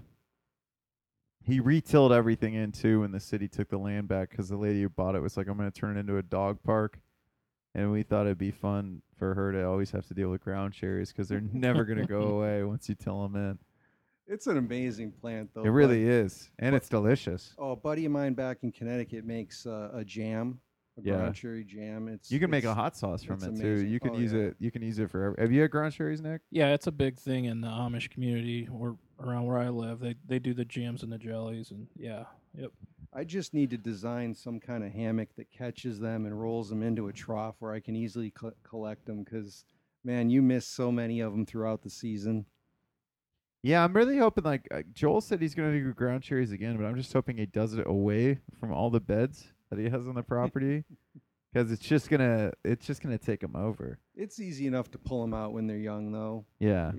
he 1.44 1.60
retilled 1.60 2.14
everything 2.14 2.54
in 2.54 2.72
too 2.72 3.04
and 3.04 3.14
the 3.14 3.20
city 3.20 3.50
took 3.50 3.68
the 3.68 3.78
land 3.78 4.08
back 4.08 4.30
because 4.30 4.48
the 4.48 4.56
lady 4.56 4.84
who 4.84 4.88
bought 4.88 5.16
it 5.16 5.20
was 5.20 5.36
like, 5.36 5.50
"I'm 5.50 5.58
going 5.58 5.70
to 5.70 5.78
turn 5.78 5.98
it 5.98 6.00
into 6.00 6.16
a 6.16 6.24
dog 6.24 6.64
park." 6.64 6.98
And 7.76 7.92
we 7.92 8.04
thought 8.04 8.26
it'd 8.26 8.38
be 8.38 8.52
fun 8.52 9.02
for 9.18 9.34
her 9.34 9.52
to 9.52 9.66
always 9.68 9.92
have 9.92 10.06
to 10.08 10.14
deal 10.14 10.30
with 10.30 10.42
ground 10.42 10.74
cherries 10.74 11.12
because 11.12 11.28
they're 11.28 11.42
never 11.54 11.84
going 11.84 12.00
to 12.00 12.06
go 12.06 12.22
away 12.22 12.64
once 12.64 12.88
you 12.88 12.96
till 12.96 13.22
them 13.24 13.36
in. 13.36 13.60
It's 14.28 14.48
an 14.48 14.56
amazing 14.56 15.12
plant, 15.12 15.50
though. 15.54 15.64
It 15.64 15.72
really 15.72 16.08
is, 16.08 16.50
and 16.60 16.74
it's 16.74 16.88
delicious. 16.88 17.54
Oh, 17.58 17.72
a 17.72 17.76
buddy 17.76 18.06
of 18.06 18.14
mine 18.14 18.34
back 18.34 18.60
in 18.64 18.72
Connecticut 18.72 19.26
makes 19.26 19.66
uh, 19.66 19.90
a 19.94 20.06
jam, 20.06 20.62
a 20.98 21.02
Yeah. 21.02 21.16
ground 21.18 21.36
cherry 21.36 21.64
jam. 21.64 22.08
It's 22.08 22.32
You 22.32 22.40
can 22.40 22.50
make 22.50 22.64
a 22.66 22.74
hot 22.74 22.96
sauce 22.98 23.24
from 23.24 23.36
it's 23.36 23.46
it 23.46 23.56
too. 23.62 23.86
You 23.86 24.00
can 24.00 24.12
Oh, 24.12 24.18
use 24.18 24.34
yeah. 24.34 24.40
it. 24.40 24.56
You 24.60 24.72
can 24.72 24.82
use 24.82 25.00
it 25.00 25.10
for. 25.10 25.24
every- 25.26 25.42
Have 25.42 25.52
you 25.52 25.62
had 25.62 25.72
ground 25.72 25.94
cherries, 25.94 26.22
Nick? 26.22 26.42
Yeah, 26.52 26.74
it's 26.74 26.88
a 26.88 26.92
big 26.92 27.18
thing 27.18 27.46
in 27.46 27.62
the 27.62 27.68
Amish 27.68 28.10
community 28.10 28.68
or 28.72 28.98
around 29.20 29.46
where 29.46 29.58
I 29.58 29.70
live. 29.70 30.00
They 30.00 30.16
they 30.28 30.40
do 30.40 30.54
the 30.54 30.66
jams 30.66 31.04
and 31.04 31.12
the 31.12 31.18
jellies 31.18 31.72
and 31.72 31.88
yeah. 31.96 32.26
Yep. 32.56 32.72
I 33.14 33.24
just 33.26 33.54
need 33.54 33.70
to 33.72 33.78
design 33.78 34.34
some 34.34 34.60
kind 34.60 34.84
of 34.84 34.92
hammock 34.94 35.36
that 35.36 35.52
catches 35.52 36.00
them 36.00 36.26
and 36.26 36.40
rolls 36.42 36.70
them 36.70 36.82
into 36.82 37.08
a 37.08 37.14
trough 37.14 37.56
where 37.60 37.74
I 37.74 37.80
can 37.82 37.96
easily 37.96 38.32
co- 38.32 38.54
collect 38.64 39.06
them. 39.06 39.24
Because 39.24 39.66
man, 40.04 40.30
you 40.30 40.42
miss 40.42 40.66
so 40.66 40.92
many 40.92 41.20
of 41.20 41.32
them 41.32 41.46
throughout 41.46 41.82
the 41.84 41.90
season. 41.90 42.46
Yeah, 43.64 43.84
I'm 43.84 43.94
really 43.96 44.18
hoping. 44.18 44.44
Like 44.44 44.68
uh, 44.72 44.82
Joel 44.94 45.22
said, 45.22 45.42
he's 45.42 45.54
going 45.54 45.72
to 45.72 45.80
do 45.80 45.94
ground 45.94 46.24
cherries 46.24 46.52
again, 46.52 46.78
but 46.78 46.86
I'm 46.86 46.96
just 46.96 47.14
hoping 47.14 47.38
he 47.38 47.46
does 47.46 47.74
it 47.76 47.86
away 47.86 48.40
from 48.60 48.72
all 48.74 48.90
the 48.90 49.00
beds 49.00 49.54
that 49.72 49.80
he 49.80 49.86
has 49.86 50.08
on 50.08 50.14
the 50.14 50.22
property, 50.22 50.84
because 51.54 51.72
it's 51.72 51.82
just 51.82 52.10
gonna 52.10 52.52
it's 52.64 52.86
just 52.86 53.02
gonna 53.02 53.18
take 53.18 53.42
him 53.42 53.56
over. 53.56 53.98
It's 54.16 54.40
easy 54.40 54.68
enough 54.68 54.92
to 54.92 55.00
pull 55.00 55.22
them 55.22 55.34
out 55.34 55.54
when 55.54 55.66
they're 55.66 55.78
young, 55.78 56.12
though. 56.12 56.46
Yeah, 56.60 56.92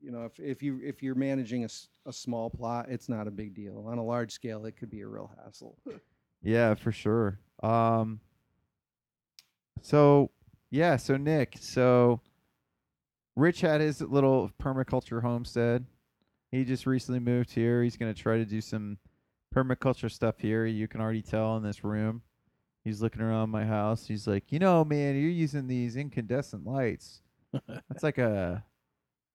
You 0.00 0.10
know, 0.10 0.24
if 0.24 0.38
if 0.40 0.62
you 0.62 0.80
if 0.82 1.02
you're 1.02 1.14
managing 1.14 1.64
a, 1.64 1.68
a 2.06 2.12
small 2.12 2.48
plot, 2.48 2.86
it's 2.88 3.08
not 3.08 3.26
a 3.26 3.30
big 3.30 3.54
deal. 3.54 3.84
On 3.86 3.98
a 3.98 4.04
large 4.04 4.32
scale, 4.32 4.64
it 4.64 4.76
could 4.76 4.90
be 4.90 5.02
a 5.02 5.06
real 5.06 5.30
hassle. 5.44 5.76
yeah, 6.42 6.74
for 6.74 6.92
sure. 6.92 7.38
Um. 7.62 8.20
So 9.82 10.30
yeah, 10.70 10.96
so 10.96 11.16
Nick, 11.16 11.56
so 11.60 12.20
Rich 13.36 13.60
had 13.60 13.80
his 13.80 14.00
little 14.00 14.50
permaculture 14.62 15.20
homestead. 15.20 15.84
He 16.50 16.64
just 16.64 16.86
recently 16.86 17.20
moved 17.20 17.50
here. 17.50 17.82
He's 17.82 17.96
gonna 17.96 18.14
try 18.14 18.38
to 18.38 18.44
do 18.44 18.60
some 18.60 18.98
permaculture 19.54 20.10
stuff 20.10 20.38
here. 20.38 20.66
You 20.66 20.88
can 20.88 21.00
already 21.00 21.22
tell 21.22 21.56
in 21.56 21.62
this 21.62 21.84
room. 21.84 22.22
He's 22.84 23.00
looking 23.00 23.22
around 23.22 23.50
my 23.50 23.64
house. 23.64 24.06
He's 24.06 24.26
like, 24.26 24.52
you 24.52 24.58
know, 24.58 24.84
man, 24.84 25.14
you're 25.14 25.30
using 25.30 25.66
these 25.66 25.96
incandescent 25.96 26.66
lights. 26.66 27.22
That's 27.68 28.02
like 28.02 28.18
a 28.18 28.64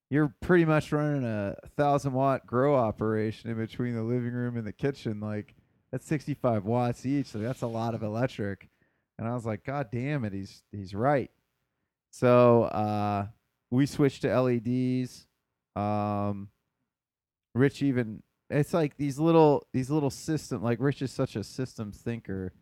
you're 0.10 0.34
pretty 0.42 0.66
much 0.66 0.92
running 0.92 1.24
a 1.24 1.56
thousand 1.78 2.14
watt 2.14 2.46
grow 2.46 2.76
operation 2.76 3.50
in 3.50 3.58
between 3.58 3.96
the 3.96 4.02
living 4.02 4.34
room 4.34 4.58
and 4.58 4.66
the 4.66 4.74
kitchen. 4.74 5.20
Like 5.20 5.56
that's 5.92 6.08
65 6.08 6.66
watts 6.66 7.06
each. 7.06 7.28
So 7.28 7.40
that's 7.40 7.62
a 7.62 7.68
lot 7.68 7.94
of 7.94 8.04
electric. 8.04 8.70
And 9.18 9.28
I 9.28 9.34
was 9.34 9.46
like, 9.46 9.64
God 9.64 9.90
damn 9.92 10.26
it, 10.26 10.34
he's 10.34 10.64
he's 10.72 10.94
right. 10.96 11.30
So 12.12 12.64
uh, 12.64 13.28
we 13.70 13.86
switched 13.86 14.24
to 14.24 14.42
LEDs. 14.42 15.28
Um, 15.76 16.50
Rich 17.56 17.82
even 17.84 18.24
it's 18.50 18.74
like 18.74 18.98
these 18.98 19.20
little 19.20 19.68
these 19.74 19.90
little 19.90 20.10
system 20.10 20.64
like 20.64 20.80
Rich 20.80 21.02
is 21.02 21.12
such 21.12 21.36
a 21.36 21.44
systems 21.44 21.98
thinker. 21.98 22.54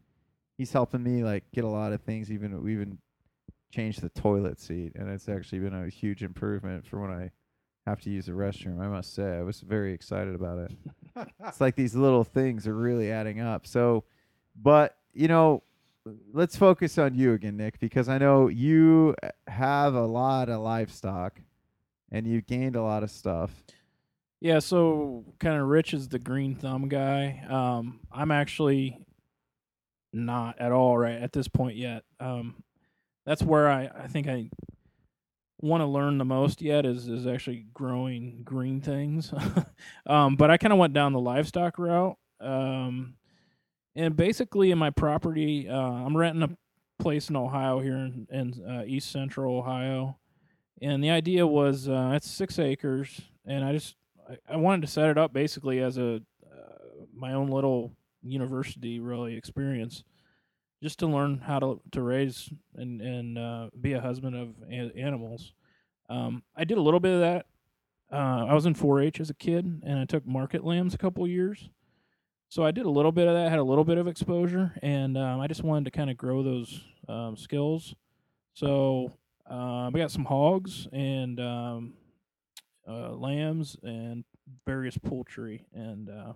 He's 0.57 0.71
helping 0.71 1.03
me 1.03 1.23
like 1.23 1.43
get 1.53 1.63
a 1.63 1.69
lot 1.69 1.93
of 1.93 2.01
things. 2.01 2.31
Even 2.31 2.61
we 2.63 2.73
even 2.73 2.97
changed 3.71 4.01
the 4.01 4.09
toilet 4.09 4.59
seat, 4.59 4.93
and 4.95 5.09
it's 5.09 5.29
actually 5.29 5.59
been 5.59 5.73
a 5.73 5.89
huge 5.89 6.23
improvement 6.23 6.85
for 6.85 6.99
when 6.99 7.11
I 7.11 7.31
have 7.85 8.01
to 8.01 8.09
use 8.09 8.25
the 8.25 8.33
restroom. 8.33 8.81
I 8.81 8.87
must 8.87 9.13
say, 9.13 9.37
I 9.37 9.41
was 9.43 9.61
very 9.61 9.93
excited 9.93 10.35
about 10.35 10.57
it 10.59 10.71
it's 11.45 11.61
like 11.61 11.75
these 11.75 11.95
little 11.95 12.23
things 12.23 12.67
are 12.67 12.75
really 12.75 13.11
adding 13.11 13.39
up. 13.39 13.65
So, 13.65 14.03
but 14.55 14.97
you 15.13 15.27
know, 15.27 15.63
let's 16.33 16.55
focus 16.55 16.97
on 16.97 17.15
you 17.15 17.33
again, 17.33 17.57
Nick, 17.57 17.79
because 17.79 18.09
I 18.09 18.17
know 18.17 18.47
you 18.47 19.15
uh, 19.23 19.29
have 19.47 19.95
a 19.95 20.05
lot 20.05 20.49
of 20.49 20.61
livestock 20.61 21.39
and 22.11 22.25
you 22.27 22.41
gained 22.41 22.75
a 22.75 22.81
lot 22.81 23.03
of 23.03 23.11
stuff. 23.11 23.51
Yeah, 24.39 24.59
so 24.59 25.25
kind 25.39 25.59
of 25.59 25.67
Rich 25.67 25.93
is 25.93 26.09
the 26.09 26.19
green 26.19 26.55
thumb 26.55 26.89
guy. 26.89 27.43
Um, 27.49 28.01
I'm 28.11 28.31
actually 28.31 28.97
not 30.13 30.59
at 30.59 30.71
all 30.71 30.97
right 30.97 31.19
at 31.19 31.33
this 31.33 31.47
point 31.47 31.75
yet. 31.75 32.03
Um, 32.19 32.63
that's 33.25 33.41
where 33.41 33.67
I, 33.67 33.89
I 34.03 34.07
think 34.07 34.27
I 34.27 34.49
want 35.59 35.81
to 35.81 35.87
learn 35.87 36.19
the 36.19 36.25
most 36.25 36.61
yet 36.61 36.85
is 36.85 37.07
is 37.07 37.25
actually 37.25 37.65
growing 37.73 38.41
green 38.43 38.79
things. 38.79 39.33
um, 40.05 40.35
but 40.35 40.51
I 40.51 40.57
kind 40.57 40.71
of 40.71 40.79
went 40.79 40.93
down 40.93 41.13
the 41.13 41.19
livestock 41.19 41.79
route. 41.79 42.15
Um, 42.39 43.15
and 43.95 44.15
basically 44.15 44.69
in 44.69 44.77
my 44.77 44.91
property, 44.91 45.67
uh, 45.67 45.75
I'm 45.75 46.15
renting 46.15 46.43
a 46.43 47.03
place 47.03 47.29
in 47.29 47.35
Ohio 47.35 47.79
here 47.79 47.95
in, 47.95 48.27
in 48.31 48.63
uh, 48.63 48.83
East 48.85 49.11
Central 49.11 49.57
Ohio, 49.57 50.17
and 50.79 51.03
the 51.03 51.09
idea 51.09 51.47
was 51.47 51.89
uh, 51.89 52.11
it's 52.13 52.29
six 52.29 52.59
acres, 52.59 53.21
and 53.45 53.65
I 53.65 53.71
just 53.71 53.95
I, 54.29 54.53
I 54.53 54.57
wanted 54.57 54.81
to 54.81 54.87
set 54.87 55.09
it 55.09 55.17
up 55.17 55.33
basically 55.33 55.79
as 55.79 55.97
a 55.97 56.21
uh, 56.45 57.05
my 57.13 57.33
own 57.33 57.47
little 57.47 57.91
university 58.23 58.99
really 58.99 59.35
experience, 59.35 60.03
just 60.81 60.99
to 60.99 61.07
learn 61.07 61.39
how 61.39 61.59
to 61.59 61.81
to 61.91 62.01
raise 62.01 62.49
and 62.75 63.01
and 63.01 63.37
uh, 63.37 63.69
be 63.79 63.93
a 63.93 64.01
husband 64.01 64.35
of 64.35 64.49
a- 64.69 64.97
animals. 64.97 65.53
Um, 66.09 66.43
I 66.55 66.63
did 66.63 66.77
a 66.77 66.81
little 66.81 66.99
bit 66.99 67.13
of 67.13 67.19
that. 67.19 67.45
Uh, 68.09 68.45
I 68.45 68.53
was 68.53 68.65
in 68.65 68.73
4-H 68.73 69.19
as 69.19 69.29
a 69.29 69.33
kid, 69.33 69.65
and 69.85 69.99
I 69.99 70.05
took 70.05 70.25
market 70.25 70.63
lambs 70.63 70.93
a 70.93 70.97
couple 70.97 71.27
years. 71.27 71.69
So 72.47 72.63
I 72.63 72.71
did 72.71 72.85
a 72.85 72.89
little 72.89 73.11
bit 73.11 73.27
of 73.27 73.33
that, 73.33 73.49
had 73.49 73.59
a 73.59 73.63
little 73.63 73.83
bit 73.83 73.97
of 73.97 74.07
exposure, 74.07 74.73
and 74.81 75.17
um, 75.17 75.41
I 75.41 75.47
just 75.47 75.63
wanted 75.63 75.83
to 75.85 75.91
kind 75.91 76.09
of 76.09 76.15
grow 76.15 76.41
those 76.41 76.81
um, 77.09 77.35
skills. 77.35 77.93
So 78.53 79.11
um, 79.49 79.93
I 79.93 79.99
got 79.99 80.11
some 80.11 80.23
hogs 80.23 80.87
and 80.93 81.39
um, 81.41 81.93
uh, 82.87 83.11
lambs 83.11 83.75
and 83.83 84.23
various 84.65 84.97
poultry, 84.97 85.65
and 85.73 86.09
uh, 86.09 86.33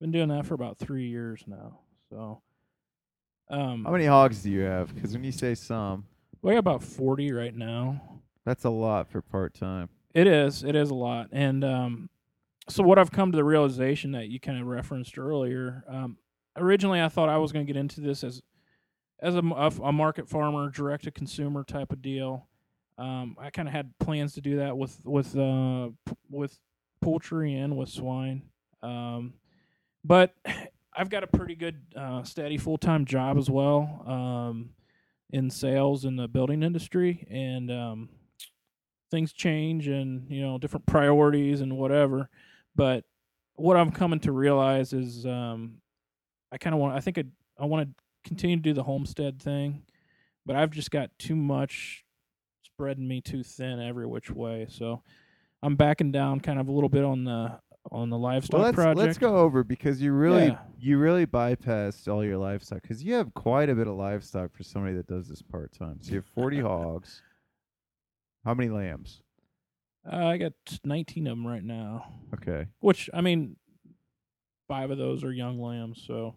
been 0.00 0.10
doing 0.12 0.28
that 0.28 0.46
for 0.46 0.54
about 0.54 0.78
three 0.78 1.06
years 1.08 1.44
now. 1.46 1.78
So, 2.10 2.42
um, 3.50 3.84
How 3.84 3.92
many 3.92 4.06
hogs 4.06 4.42
do 4.42 4.50
you 4.50 4.60
have? 4.60 4.94
Because 4.94 5.12
when 5.12 5.24
you 5.24 5.32
say 5.32 5.54
some, 5.54 6.04
we 6.42 6.52
got 6.52 6.58
about 6.58 6.82
forty 6.82 7.32
right 7.32 7.54
now. 7.54 8.00
that's 8.44 8.64
a 8.64 8.70
lot 8.70 9.08
for 9.08 9.22
part 9.22 9.54
time. 9.54 9.88
It 10.14 10.26
is. 10.26 10.64
It 10.64 10.74
is 10.74 10.90
a 10.90 10.94
lot. 10.94 11.28
And 11.32 11.62
um, 11.64 12.10
so, 12.68 12.82
what 12.82 12.98
I've 12.98 13.10
come 13.12 13.30
to 13.32 13.36
the 13.36 13.44
realization 13.44 14.12
that 14.12 14.28
you 14.28 14.40
kind 14.40 14.60
of 14.60 14.66
referenced 14.66 15.18
earlier. 15.18 15.84
Um, 15.88 16.16
originally, 16.56 17.00
I 17.00 17.08
thought 17.08 17.28
I 17.28 17.36
was 17.38 17.52
going 17.52 17.66
to 17.66 17.72
get 17.72 17.78
into 17.78 18.00
this 18.00 18.24
as 18.24 18.42
as 19.20 19.34
a, 19.34 19.38
m- 19.38 19.52
a 19.52 19.66
f- 19.66 19.80
a 19.82 19.92
market 19.92 20.28
farmer, 20.28 20.68
direct 20.70 21.04
to 21.04 21.10
consumer 21.10 21.64
type 21.64 21.90
of 21.92 22.02
deal. 22.02 22.48
Um, 22.98 23.36
I 23.38 23.50
kind 23.50 23.68
of 23.68 23.72
had 23.72 23.92
plans 23.98 24.34
to 24.34 24.40
do 24.40 24.56
that 24.56 24.76
with 24.76 25.00
with 25.04 25.36
uh, 25.36 25.88
p- 26.06 26.16
with 26.30 26.58
poultry 27.00 27.54
and 27.54 27.76
with 27.76 27.88
swine. 27.88 28.42
Um, 28.82 29.34
but 30.04 30.34
I've 30.98 31.10
got 31.10 31.22
a 31.22 31.26
pretty 31.26 31.56
good, 31.56 31.82
uh, 31.94 32.22
steady 32.22 32.56
full 32.56 32.78
time 32.78 33.04
job 33.04 33.36
as 33.36 33.50
well 33.50 34.02
um, 34.06 34.70
in 35.30 35.50
sales 35.50 36.06
in 36.06 36.16
the 36.16 36.26
building 36.26 36.62
industry, 36.62 37.26
and 37.30 37.70
um, 37.70 38.08
things 39.10 39.32
change 39.32 39.88
and 39.88 40.30
you 40.30 40.42
know 40.42 40.58
different 40.58 40.86
priorities 40.86 41.60
and 41.60 41.76
whatever 41.76 42.28
but 42.74 43.04
what 43.54 43.76
i'm 43.76 43.90
coming 43.90 44.18
to 44.18 44.32
realize 44.32 44.92
is 44.92 45.24
um 45.26 45.76
i 46.52 46.58
kind 46.58 46.74
of 46.74 46.80
want 46.80 46.96
i 46.96 47.00
think 47.00 47.18
i, 47.18 47.24
I 47.58 47.66
want 47.66 47.88
to 47.88 48.28
continue 48.28 48.56
to 48.56 48.62
do 48.62 48.72
the 48.72 48.82
homestead 48.82 49.40
thing 49.40 49.84
but 50.44 50.56
i've 50.56 50.70
just 50.70 50.90
got 50.90 51.10
too 51.18 51.36
much 51.36 52.04
spreading 52.76 53.08
me 53.08 53.22
too 53.22 53.42
thin 53.42 53.80
every 53.80 54.06
which 54.06 54.30
way 54.30 54.66
so 54.68 55.02
i'm 55.62 55.76
backing 55.76 56.12
down 56.12 56.38
kind 56.38 56.58
of 56.60 56.68
a 56.68 56.72
little 56.72 56.90
bit 56.90 57.04
on 57.04 57.24
the 57.24 57.58
on 57.90 58.10
the 58.10 58.18
livestock 58.18 58.52
Well, 58.58 58.62
let's 58.64 58.74
project 58.74 58.98
let's 58.98 59.16
go 59.18 59.36
over 59.38 59.64
because 59.64 60.02
you 60.02 60.12
really 60.12 60.48
Yeah. 60.48 60.58
you 60.78 60.98
really 60.98 61.24
bypassed 61.24 62.06
all 62.12 62.22
your 62.22 62.36
livestock 62.36 62.82
because 62.82 63.02
you 63.02 63.14
have 63.14 63.32
quite 63.32 63.70
a 63.70 63.74
bit 63.74 63.86
of 63.86 63.94
livestock 63.96 64.52
for 64.54 64.62
somebody 64.62 64.94
that 64.96 65.06
does 65.06 65.26
this 65.26 65.40
part 65.40 65.72
time. 65.72 66.00
So 66.02 66.10
you 66.10 66.16
have 66.16 66.26
forty 66.26 66.60
hogs. 66.60 67.22
How 68.44 68.52
many 68.52 68.68
lambs? 68.68 69.22
uh, 70.12 70.16
i 70.26 70.36
got 70.36 70.52
19 70.84 71.26
of 71.26 71.30
them 71.30 71.46
right 71.46 71.64
now 71.64 72.04
Okay, 72.34 72.66
which 72.80 73.08
i 73.14 73.20
mean 73.22 73.56
five 74.68 74.90
of 74.90 74.98
those 74.98 75.24
are 75.24 75.32
young 75.32 75.58
lambs 75.60 76.02
so 76.06 76.36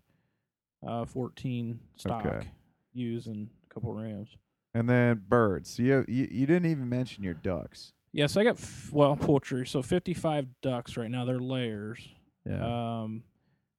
uh 0.87 1.03
14 1.05 1.79
stock 1.97 2.25
Okay. 2.25 2.47
ewes 2.93 3.27
and 3.27 3.49
a 3.69 3.73
couple 3.73 3.93
rams 3.93 4.29
and 4.73 4.89
then 4.89 5.21
birds. 5.27 5.79
You 5.79 6.05
you 6.07 6.27
you 6.31 6.45
didn't 6.45 6.69
even 6.71 6.87
mention 6.89 7.23
your 7.23 7.33
ducks. 7.33 7.93
yes 8.11 8.35
i 8.37 8.43
got 8.43 8.57
f- 8.59 8.89
well 8.91 9.15
poultry. 9.15 9.65
So 9.67 9.81
55 9.81 10.47
ducks 10.61 10.97
right 10.97 11.09
now. 11.11 11.25
They're 11.25 11.39
layers 11.39 11.99
Yeah. 12.45 12.63
um 13.03 13.23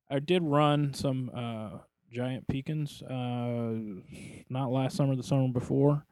i 0.08 0.18
did 0.18 0.42
run 0.42 0.92
some 0.94 1.30
uh 1.34 1.78
giant 2.10 2.46
Pekins 2.48 3.02
uh 3.02 4.02
not 4.48 4.70
last 4.72 4.96
summer 4.96 5.14
the 5.16 5.22
summer 5.22 5.48
before. 5.48 6.04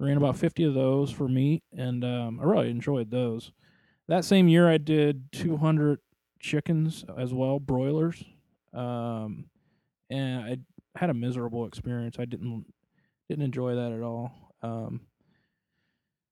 Ran 0.00 0.16
about 0.16 0.36
50 0.36 0.64
of 0.64 0.74
those 0.74 1.10
for 1.10 1.28
meat 1.28 1.62
and 1.76 2.04
um 2.04 2.40
i 2.40 2.44
really 2.44 2.70
enjoyed 2.70 3.10
those. 3.10 3.52
That 4.08 4.24
same 4.24 4.48
year 4.48 4.68
i 4.68 4.78
did 4.78 5.30
200 5.32 6.00
chickens 6.40 7.04
as 7.16 7.32
well 7.32 7.58
broilers. 7.60 8.22
Um 8.72 9.46
and 10.10 10.44
i 10.44 10.98
had 10.98 11.10
a 11.10 11.14
miserable 11.14 11.66
experience. 11.66 12.16
I 12.18 12.24
didn't 12.24 12.66
didn't 13.28 13.44
enjoy 13.44 13.74
that 13.74 13.92
at 13.92 14.02
all 14.02 14.32
um 14.62 15.00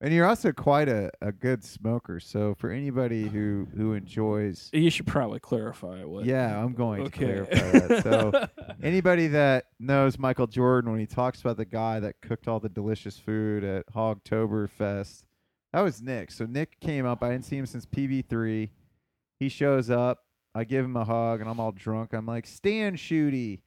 and 0.02 0.12
you're 0.12 0.26
also 0.26 0.50
quite 0.50 0.88
a, 0.88 1.12
a 1.20 1.30
good 1.30 1.62
smoker. 1.62 2.18
So 2.18 2.56
for 2.56 2.70
anybody 2.70 3.28
who 3.28 3.68
who 3.76 3.94
enjoys, 3.94 4.68
you 4.72 4.90
should 4.90 5.06
probably 5.06 5.38
clarify 5.38 6.02
what 6.02 6.24
yeah, 6.24 6.60
I'm 6.60 6.74
going 6.74 7.02
okay 7.02 7.26
to 7.26 7.46
clarify 7.46 7.78
that. 7.78 8.02
So 8.02 8.48
anybody 8.82 9.28
that 9.28 9.66
knows 9.78 10.18
Michael 10.18 10.48
Jordan 10.48 10.90
when 10.90 10.98
he 10.98 11.06
talks 11.06 11.40
about 11.40 11.56
the 11.56 11.64
guy 11.64 12.00
that 12.00 12.16
cooked 12.20 12.48
all 12.48 12.58
the 12.58 12.68
delicious 12.68 13.16
food 13.16 13.62
at 13.62 13.86
Hogtoberfest, 13.94 15.22
that 15.72 15.80
was 15.80 16.02
Nick. 16.02 16.32
So 16.32 16.46
Nick 16.46 16.80
came 16.80 17.06
up. 17.06 17.22
I 17.22 17.30
didn't 17.30 17.44
see 17.44 17.56
him 17.56 17.66
since 17.66 17.86
PV3. 17.86 18.70
He 19.38 19.48
shows 19.48 19.88
up. 19.88 20.24
I 20.52 20.64
give 20.64 20.84
him 20.84 20.96
a 20.96 21.04
hug, 21.04 21.40
and 21.40 21.48
I'm 21.48 21.60
all 21.60 21.72
drunk. 21.72 22.12
I'm 22.12 22.26
like, 22.26 22.48
Stan 22.48 22.96
Shooty. 22.96 23.60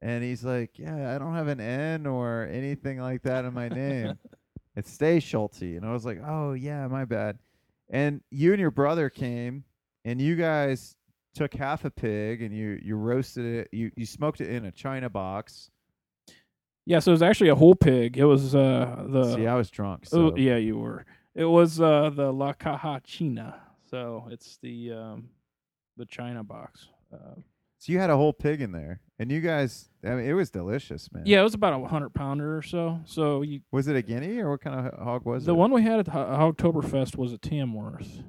And 0.00 0.22
he's 0.22 0.44
like, 0.44 0.78
Yeah, 0.78 1.14
I 1.14 1.18
don't 1.18 1.34
have 1.34 1.48
an 1.48 1.60
N 1.60 2.06
or 2.06 2.48
anything 2.50 3.00
like 3.00 3.22
that 3.22 3.44
in 3.44 3.52
my 3.54 3.68
name. 3.68 4.18
it's 4.76 4.96
Stechschulte. 4.96 5.76
And 5.76 5.84
I 5.84 5.92
was 5.92 6.04
like, 6.04 6.20
Oh, 6.24 6.52
yeah, 6.52 6.86
my 6.88 7.04
bad. 7.04 7.38
And 7.90 8.20
you 8.30 8.52
and 8.52 8.60
your 8.60 8.70
brother 8.70 9.08
came, 9.10 9.64
and 10.04 10.20
you 10.20 10.36
guys 10.36 10.94
took 11.34 11.54
half 11.54 11.84
a 11.84 11.90
pig 11.90 12.42
and 12.42 12.54
you 12.54 12.78
you 12.82 12.96
roasted 12.96 13.44
it. 13.44 13.68
You 13.72 13.90
you 13.96 14.04
smoked 14.06 14.40
it 14.40 14.48
in 14.50 14.64
a 14.64 14.72
china 14.72 15.08
box. 15.08 15.70
Yeah, 16.84 17.00
so 17.00 17.10
it 17.10 17.14
was 17.14 17.22
actually 17.22 17.50
a 17.50 17.54
whole 17.54 17.74
pig. 17.74 18.16
It 18.18 18.24
was 18.24 18.54
uh 18.54 19.04
the 19.08 19.34
See, 19.34 19.46
I 19.46 19.54
was 19.54 19.70
drunk. 19.70 20.04
oh 20.12 20.30
So 20.30 20.36
yeah, 20.36 20.56
you 20.56 20.78
were. 20.78 21.06
It 21.34 21.44
was 21.44 21.80
uh 21.80 22.10
the 22.10 22.32
La 22.32 22.52
Caja 22.54 23.00
China. 23.04 23.60
So 23.90 24.26
it's 24.30 24.58
the 24.62 24.92
um 24.92 25.28
the 25.96 26.06
China 26.06 26.42
box. 26.42 26.88
Uh, 27.12 27.40
so 27.78 27.92
you 27.92 27.98
had 27.98 28.10
a 28.10 28.16
whole 28.16 28.32
pig 28.32 28.60
in 28.60 28.72
there, 28.72 29.00
and 29.18 29.30
you 29.30 29.40
guys. 29.40 29.88
I 30.04 30.10
mean, 30.10 30.26
it 30.26 30.32
was 30.34 30.50
delicious, 30.50 31.10
man. 31.12 31.24
yeah, 31.26 31.40
it 31.40 31.42
was 31.44 31.54
about 31.54 31.72
a 31.80 31.86
hundred 31.88 32.10
pounder 32.10 32.56
or 32.56 32.62
so. 32.62 33.00
So 33.04 33.42
you, 33.42 33.60
Was 33.72 33.88
it 33.88 33.96
a 33.96 34.02
guinea 34.02 34.38
or 34.38 34.50
what 34.50 34.60
kind 34.60 34.86
of 34.88 34.98
hog 34.98 35.24
was 35.24 35.44
the 35.44 35.50
it? 35.50 35.54
The 35.54 35.58
one 35.58 35.72
we 35.72 35.82
had 35.82 35.98
at 36.00 36.08
Ho- 36.08 36.52
Oktoberfest 36.52 37.16
was 37.16 37.32
a 37.32 37.38
Tamworth. 37.38 38.22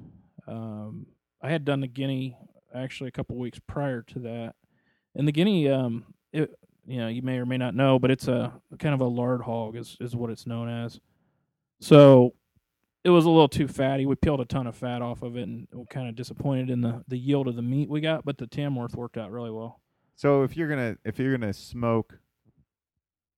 Um, 0.48 1.06
I 1.42 1.50
had 1.50 1.64
done 1.64 1.80
the 1.80 1.86
guinea 1.86 2.36
actually 2.74 3.08
a 3.08 3.12
couple 3.12 3.36
weeks 3.36 3.58
prior 3.66 4.02
to 4.02 4.18
that, 4.20 4.54
and 5.14 5.26
the 5.28 5.32
guinea, 5.32 5.68
um, 5.68 6.06
it 6.32 6.50
you 6.86 6.98
know 6.98 7.08
you 7.08 7.22
may 7.22 7.38
or 7.38 7.46
may 7.46 7.56
not 7.58 7.74
know, 7.74 7.98
but 7.98 8.10
it's 8.10 8.26
a 8.28 8.52
kind 8.78 8.94
of 8.94 9.00
a 9.00 9.06
lard 9.06 9.42
hog 9.42 9.76
is 9.76 9.96
is 10.00 10.16
what 10.16 10.30
it's 10.30 10.46
known 10.46 10.68
as. 10.68 10.98
So 11.80 12.34
it 13.04 13.10
was 13.10 13.24
a 13.24 13.30
little 13.30 13.48
too 13.48 13.68
fatty. 13.68 14.06
We 14.06 14.14
peeled 14.14 14.40
a 14.40 14.44
ton 14.44 14.66
of 14.66 14.76
fat 14.76 15.02
off 15.02 15.22
of 15.22 15.36
it, 15.36 15.48
and 15.48 15.66
we're 15.72 15.86
kind 15.86 16.08
of 16.08 16.14
disappointed 16.14 16.70
in 16.70 16.80
the 16.80 17.02
the 17.08 17.16
yield 17.18 17.48
of 17.48 17.56
the 17.56 17.62
meat 17.62 17.88
we 17.88 18.00
got. 18.00 18.24
But 18.24 18.38
the 18.38 18.46
Tamworth 18.46 18.94
worked 18.94 19.16
out 19.16 19.30
really 19.30 19.50
well. 19.50 19.80
So 20.16 20.42
if 20.42 20.56
you're 20.56 20.68
gonna 20.68 20.96
if 21.04 21.18
you're 21.18 21.36
gonna 21.36 21.52
smoke, 21.52 22.18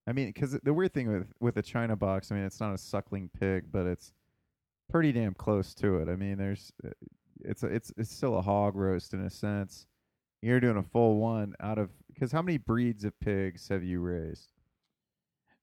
I 0.07 0.11
mean, 0.11 0.27
because 0.27 0.51
the 0.63 0.73
weird 0.73 0.93
thing 0.93 1.07
with 1.11 1.31
with 1.39 1.57
a 1.57 1.61
china 1.61 1.95
box, 1.95 2.31
I 2.31 2.35
mean, 2.35 2.43
it's 2.43 2.59
not 2.59 2.73
a 2.73 2.77
suckling 2.77 3.29
pig, 3.39 3.65
but 3.71 3.85
it's 3.85 4.13
pretty 4.89 5.11
damn 5.11 5.33
close 5.33 5.73
to 5.75 5.97
it. 5.97 6.09
I 6.09 6.15
mean, 6.15 6.37
there's 6.37 6.73
uh, 6.85 6.89
it's 7.41 7.63
a, 7.63 7.67
it's 7.67 7.91
it's 7.97 8.13
still 8.13 8.37
a 8.37 8.41
hog 8.41 8.75
roast 8.75 9.13
in 9.13 9.21
a 9.21 9.29
sense. 9.29 9.87
You're 10.41 10.59
doing 10.59 10.77
a 10.77 10.83
full 10.83 11.17
one 11.17 11.55
out 11.61 11.77
of 11.77 11.89
because 12.13 12.33
how 12.33 12.41
many 12.41 12.57
breeds 12.57 13.05
of 13.05 13.17
pigs 13.19 13.69
have 13.69 13.83
you 13.83 14.01
raised? 14.01 14.52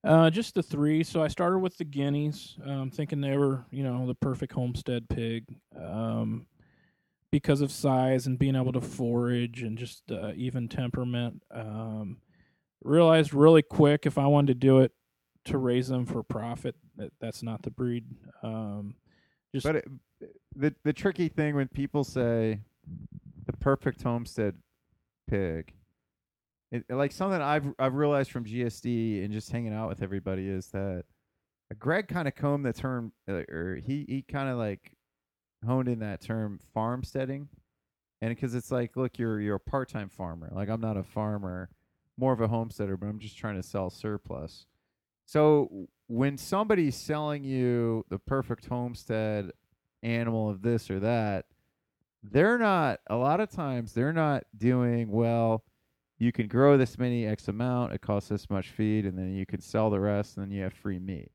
Uh, 0.03 0.29
just 0.29 0.55
the 0.55 0.63
three. 0.63 1.03
So 1.03 1.21
I 1.21 1.27
started 1.27 1.59
with 1.59 1.77
the 1.77 1.83
guineas, 1.83 2.57
um, 2.65 2.89
thinking 2.89 3.21
they 3.21 3.37
were, 3.37 3.65
you 3.69 3.83
know, 3.83 4.07
the 4.07 4.15
perfect 4.15 4.53
homestead 4.53 5.07
pig, 5.09 5.45
um, 5.79 6.47
because 7.31 7.61
of 7.61 7.71
size 7.71 8.25
and 8.25 8.39
being 8.39 8.55
able 8.55 8.73
to 8.73 8.81
forage 8.81 9.61
and 9.61 9.77
just 9.77 10.11
uh, 10.11 10.31
even 10.35 10.67
temperament. 10.67 11.43
Um, 11.51 12.17
realized 12.83 13.33
really 13.33 13.61
quick 13.61 14.05
if 14.05 14.17
I 14.17 14.25
wanted 14.27 14.47
to 14.47 14.53
do 14.55 14.79
it 14.79 14.91
to 15.45 15.57
raise 15.57 15.87
them 15.87 16.05
for 16.05 16.23
profit, 16.23 16.75
that 16.97 17.11
that's 17.19 17.43
not 17.43 17.61
the 17.61 17.71
breed. 17.71 18.05
Um, 18.43 18.95
just 19.53 19.65
But 19.65 19.77
it, 19.77 19.87
the 20.55 20.75
the 20.83 20.93
tricky 20.93 21.29
thing 21.29 21.55
when 21.55 21.67
people 21.67 22.03
say 22.03 22.61
the 23.45 23.53
perfect 23.53 24.01
homestead 24.01 24.55
pig, 25.27 25.73
it, 26.71 26.85
like 26.89 27.11
something 27.11 27.41
I've 27.41 27.73
I've 27.77 27.95
realized 27.95 28.31
from 28.31 28.45
GSD 28.45 29.23
and 29.23 29.33
just 29.33 29.51
hanging 29.51 29.73
out 29.73 29.89
with 29.89 30.01
everybody 30.01 30.47
is 30.47 30.67
that 30.67 31.03
Greg 31.77 32.07
kind 32.07 32.27
of 32.27 32.35
combed 32.35 32.65
the 32.65 32.73
term, 32.73 33.11
uh, 33.29 33.43
or 33.49 33.79
he 33.83 34.05
he 34.07 34.21
kind 34.21 34.49
of 34.49 34.57
like 34.57 34.95
honed 35.65 35.89
in 35.89 35.99
that 35.99 36.21
term 36.21 36.59
farmsteading, 36.73 37.49
and 38.21 38.29
because 38.29 38.55
it's 38.55 38.71
like, 38.71 38.95
look, 38.95 39.19
you're 39.19 39.41
you're 39.41 39.55
a 39.55 39.59
part 39.59 39.89
time 39.89 40.09
farmer. 40.09 40.49
Like 40.53 40.69
I'm 40.69 40.81
not 40.81 40.97
a 40.97 41.03
farmer, 41.03 41.69
more 42.17 42.33
of 42.33 42.41
a 42.41 42.47
homesteader, 42.47 42.97
but 42.97 43.07
I'm 43.07 43.19
just 43.19 43.37
trying 43.37 43.55
to 43.55 43.63
sell 43.63 43.89
surplus. 43.89 44.65
So 45.25 45.87
when 46.07 46.37
somebody's 46.37 46.95
selling 46.95 47.43
you 47.43 48.05
the 48.09 48.19
perfect 48.19 48.65
homestead 48.65 49.51
animal 50.03 50.49
of 50.49 50.61
this 50.61 50.89
or 50.89 50.99
that, 51.01 51.45
they're 52.23 52.57
not 52.57 52.99
a 53.07 53.15
lot 53.15 53.39
of 53.39 53.49
times 53.49 53.93
they're 53.93 54.13
not 54.13 54.43
doing 54.57 55.09
well 55.09 55.63
you 56.21 56.31
can 56.31 56.47
grow 56.47 56.77
this 56.77 56.97
many 56.99 57.25
x 57.25 57.47
amount 57.47 57.93
it 57.93 58.01
costs 58.01 58.29
this 58.29 58.49
much 58.49 58.69
feed 58.69 59.05
and 59.05 59.17
then 59.17 59.33
you 59.33 59.45
can 59.45 59.59
sell 59.59 59.89
the 59.89 59.99
rest 59.99 60.37
and 60.37 60.45
then 60.45 60.51
you 60.51 60.61
have 60.61 60.73
free 60.73 60.99
meat 60.99 61.31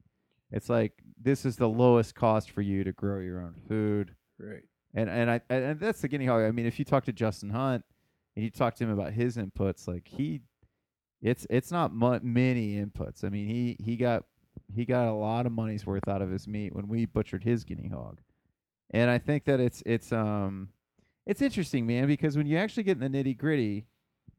it's 0.53 0.69
like 0.71 0.93
this 1.21 1.45
is 1.45 1.57
the 1.57 1.69
lowest 1.69 2.15
cost 2.15 2.51
for 2.53 2.63
you 2.63 2.85
to 2.85 2.93
grow 2.93 3.19
your 3.21 3.41
own 3.41 3.55
food 3.69 4.15
Right. 4.39 4.63
and 4.95 5.09
and 5.11 5.31
I 5.31 5.41
and 5.51 5.81
that's 5.81 6.01
the 6.03 6.09
guinea 6.09 6.27
hog. 6.27 6.43
I 6.43 6.51
mean, 6.53 6.67
if 6.67 6.79
you 6.79 6.85
talk 6.85 7.05
to 7.07 7.13
Justin 7.13 7.51
Hunt 7.51 7.83
and 8.37 8.45
you 8.45 8.51
talk 8.51 8.75
to 8.77 8.85
him 8.85 8.91
about 8.91 9.13
his 9.15 9.37
inputs, 9.39 9.89
like 9.89 10.07
he, 10.07 10.43
it's 11.23 11.47
it's 11.49 11.73
not 11.73 11.95
mu- 11.95 12.21
many 12.23 12.77
inputs. 12.77 13.25
I 13.25 13.31
mean, 13.31 13.49
he 13.49 13.77
he 13.83 13.97
got 13.97 14.25
he 14.75 14.85
got 14.85 15.09
a 15.09 15.13
lot 15.15 15.47
of 15.47 15.53
money's 15.53 15.87
worth 15.87 16.07
out 16.07 16.21
of 16.23 16.31
his 16.31 16.47
meat 16.47 16.75
when 16.77 16.87
we 16.87 17.07
butchered 17.07 17.45
his 17.45 17.65
guinea 17.65 17.89
hog, 17.89 18.21
and 18.91 19.09
I 19.11 19.17
think 19.19 19.45
that 19.47 19.59
it's 19.59 19.83
it's 19.87 20.13
um 20.13 20.69
it's 21.25 21.41
interesting, 21.43 21.87
man, 21.87 22.07
because 22.07 22.37
when 22.37 22.47
you 22.47 22.59
actually 22.59 22.83
get 22.85 23.01
in 23.01 23.11
the 23.11 23.19
nitty 23.25 23.39
gritty, 23.39 23.87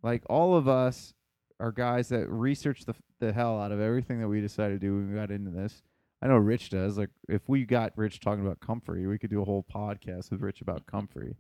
like 0.04 0.24
all 0.30 0.56
of 0.56 0.68
us 0.68 1.14
are 1.60 1.72
guys 1.72 2.10
that 2.10 2.30
research 2.30 2.86
the 2.86 2.94
the 3.20 3.34
hell 3.34 3.60
out 3.60 3.72
of 3.72 3.80
everything 3.80 4.20
that 4.22 4.28
we 4.28 4.42
decided 4.42 4.80
to 4.80 4.88
do 4.88 4.96
when 4.96 5.10
we 5.12 5.16
got 5.16 5.32
into 5.32 5.50
this. 5.52 5.82
I 6.22 6.28
know 6.28 6.38
Rich 6.38 6.70
does. 6.72 6.98
Like, 6.98 7.10
if 7.30 7.42
we 7.48 7.64
got 7.66 7.94
Rich 7.96 8.20
talking 8.22 8.46
about 8.46 8.60
comfrey, 8.60 9.06
we 9.08 9.18
could 9.20 9.30
do 9.30 9.42
a 9.42 9.46
whole 9.46 9.66
podcast 9.74 10.32
with 10.32 10.42
Rich 10.42 10.62
about 10.62 10.86
comfrey, 10.88 11.36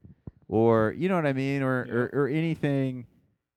or 0.47 0.93
you 0.97 1.09
know 1.09 1.15
what 1.15 1.25
I 1.25 1.33
mean, 1.33 1.61
or 1.61 1.85
Yeah. 1.87 1.93
or, 1.93 2.09
or 2.13 2.27
anything. 2.27 3.05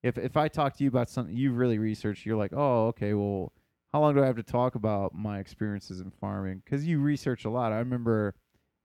If 0.03 0.17
if 0.19 0.37
I 0.37 0.49
talk 0.49 0.77
to 0.77 0.85
you 0.85 0.89
about 0.89 1.09
something 1.11 1.37
you've 1.37 1.57
really 1.57 1.79
researched, 1.79 2.25
you're 2.25 2.37
like, 2.37 2.53
oh, 2.55 2.87
okay, 2.89 3.13
well, 3.15 3.53
how 3.93 4.01
long 4.01 4.15
do 4.15 4.23
I 4.23 4.27
have 4.27 4.37
to 4.37 4.43
talk 4.43 4.75
about 4.75 5.15
my 5.15 5.39
experiences 5.41 6.01
in 6.01 6.11
farming? 6.11 6.63
Because 6.65 6.87
you 6.87 7.01
research 7.01 7.45
a 7.45 7.51
lot. 7.51 7.73
I 7.73 7.79
remember 7.79 8.35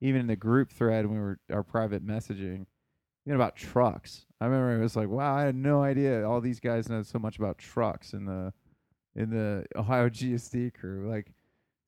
even 0.02 0.22
in 0.22 0.28
the 0.28 0.36
group 0.36 0.72
thread 0.72 1.06
when 1.06 1.16
we 1.16 1.22
were 1.22 1.40
our 1.52 1.64
private 1.64 2.06
messaging, 2.06 2.66
you 3.26 3.32
know, 3.32 3.36
about 3.36 3.56
trucks. 3.56 4.26
I 4.40 4.46
remember 4.46 4.78
it 4.78 4.82
was 4.82 4.96
like, 4.96 5.10
wow, 5.10 5.36
I 5.36 5.44
had 5.44 5.56
no 5.56 5.82
idea 5.82 6.28
all 6.28 6.42
these 6.42 6.60
guys 6.60 6.90
know 6.90 7.02
so 7.04 7.20
much 7.20 7.38
about 7.38 7.58
trucks 7.58 8.14
in 8.14 8.26
the 8.26 8.54
in 9.16 9.30
the 9.30 9.66
Ohio 9.76 10.10
GSD 10.10 10.74
crew. 10.74 11.10
Like 11.10 11.32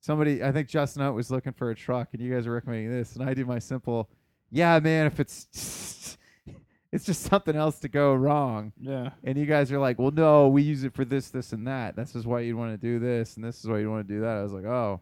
somebody, 0.01 0.43
I 0.43 0.51
think 0.51 0.67
Justin 0.67 1.03
Hunt 1.03 1.15
was 1.15 1.29
looking 1.29 1.53
for 1.53 1.69
a 1.71 1.75
truck, 1.75 2.09
and 2.13 2.21
you 2.21 2.33
guys 2.33 2.47
are 2.47 2.51
recommending 2.51 2.91
this, 2.91 3.15
and 3.15 3.27
I 3.29 3.33
do 3.33 3.45
my 3.45 3.59
simple, 3.59 4.09
yeah, 4.49 4.79
man, 4.79 5.05
if 5.07 5.19
it's 5.19 6.17
it's 6.91 7.05
just 7.05 7.23
something 7.23 7.55
else 7.55 7.79
to 7.79 7.89
go 7.89 8.13
wrong. 8.15 8.71
Yeah. 8.79 9.09
And 9.23 9.37
you 9.37 9.45
guys 9.45 9.71
are 9.71 9.79
like, 9.79 9.99
well, 9.99 10.11
no, 10.11 10.47
we 10.47 10.61
use 10.63 10.83
it 10.83 10.93
for 10.93 11.05
this, 11.05 11.29
this, 11.29 11.51
and 11.51 11.67
that. 11.67 11.95
This 11.95 12.15
is 12.15 12.25
why 12.25 12.39
you'd 12.39 12.55
want 12.55 12.71
to 12.71 12.77
do 12.77 12.97
this, 12.97 13.35
and 13.35 13.43
this 13.43 13.59
is 13.59 13.67
why 13.67 13.79
you 13.79 13.91
want 13.91 14.07
to 14.07 14.13
do 14.13 14.21
that. 14.21 14.37
I 14.37 14.43
was 14.43 14.53
like, 14.53 14.65
oh, 14.65 15.01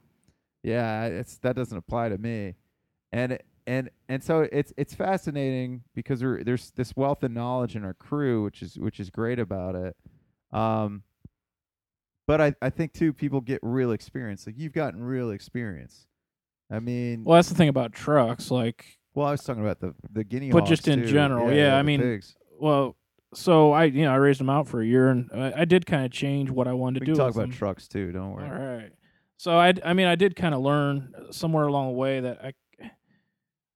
yeah, 0.64 1.06
it's 1.06 1.38
that 1.38 1.56
doesn't 1.56 1.78
apply 1.78 2.10
to 2.10 2.18
me, 2.18 2.56
and 3.14 3.34
it- 3.34 3.46
and 3.68 3.90
and 4.10 4.24
so 4.24 4.48
it's 4.52 4.74
it's 4.78 4.94
fascinating 4.94 5.84
because 5.96 6.20
there's 6.20 6.72
this 6.72 6.96
wealth 6.96 7.24
of 7.24 7.32
knowledge 7.32 7.76
in 7.76 7.84
our 7.84 7.94
crew, 7.94 8.44
which 8.44 8.62
is 8.62 8.78
which 8.78 9.00
is 9.00 9.10
great 9.10 9.40
about 9.40 9.76
it. 9.76 9.96
Um, 10.52 11.04
but 12.28 12.42
I 12.42 12.56
I 12.62 12.70
think 12.70 12.94
too 12.94 13.14
people 13.14 13.42
get 13.42 13.60
real 13.62 13.92
experience. 13.92 14.46
Like 14.46 14.56
you've 14.58 14.74
gotten 14.74 15.04
real 15.04 15.32
experience. 15.32 16.08
I 16.72 16.80
mean, 16.80 17.24
Well, 17.24 17.36
that's 17.36 17.50
the 17.50 17.56
thing 17.56 17.70
about 17.70 17.94
trucks. 17.94 18.50
Like, 18.50 18.98
well, 19.14 19.28
I 19.28 19.32
was 19.32 19.44
talking 19.44 19.62
about 19.64 19.80
the 19.80 19.94
the 20.12 20.24
guinea 20.24 20.52
But 20.52 20.66
just 20.66 20.88
in 20.88 21.02
too. 21.02 21.08
general, 21.08 21.52
yeah, 21.54 21.78
I 21.78 21.84
mean, 21.84 22.02
pigs. 22.02 22.36
well, 22.60 22.96
so 23.36 23.72
I, 23.72 23.84
you 23.86 24.04
know, 24.04 24.12
I 24.12 24.16
raised 24.16 24.40
them 24.40 24.50
out 24.50 24.68
for 24.68 24.82
a 24.82 24.86
year, 24.86 25.10
and 25.10 25.30
I, 25.34 25.54
I 25.58 25.66
did 25.66 25.86
kind 25.86 26.06
of 26.06 26.12
change 26.12 26.50
what 26.50 26.68
I 26.68 26.74
wanted 26.74 27.02
we 27.02 27.06
to 27.08 27.12
do. 27.12 27.18
talk 27.18 27.28
with 27.28 27.36
about 27.36 27.42
them. 27.50 27.52
trucks 27.52 27.88
too. 27.88 28.12
Don't 28.12 28.24
All 28.30 28.36
worry. 28.36 28.78
right. 28.78 28.92
So 29.38 29.58
I, 29.58 29.74
I 29.84 29.94
mean, 29.94 30.08
I 30.08 30.16
did 30.16 30.36
kind 30.36 30.56
of 30.56 30.62
learn 30.62 31.14
somewhere 31.32 31.68
along 31.68 31.88
the 31.88 31.94
way 31.98 32.22
that 32.22 32.40
I, 32.44 32.54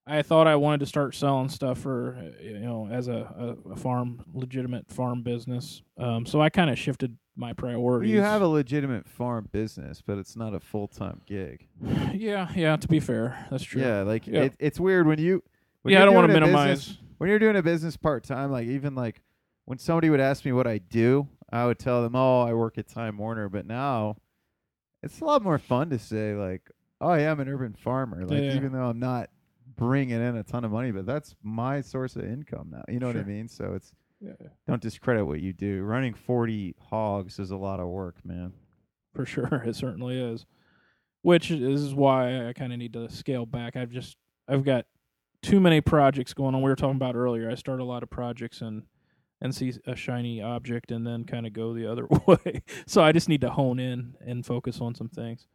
I 0.10 0.22
thought 0.24 0.48
I 0.48 0.56
wanted 0.56 0.80
to 0.82 0.86
start 0.86 1.14
selling 1.16 1.50
stuff 1.50 1.80
for, 1.80 2.18
you 2.42 2.60
know, 2.60 2.88
as 2.92 3.08
a, 3.08 3.56
a, 3.68 3.72
a 3.72 3.76
farm, 3.76 4.24
legitimate 4.34 4.90
farm 4.92 5.22
business. 5.22 5.82
Um, 5.98 6.26
so 6.26 6.42
I 6.42 6.50
kind 6.50 6.70
of 6.70 6.78
shifted 6.80 7.18
my 7.36 7.54
priorities. 7.54 8.12
you 8.12 8.22
have 8.22 8.42
a 8.42 8.48
legitimate 8.48 9.08
farm 9.08 9.48
business, 9.52 10.02
but 10.06 10.18
it's 10.18 10.36
not 10.36 10.54
a 10.54 10.60
full 10.60 10.88
time 10.88 11.22
gig. 11.26 11.68
yeah, 12.14 12.50
yeah. 12.56 12.76
To 12.76 12.88
be 12.88 13.00
fair, 13.00 13.46
that's 13.52 13.64
true. 13.64 13.82
Yeah, 13.82 14.02
like 14.02 14.28
Yeah. 14.28 14.44
It, 14.44 14.56
it's 14.60 14.80
weird 14.80 15.08
when 15.08 15.20
you. 15.20 15.44
When 15.84 15.94
yeah, 15.94 16.00
I 16.00 16.02
you're 16.02 16.06
don't 16.08 16.16
want 16.16 16.28
to 16.28 16.34
doing 16.34 16.44
a 16.44 16.46
minimize. 16.48 16.80
business- 16.80 16.98
when 17.20 17.30
you're 17.30 17.40
doing 17.40 17.56
a 17.58 17.64
business 17.64 17.96
part 17.98 18.24
time, 18.24 18.52
like 18.52 18.68
even 18.68 18.96
like 18.96 19.22
when 19.66 19.78
somebody 19.78 20.10
would 20.10 20.20
ask 20.22 20.44
me 20.46 20.52
what 20.54 20.68
I 20.68 20.78
do, 20.80 21.28
I 21.52 21.66
would 21.66 21.78
tell 21.80 22.02
them, 22.02 22.16
"Oh, 22.16 22.42
I 22.42 22.54
work 22.54 22.78
at 22.78 22.88
Time 22.88 23.18
Warner." 23.18 23.48
But 23.50 23.66
now, 23.66 24.16
it's 25.04 25.20
a 25.22 25.26
lot 25.26 25.42
more 25.44 25.58
fun 25.60 25.90
to 25.92 26.00
say 26.00 26.34
like, 26.34 26.70
"Oh, 27.02 27.14
yeah, 27.14 27.32
I'm 27.32 27.40
an 27.42 27.48
urban 27.50 27.74
farmer." 27.74 28.26
Like 28.26 28.42
Yeah. 28.42 28.56
even 28.56 28.72
though 28.72 28.86
I'm 28.86 29.00
not 29.00 29.30
bringing 29.80 30.22
in 30.22 30.36
a 30.36 30.44
ton 30.44 30.66
of 30.66 30.72
money, 30.72 30.92
but 30.92 31.06
that's 31.06 31.36
my 31.42 31.80
source 31.80 32.18
of 32.18 32.26
income 32.26 32.68
now. 32.72 32.84
You 32.90 33.00
know 33.00 33.08
what 33.08 33.16
I 33.16 33.24
mean? 33.24 33.48
So 33.48 33.74
it's 33.74 33.94
Yeah, 34.20 34.34
don't 34.68 34.82
discredit 34.82 35.26
what 35.26 35.40
you 35.40 35.54
do. 35.54 35.84
Running 35.84 36.14
40 36.14 36.76
hogs 36.90 37.40
is 37.40 37.52
a 37.52 37.56
lot 37.56 37.80
of 37.80 37.88
work, 37.88 38.18
man. 38.26 38.52
for 39.16 39.26
sure, 39.26 39.64
it 39.66 39.76
certainly 39.76 40.20
is. 40.20 40.46
Which 41.22 41.50
is 41.50 41.94
why 41.94 42.48
I 42.48 42.54
kind 42.54 42.72
of 42.74 42.80
need 42.80 42.94
to 42.94 43.10
scale 43.10 43.46
back. 43.46 43.76
I've 43.76 43.90
just 43.90 44.18
I've 44.48 44.64
got 44.66 44.86
too 45.42 45.60
many 45.62 45.80
projects 45.80 46.34
going 46.34 46.56
on. 46.56 46.62
We 46.62 46.70
were 46.70 46.76
talking 46.76 46.98
about 46.98 47.16
earlier. 47.16 47.50
I 47.50 47.56
start 47.56 47.80
a 47.80 47.86
lot 47.86 48.04
of 48.04 48.10
projects 48.10 48.62
and 48.62 48.84
and 49.42 49.56
see 49.56 49.74
a 49.88 49.96
shiny 49.96 50.42
object 50.42 50.92
and 50.92 51.08
then 51.08 51.24
kind 51.24 51.48
of 51.48 51.54
go 51.54 51.74
the 51.74 51.90
other 51.90 52.06
way. 52.28 52.64
So 52.86 53.02
I 53.02 53.14
just 53.14 53.30
need 53.30 53.42
to 53.42 53.50
hone 53.50 53.80
in 53.80 54.16
and 54.26 54.46
focus 54.46 54.82
on 54.82 54.96
some 54.96 55.08
things. 55.08 55.48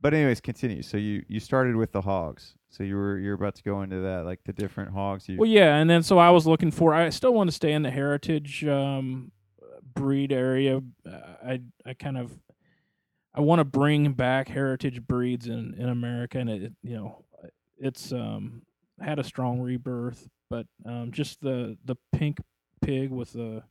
But 0.00 0.14
anyways, 0.14 0.40
continue. 0.40 0.82
So 0.82 0.96
you 0.96 1.24
you 1.28 1.40
started 1.40 1.76
with 1.76 1.92
the 1.92 2.02
hogs. 2.02 2.54
So 2.68 2.82
you 2.82 2.96
were 2.96 3.18
you're 3.18 3.34
about 3.34 3.54
to 3.56 3.62
go 3.62 3.82
into 3.82 4.00
that, 4.00 4.24
like 4.24 4.40
the 4.44 4.52
different 4.52 4.92
hogs. 4.92 5.28
You 5.28 5.38
Well, 5.38 5.48
yeah, 5.48 5.76
and 5.76 5.88
then 5.88 6.02
so 6.02 6.18
I 6.18 6.30
was 6.30 6.46
looking 6.46 6.70
for. 6.70 6.94
I 6.94 7.08
still 7.10 7.32
want 7.32 7.48
to 7.48 7.56
stay 7.56 7.72
in 7.72 7.82
the 7.82 7.90
heritage 7.90 8.64
um, 8.66 9.32
breed 9.94 10.32
area. 10.32 10.82
I 11.06 11.60
I 11.84 11.94
kind 11.94 12.18
of 12.18 12.38
I 13.34 13.40
want 13.40 13.60
to 13.60 13.64
bring 13.64 14.12
back 14.12 14.48
heritage 14.48 15.02
breeds 15.06 15.46
in 15.46 15.74
in 15.78 15.88
America, 15.88 16.38
and 16.38 16.50
it 16.50 16.72
you 16.82 16.96
know 16.96 17.24
it's 17.78 18.12
um 18.12 18.62
had 19.00 19.18
a 19.18 19.24
strong 19.24 19.60
rebirth, 19.60 20.28
but 20.50 20.66
um 20.84 21.12
just 21.12 21.40
the 21.40 21.76
the 21.84 21.96
pink 22.12 22.38
pig 22.82 23.10
with 23.10 23.32
the 23.32 23.62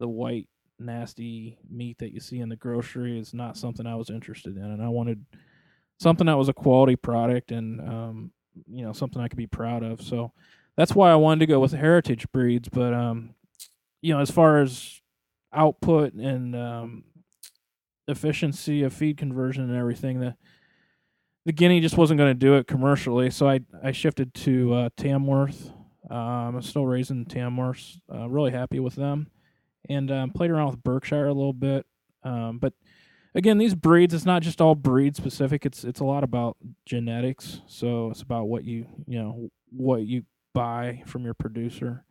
the 0.00 0.08
white 0.08 0.48
nasty 0.78 1.58
meat 1.70 1.98
that 1.98 2.12
you 2.12 2.18
see 2.20 2.40
in 2.40 2.48
the 2.48 2.56
grocery 2.56 3.18
is 3.18 3.32
not 3.32 3.56
something 3.56 3.86
I 3.86 3.94
was 3.94 4.10
interested 4.10 4.56
in, 4.56 4.64
and 4.64 4.82
I 4.82 4.88
wanted 4.88 5.24
something 6.02 6.26
that 6.26 6.38
was 6.38 6.48
a 6.48 6.52
quality 6.52 6.96
product 6.96 7.52
and 7.52 7.80
um 7.80 8.32
you 8.66 8.84
know 8.84 8.92
something 8.92 9.20
I 9.20 9.28
could 9.28 9.38
be 9.38 9.46
proud 9.46 9.82
of. 9.82 10.02
So 10.02 10.32
that's 10.76 10.94
why 10.94 11.10
I 11.10 11.16
wanted 11.16 11.40
to 11.40 11.46
go 11.46 11.60
with 11.60 11.72
heritage 11.72 12.26
breeds. 12.32 12.68
But 12.68 12.94
um, 12.94 13.34
you 14.00 14.14
know, 14.14 14.20
as 14.20 14.30
far 14.30 14.60
as 14.60 15.00
output 15.52 16.14
and 16.14 16.56
um, 16.56 17.04
efficiency 18.08 18.82
of 18.82 18.92
feed 18.92 19.16
conversion 19.16 19.64
and 19.64 19.76
everything, 19.76 20.20
the 20.20 20.36
the 21.44 21.52
guinea 21.52 21.80
just 21.80 21.96
wasn't 21.96 22.18
going 22.18 22.30
to 22.30 22.34
do 22.34 22.54
it 22.54 22.66
commercially. 22.66 23.30
So 23.30 23.48
I 23.48 23.60
I 23.82 23.92
shifted 23.92 24.34
to 24.34 24.74
uh, 24.74 24.88
Tamworth. 24.96 25.70
Um, 26.10 26.56
I'm 26.56 26.62
still 26.62 26.86
raising 26.86 27.24
Tamworths. 27.24 27.98
Uh, 28.12 28.28
really 28.28 28.50
happy 28.50 28.80
with 28.80 28.94
them, 28.96 29.28
and 29.88 30.10
um, 30.10 30.30
played 30.30 30.50
around 30.50 30.70
with 30.70 30.82
Berkshire 30.82 31.26
a 31.26 31.34
little 31.34 31.52
bit. 31.52 31.86
Um, 32.24 32.58
but 32.58 32.72
again, 33.34 33.58
these 33.58 33.74
breeds, 33.74 34.14
it's 34.14 34.26
not 34.26 34.42
just 34.42 34.60
all 34.60 34.74
breed 34.74 35.16
specific. 35.16 35.66
It's 35.66 35.84
it's 35.84 36.00
a 36.00 36.04
lot 36.04 36.24
about 36.24 36.56
genetics. 36.86 37.60
So 37.66 38.10
it's 38.10 38.22
about 38.22 38.44
what 38.44 38.64
you 38.64 38.86
you 39.06 39.18
know 39.18 39.50
what 39.70 40.02
you 40.02 40.24
buy 40.54 41.02
from 41.06 41.24
your 41.24 41.34
producer. 41.34 42.04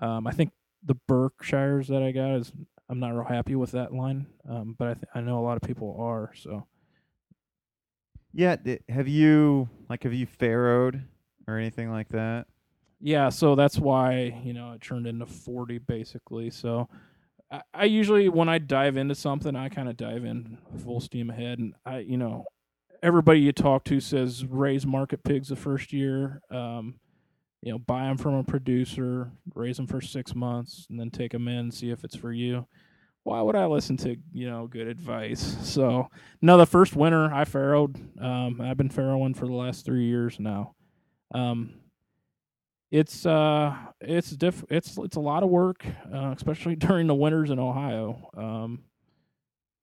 Um, 0.00 0.26
I 0.26 0.32
think 0.32 0.52
the 0.84 0.96
Berkshires 1.08 1.88
that 1.88 2.02
I 2.02 2.12
got 2.12 2.36
is 2.36 2.52
I'm 2.88 3.00
not 3.00 3.10
real 3.10 3.24
happy 3.24 3.54
with 3.54 3.72
that 3.72 3.92
line, 3.92 4.26
um, 4.48 4.74
but 4.78 4.88
I 4.88 4.94
th- 4.94 5.06
I 5.14 5.20
know 5.20 5.38
a 5.38 5.44
lot 5.44 5.56
of 5.56 5.62
people 5.62 5.96
are. 6.00 6.32
So 6.34 6.66
yeah. 8.32 8.56
have 8.88 9.08
you 9.08 9.68
like 9.88 10.04
have 10.04 10.14
you 10.14 10.26
farrowed 10.26 11.02
or 11.46 11.58
anything 11.58 11.90
like 11.90 12.08
that? 12.10 12.46
yeah, 13.00 13.30
so 13.30 13.54
that's 13.54 13.78
why 13.78 14.40
you 14.44 14.52
know 14.52 14.72
it 14.72 14.80
turned 14.80 15.06
into 15.06 15.26
40 15.26 15.78
basically. 15.78 16.50
So 16.50 16.88
I, 17.50 17.62
I 17.74 17.84
usually 17.84 18.28
when 18.28 18.48
I 18.48 18.58
dive 18.58 18.96
into 18.96 19.14
something, 19.14 19.56
I 19.56 19.68
kind 19.68 19.88
of 19.88 19.96
dive 19.96 20.24
in 20.24 20.58
full 20.84 21.00
steam 21.00 21.30
ahead, 21.30 21.58
and 21.58 21.74
I 21.84 21.98
you 22.00 22.16
know 22.16 22.44
everybody 23.02 23.40
you 23.40 23.52
talk 23.52 23.84
to 23.84 24.00
says 24.00 24.44
raise 24.44 24.86
market 24.86 25.22
pigs 25.24 25.48
the 25.48 25.56
first 25.56 25.92
year. 25.92 26.40
Um, 26.50 26.96
you 27.62 27.72
know, 27.72 27.78
buy 27.78 28.04
them 28.04 28.16
from 28.16 28.34
a 28.34 28.44
producer, 28.44 29.30
raise 29.54 29.76
them 29.76 29.86
for 29.86 30.00
six 30.00 30.34
months, 30.34 30.86
and 30.88 30.98
then 30.98 31.10
take 31.10 31.32
them 31.32 31.46
in 31.46 31.58
and 31.58 31.74
see 31.74 31.90
if 31.90 32.04
it's 32.04 32.16
for 32.16 32.32
you. 32.32 32.66
Why 33.22 33.42
would 33.42 33.54
I 33.54 33.66
listen 33.66 33.98
to 33.98 34.16
you 34.32 34.48
know 34.48 34.66
good 34.66 34.86
advice? 34.86 35.56
So 35.70 36.08
no, 36.40 36.56
the 36.56 36.66
first 36.66 36.96
winter 36.96 37.32
I 37.32 37.44
farrowed. 37.44 37.96
Um, 38.22 38.60
I've 38.60 38.76
been 38.76 38.88
farrowing 38.88 39.36
for 39.36 39.46
the 39.46 39.54
last 39.54 39.84
three 39.84 40.04
years 40.04 40.38
now. 40.40 40.74
Um, 41.32 41.74
it's 42.90 43.24
uh, 43.24 43.74
it's 44.00 44.30
diff- 44.30 44.64
it's 44.68 44.98
it's 44.98 45.16
a 45.16 45.20
lot 45.20 45.42
of 45.42 45.50
work, 45.50 45.84
uh, 46.12 46.32
especially 46.36 46.76
during 46.76 47.06
the 47.06 47.14
winters 47.14 47.50
in 47.50 47.58
Ohio. 47.58 48.30
Um, 48.36 48.84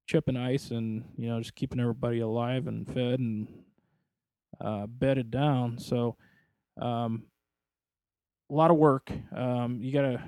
chipping 0.07 0.37
ice 0.37 0.71
and 0.71 1.03
you 1.17 1.27
know 1.27 1.39
just 1.39 1.55
keeping 1.55 1.79
everybody 1.79 2.19
alive 2.19 2.67
and 2.67 2.87
fed 2.87 3.19
and 3.19 3.47
uh, 4.59 4.87
bedded 4.87 5.31
down. 5.31 5.77
So 5.77 6.15
um, 6.81 7.23
a 8.49 8.53
lot 8.53 8.71
of 8.71 8.77
work. 8.77 9.11
Um, 9.35 9.79
you 9.81 9.91
gotta 9.93 10.23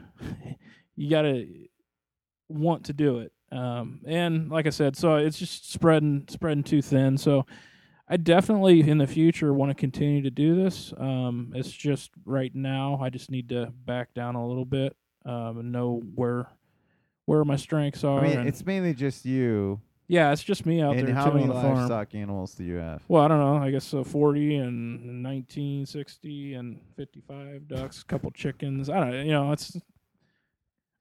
you 0.95 1.09
gotta 1.09 1.47
want 2.47 2.86
to 2.86 2.93
do 2.93 3.19
it. 3.19 3.32
Um, 3.51 4.01
and 4.05 4.49
like 4.49 4.67
I 4.67 4.71
said, 4.71 4.95
so 4.95 5.15
it's 5.15 5.39
just 5.39 5.71
spreading 5.71 6.25
spreading 6.30 6.63
too 6.63 6.82
thin. 6.82 7.17
So 7.17 7.45
I 8.10 8.18
definitely 8.18 8.82
in 8.89 8.97
the 8.97 9.05
future 9.07 9.53
want 9.53 9.70
to 9.70 9.76
continue 9.76 10.22
to 10.24 10.32
do 10.32 10.55
this. 10.55 10.93
Um, 10.97 11.53
it's 11.55 11.72
just 11.72 12.12
right 12.26 12.53
now 12.55 12.99
I 13.01 13.10
just 13.10 13.30
need 13.30 13.49
to 13.49 13.72
back 13.86 14.14
down 14.16 14.36
a 14.36 14.47
little 14.47 14.66
bit 14.66 14.95
um, 15.26 15.60
and 15.60 15.72
know 15.72 16.01
where 16.16 16.47
where 17.26 17.45
my 17.45 17.55
strengths 17.55 18.03
are. 18.03 18.20
I 18.20 18.24
mean, 18.28 18.39
and- 18.39 18.47
it's 18.49 18.66
mainly 18.66 18.95
just 18.95 19.24
you. 19.26 19.80
yeah, 20.07 20.32
it's 20.32 20.43
just 20.43 20.66
me 20.66 20.82
out 20.82 20.95
and 20.95 21.07
there 21.07 21.14
how 21.14 21.32
many 21.32 21.45
the 21.45 21.53
farm. 21.53 21.76
livestock 21.76 22.16
animals 22.16 22.55
do 22.55 22.64
you 22.64 22.78
have? 22.78 23.03
Well, 23.07 23.22
I 23.24 23.28
don't 23.28 23.38
know. 23.39 23.57
I 23.57 23.70
guess 23.70 23.93
uh, 23.93 24.03
40 24.03 24.55
and 24.55 25.22
19, 25.22 25.86
60 25.86 26.53
and 26.55 26.80
55 26.95 27.68
ducks, 27.68 28.01
a 28.01 28.05
couple 28.05 28.32
chickens. 28.32 28.89
I 28.89 28.99
don't 28.99 29.12
know. 29.12 29.22
You 29.22 29.32
know, 29.32 29.51
it's. 29.51 29.78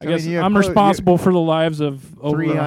I 0.01 0.05
I 0.05 0.09
guess 0.09 0.25
mean, 0.27 0.39
I'm 0.39 0.53
clo- 0.53 0.61
responsible 0.61 1.19
for 1.19 1.33
the 1.33 1.41
lives 1.41 1.81
of 1.81 2.17
over 2.21 2.37
300 2.37 2.63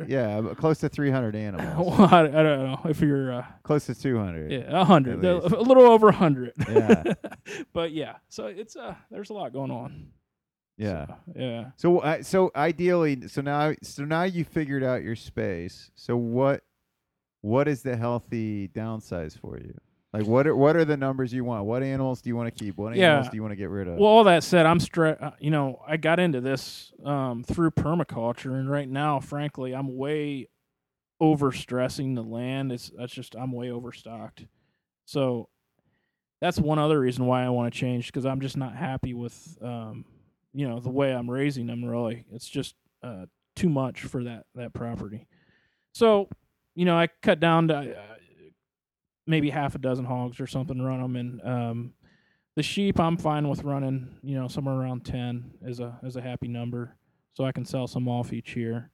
100. 0.00 0.08
Yeah, 0.10 0.42
but 0.42 0.58
close 0.58 0.78
to 0.80 0.88
300 0.90 1.34
animals. 1.36 1.98
Well, 1.98 2.08
I, 2.14 2.20
I 2.20 2.42
don't 2.42 2.64
know 2.64 2.80
if 2.86 3.00
you're. 3.00 3.32
Uh, 3.32 3.46
close 3.62 3.86
to 3.86 3.94
200. 3.94 4.52
yeah, 4.52 4.64
a 4.68 4.84
hundred, 4.84 5.24
At 5.24 5.52
a 5.52 5.62
little 5.62 5.84
over 5.84 6.08
a 6.08 6.12
hundred. 6.12 6.52
Yeah. 6.68 7.14
but 7.72 7.92
yeah, 7.92 8.16
so 8.28 8.46
it's 8.46 8.76
uh, 8.76 8.94
there's 9.10 9.30
a 9.30 9.32
lot 9.32 9.52
going 9.54 9.70
on. 9.70 10.08
Yeah. 10.76 11.06
So, 11.06 11.16
yeah. 11.36 11.64
So 11.76 11.98
uh, 12.00 12.22
so 12.22 12.50
ideally, 12.54 13.28
so 13.28 13.40
now 13.40 13.74
so 13.82 14.04
now 14.04 14.24
you 14.24 14.44
figured 14.44 14.82
out 14.84 15.02
your 15.02 15.16
space. 15.16 15.90
So 15.94 16.16
what 16.16 16.64
what 17.40 17.66
is 17.68 17.82
the 17.82 17.96
healthy 17.96 18.68
downsize 18.68 19.38
for 19.38 19.58
you? 19.58 19.74
Like 20.14 20.26
what 20.28 20.46
are 20.46 20.54
what 20.54 20.76
are 20.76 20.84
the 20.84 20.96
numbers 20.96 21.32
you 21.32 21.42
want? 21.42 21.64
What 21.64 21.82
animals 21.82 22.22
do 22.22 22.28
you 22.30 22.36
want 22.36 22.56
to 22.56 22.64
keep? 22.64 22.76
What 22.76 22.94
Yeah. 22.94 23.08
animals 23.16 23.30
do 23.30 23.36
you 23.36 23.42
want 23.42 23.50
to 23.50 23.56
get 23.56 23.68
rid 23.68 23.88
of? 23.88 23.98
Well, 23.98 24.08
all 24.08 24.22
that 24.24 24.44
said, 24.44 24.64
I'm 24.64 24.78
stre- 24.78 25.20
uh, 25.20 25.32
You 25.40 25.50
know, 25.50 25.82
I 25.88 25.96
got 25.96 26.20
into 26.20 26.40
this 26.40 26.92
um, 27.04 27.42
through 27.42 27.72
permaculture, 27.72 28.52
and 28.56 28.70
right 28.70 28.88
now, 28.88 29.18
frankly, 29.18 29.74
I'm 29.74 29.96
way 29.96 30.48
over 31.18 31.50
stressing 31.50 32.14
the 32.14 32.22
land. 32.22 32.70
It's 32.70 32.92
that's 32.96 33.12
just 33.12 33.34
I'm 33.34 33.50
way 33.50 33.72
overstocked. 33.72 34.46
So 35.04 35.48
that's 36.40 36.60
one 36.60 36.78
other 36.78 37.00
reason 37.00 37.26
why 37.26 37.44
I 37.44 37.48
want 37.48 37.74
to 37.74 37.76
change 37.76 38.06
because 38.06 38.24
I'm 38.24 38.40
just 38.40 38.56
not 38.56 38.76
happy 38.76 39.14
with 39.14 39.58
um, 39.60 40.04
you 40.52 40.68
know 40.68 40.78
the 40.78 40.90
way 40.90 41.12
I'm 41.12 41.28
raising 41.28 41.66
them. 41.66 41.84
Really, 41.84 42.24
it's 42.30 42.48
just 42.48 42.76
uh, 43.02 43.26
too 43.56 43.68
much 43.68 44.02
for 44.02 44.22
that 44.22 44.44
that 44.54 44.74
property. 44.74 45.26
So 45.92 46.28
you 46.76 46.84
know, 46.84 46.96
I 46.96 47.08
cut 47.20 47.40
down 47.40 47.66
to 47.68 47.98
uh, 47.98 48.13
maybe 49.26 49.50
half 49.50 49.74
a 49.74 49.78
dozen 49.78 50.04
hogs 50.04 50.40
or 50.40 50.46
something, 50.46 50.80
run 50.80 51.00
them, 51.00 51.16
and 51.16 51.42
um, 51.42 51.92
the 52.56 52.62
sheep 52.62 53.00
I'm 53.00 53.16
fine 53.16 53.48
with 53.48 53.64
running, 53.64 54.16
you 54.22 54.38
know, 54.38 54.48
somewhere 54.48 54.76
around 54.76 55.04
ten 55.04 55.52
is 55.62 55.80
a 55.80 55.98
is 56.02 56.16
a 56.16 56.22
happy 56.22 56.48
number, 56.48 56.96
so 57.32 57.44
I 57.44 57.52
can 57.52 57.64
sell 57.64 57.86
some 57.86 58.08
off 58.08 58.32
each 58.32 58.56
year. 58.56 58.90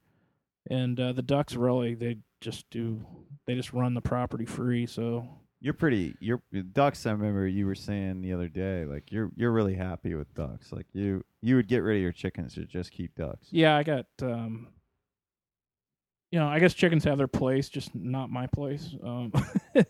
And 0.69 0.99
uh, 0.99 1.13
the 1.13 1.21
ducks 1.21 1.55
really 1.55 1.95
they 1.95 2.17
just 2.39 2.69
do 2.69 3.05
they 3.45 3.55
just 3.55 3.73
run 3.73 3.93
the 3.93 4.01
property 4.01 4.45
free. 4.45 4.85
So 4.85 5.27
you're 5.59 5.73
pretty 5.73 6.15
you're 6.19 6.41
ducks 6.73 7.05
I 7.05 7.11
remember 7.11 7.47
you 7.47 7.65
were 7.65 7.75
saying 7.75 8.21
the 8.21 8.33
other 8.33 8.47
day 8.47 8.85
like 8.85 9.11
you're 9.11 9.31
you're 9.35 9.51
really 9.51 9.75
happy 9.75 10.15
with 10.15 10.33
ducks. 10.33 10.71
Like 10.71 10.87
you 10.93 11.23
you 11.41 11.55
would 11.55 11.67
get 11.67 11.79
rid 11.79 11.97
of 11.97 12.01
your 12.01 12.11
chickens 12.11 12.55
to 12.55 12.65
just 12.65 12.91
keep 12.91 13.15
ducks. 13.15 13.47
yeah, 13.51 13.75
I 13.77 13.83
got 13.83 14.05
um, 14.21 14.67
you 16.31 16.39
know 16.39 16.47
I 16.47 16.59
guess 16.59 16.73
chickens 16.73 17.03
have 17.03 17.17
their 17.17 17.27
place, 17.27 17.69
just 17.69 17.93
not 17.93 18.29
my 18.29 18.47
place. 18.47 18.95
Um, 19.03 19.31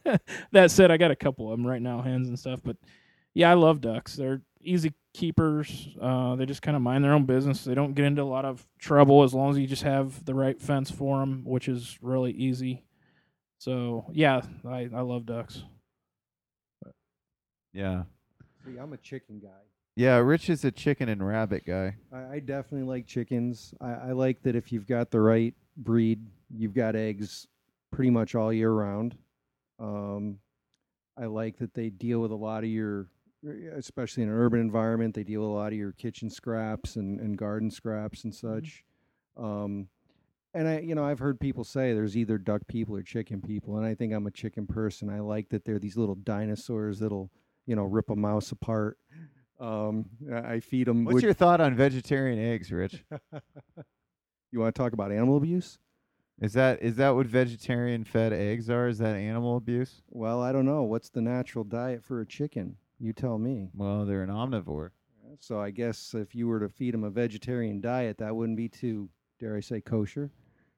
that 0.51 0.71
said, 0.71 0.91
I 0.91 0.97
got 0.97 1.11
a 1.11 1.15
couple 1.15 1.51
of 1.51 1.57
them 1.57 1.65
right 1.65 1.81
now, 1.81 2.01
hens 2.01 2.27
and 2.27 2.37
stuff. 2.37 2.59
But 2.63 2.77
yeah, 3.33 3.51
I 3.51 3.53
love 3.53 3.79
ducks. 3.79 4.15
They're 4.15 4.41
easy 4.59 4.93
keepers. 5.13 5.89
Uh, 6.01 6.35
they 6.35 6.45
just 6.45 6.61
kind 6.61 6.75
of 6.75 6.81
mind 6.81 7.03
their 7.03 7.13
own 7.13 7.25
business. 7.25 7.63
They 7.63 7.75
don't 7.75 7.93
get 7.93 8.05
into 8.05 8.23
a 8.23 8.23
lot 8.23 8.45
of 8.45 8.65
trouble 8.79 9.23
as 9.23 9.33
long 9.33 9.51
as 9.51 9.57
you 9.57 9.67
just 9.67 9.83
have 9.83 10.25
the 10.25 10.33
right 10.33 10.59
fence 10.59 10.89
for 10.89 11.19
them, 11.19 11.43
which 11.45 11.67
is 11.67 11.97
really 12.01 12.31
easy. 12.31 12.83
So 13.59 14.05
yeah, 14.11 14.41
I 14.67 14.89
I 14.93 15.01
love 15.01 15.25
ducks. 15.27 15.63
Yeah. 17.73 18.03
See, 18.65 18.77
I'm 18.77 18.93
a 18.93 18.97
chicken 18.97 19.39
guy. 19.39 19.49
Yeah, 19.95 20.17
Rich 20.17 20.49
is 20.49 20.65
a 20.65 20.71
chicken 20.71 21.09
and 21.09 21.25
rabbit 21.25 21.65
guy. 21.65 21.95
I, 22.11 22.35
I 22.35 22.39
definitely 22.39 22.87
like 22.87 23.05
chickens. 23.05 23.73
I, 23.81 23.91
I 23.91 24.11
like 24.13 24.41
that 24.43 24.55
if 24.55 24.71
you've 24.71 24.87
got 24.87 25.11
the 25.11 25.19
right 25.19 25.53
breed, 25.77 26.25
you've 26.49 26.73
got 26.73 26.95
eggs 26.95 27.47
pretty 27.91 28.09
much 28.09 28.35
all 28.35 28.51
year 28.51 28.71
round. 28.71 29.15
Um, 29.79 30.39
I 31.17 31.25
like 31.25 31.57
that 31.57 31.73
they 31.73 31.89
deal 31.89 32.19
with 32.19 32.31
a 32.31 32.35
lot 32.35 32.63
of 32.63 32.69
your, 32.69 33.07
especially 33.75 34.23
in 34.23 34.29
an 34.29 34.35
urban 34.35 34.59
environment, 34.59 35.13
they 35.15 35.23
deal 35.23 35.41
with 35.41 35.49
a 35.49 35.53
lot 35.53 35.73
of 35.73 35.77
your 35.77 35.91
kitchen 35.93 36.29
scraps 36.29 36.95
and, 36.95 37.19
and 37.19 37.37
garden 37.37 37.69
scraps 37.69 38.23
and 38.23 38.33
such. 38.33 38.83
Um, 39.37 39.87
and 40.53 40.67
I, 40.67 40.79
you 40.79 40.95
know, 40.95 41.05
I've 41.05 41.19
heard 41.19 41.39
people 41.39 41.63
say 41.63 41.93
there's 41.93 42.17
either 42.17 42.37
duck 42.37 42.61
people 42.67 42.95
or 42.95 43.03
chicken 43.03 43.41
people, 43.41 43.77
and 43.77 43.85
I 43.85 43.95
think 43.95 44.13
I'm 44.13 44.27
a 44.27 44.31
chicken 44.31 44.67
person. 44.67 45.09
I 45.09 45.19
like 45.19 45.49
that 45.49 45.63
they're 45.63 45.79
these 45.79 45.95
little 45.97 46.15
dinosaurs 46.15 46.99
that'll, 46.99 47.31
you 47.65 47.75
know, 47.75 47.83
rip 47.83 48.09
a 48.09 48.15
mouse 48.15 48.51
apart. 48.51 48.97
Um, 49.59 50.05
I 50.31 50.53
I 50.53 50.59
feed 50.59 50.87
them. 50.87 51.05
What's 51.05 51.21
your 51.21 51.33
thought 51.33 51.61
on 51.61 51.75
vegetarian 51.75 52.39
eggs, 52.39 52.71
Rich? 52.71 53.05
you 54.51 54.59
want 54.59 54.75
to 54.75 54.79
talk 54.81 54.93
about 54.93 55.11
animal 55.11 55.37
abuse? 55.37 55.79
Is 56.41 56.53
that 56.53 56.81
is 56.81 56.95
that 56.95 57.11
what 57.11 57.27
vegetarian 57.27 58.03
fed 58.03 58.33
eggs 58.33 58.69
are? 58.69 58.87
Is 58.87 58.97
that 58.97 59.15
animal 59.15 59.57
abuse? 59.57 60.01
Well, 60.09 60.41
I 60.41 60.51
don't 60.51 60.65
know. 60.65 60.83
What's 60.83 61.09
the 61.09 61.21
natural 61.21 61.63
diet 61.63 62.03
for 62.03 62.21
a 62.21 62.25
chicken? 62.25 62.77
You 62.99 63.13
tell 63.13 63.37
me. 63.37 63.69
Well, 63.75 64.05
they're 64.05 64.23
an 64.23 64.29
omnivore. 64.29 64.89
So 65.39 65.59
I 65.59 65.71
guess 65.71 66.13
if 66.13 66.35
you 66.35 66.47
were 66.47 66.59
to 66.59 66.69
feed 66.69 66.93
them 66.93 67.03
a 67.03 67.09
vegetarian 67.09 67.79
diet, 67.79 68.17
that 68.17 68.35
wouldn't 68.35 68.57
be 68.57 68.69
too, 68.69 69.09
dare 69.39 69.55
I 69.55 69.59
say, 69.61 69.81
kosher. 69.81 70.29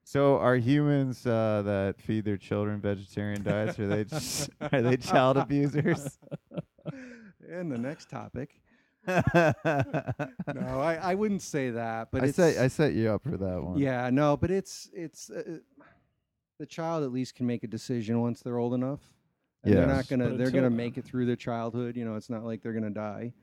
So 0.04 0.38
are 0.38 0.58
humans 0.58 1.26
uh, 1.26 1.64
that 1.66 2.00
feed 2.00 2.26
their 2.26 2.38
children 2.38 2.80
vegetarian 2.80 3.42
diets? 3.42 3.80
Are 3.80 3.88
they 3.88 4.04
just, 4.04 4.50
are 4.72 4.82
they 4.82 4.98
child 4.98 5.38
abusers? 5.38 6.20
And 7.50 7.72
the 7.72 7.78
next 7.78 8.10
topic. 8.10 8.62
I 9.08 9.54
No, 10.54 10.80
I, 10.82 10.96
I 10.96 11.16
wouldn't 11.16 11.42
say 11.42 11.72
that, 11.72 12.10
but 12.12 12.24
it's 12.24 12.36
set 12.38 12.58
I 12.58 12.68
set 12.68 12.94
you 12.94 13.10
up 13.12 13.24
for 13.24 13.38
that 13.38 13.64
one. 13.64 13.78
yeah, 13.78 14.10
no, 14.12 14.38
but 14.38 14.52
it's 14.52 14.90
it's 14.94 15.30
uh, 15.30 15.58
the 16.60 16.66
child 16.66 17.04
at 17.04 17.12
least 17.12 17.36
can 17.36 17.46
make 17.48 17.64
a 17.64 17.68
decision 17.68 18.22
once 18.22 18.42
they're 18.42 18.58
old 18.58 18.74
enough. 18.74 19.02
And 19.66 19.74
they're 19.78 19.88
not 19.88 20.08
gonna 20.10 20.30
But 20.30 20.38
they're 20.38 20.52
gonna 20.52 20.64
then- 20.64 20.76
make 20.76 20.98
it 20.98 21.06
through 21.06 21.26
their 21.26 21.36
childhood. 21.38 21.96
You 21.96 22.06
know, 22.06 22.16
it's 22.16 22.30
not 22.30 22.44
like 22.44 22.62
they're 22.62 22.74
gonna 22.74 22.90
die. 22.90 23.34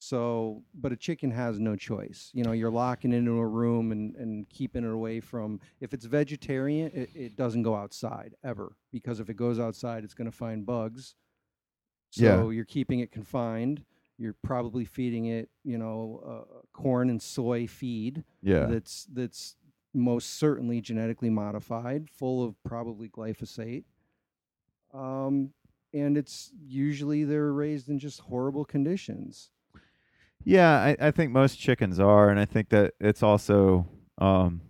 So, 0.00 0.62
but 0.74 0.92
a 0.92 0.96
chicken 0.96 1.30
has 1.30 1.58
no 1.58 1.76
choice. 1.76 2.30
You 2.34 2.44
know, 2.44 2.52
you're 2.52 2.70
locking 2.70 3.14
it 3.14 3.16
into 3.16 3.38
a 3.38 3.46
room 3.46 3.90
and, 3.90 4.14
and 4.16 4.46
keeping 4.50 4.84
it 4.84 4.90
away 4.92 5.20
from. 5.20 5.60
If 5.80 5.94
it's 5.94 6.04
vegetarian, 6.04 6.90
it, 6.92 7.08
it 7.14 7.36
doesn't 7.36 7.62
go 7.62 7.74
outside 7.74 8.34
ever 8.44 8.76
because 8.92 9.18
if 9.18 9.30
it 9.30 9.34
goes 9.36 9.58
outside, 9.58 10.04
it's 10.04 10.12
going 10.12 10.30
to 10.30 10.36
find 10.36 10.66
bugs. 10.66 11.14
So 12.10 12.22
Yeah. 12.22 12.50
you're 12.50 12.66
keeping 12.66 13.00
it 13.00 13.12
confined. 13.12 13.82
You're 14.18 14.36
probably 14.42 14.84
feeding 14.84 15.26
it, 15.26 15.48
you 15.64 15.76
know, 15.78 16.22
uh, 16.26 16.58
corn 16.72 17.10
and 17.10 17.20
soy 17.20 17.66
feed 17.66 18.24
Yeah. 18.42 18.66
that's 18.66 19.06
that's 19.12 19.56
most 19.92 20.38
certainly 20.38 20.80
genetically 20.80 21.30
modified, 21.30 22.08
full 22.10 22.44
of 22.44 22.54
probably 22.64 23.08
glyphosate. 23.08 23.84
Um, 24.92 25.50
and 25.92 26.16
it's 26.16 26.50
usually 26.66 27.24
they're 27.24 27.52
raised 27.52 27.88
in 27.88 27.98
just 27.98 28.20
horrible 28.20 28.64
conditions. 28.64 29.50
Yeah, 30.44 30.70
I, 30.76 30.96
I 31.00 31.10
think 31.10 31.32
most 31.32 31.58
chickens 31.58 31.98
are, 31.98 32.28
and 32.28 32.38
I 32.38 32.44
think 32.44 32.68
that 32.70 32.94
it's 33.00 33.22
also 33.22 33.86
um, 34.18 34.60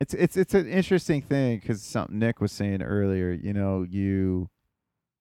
it's 0.00 0.12
it's 0.14 0.36
it's 0.36 0.54
an 0.54 0.68
interesting 0.68 1.22
thing 1.22 1.58
because 1.60 1.82
something 1.82 2.18
Nick 2.18 2.40
was 2.40 2.52
saying 2.52 2.82
earlier. 2.82 3.32
You 3.32 3.52
know, 3.52 3.86
you 3.88 4.50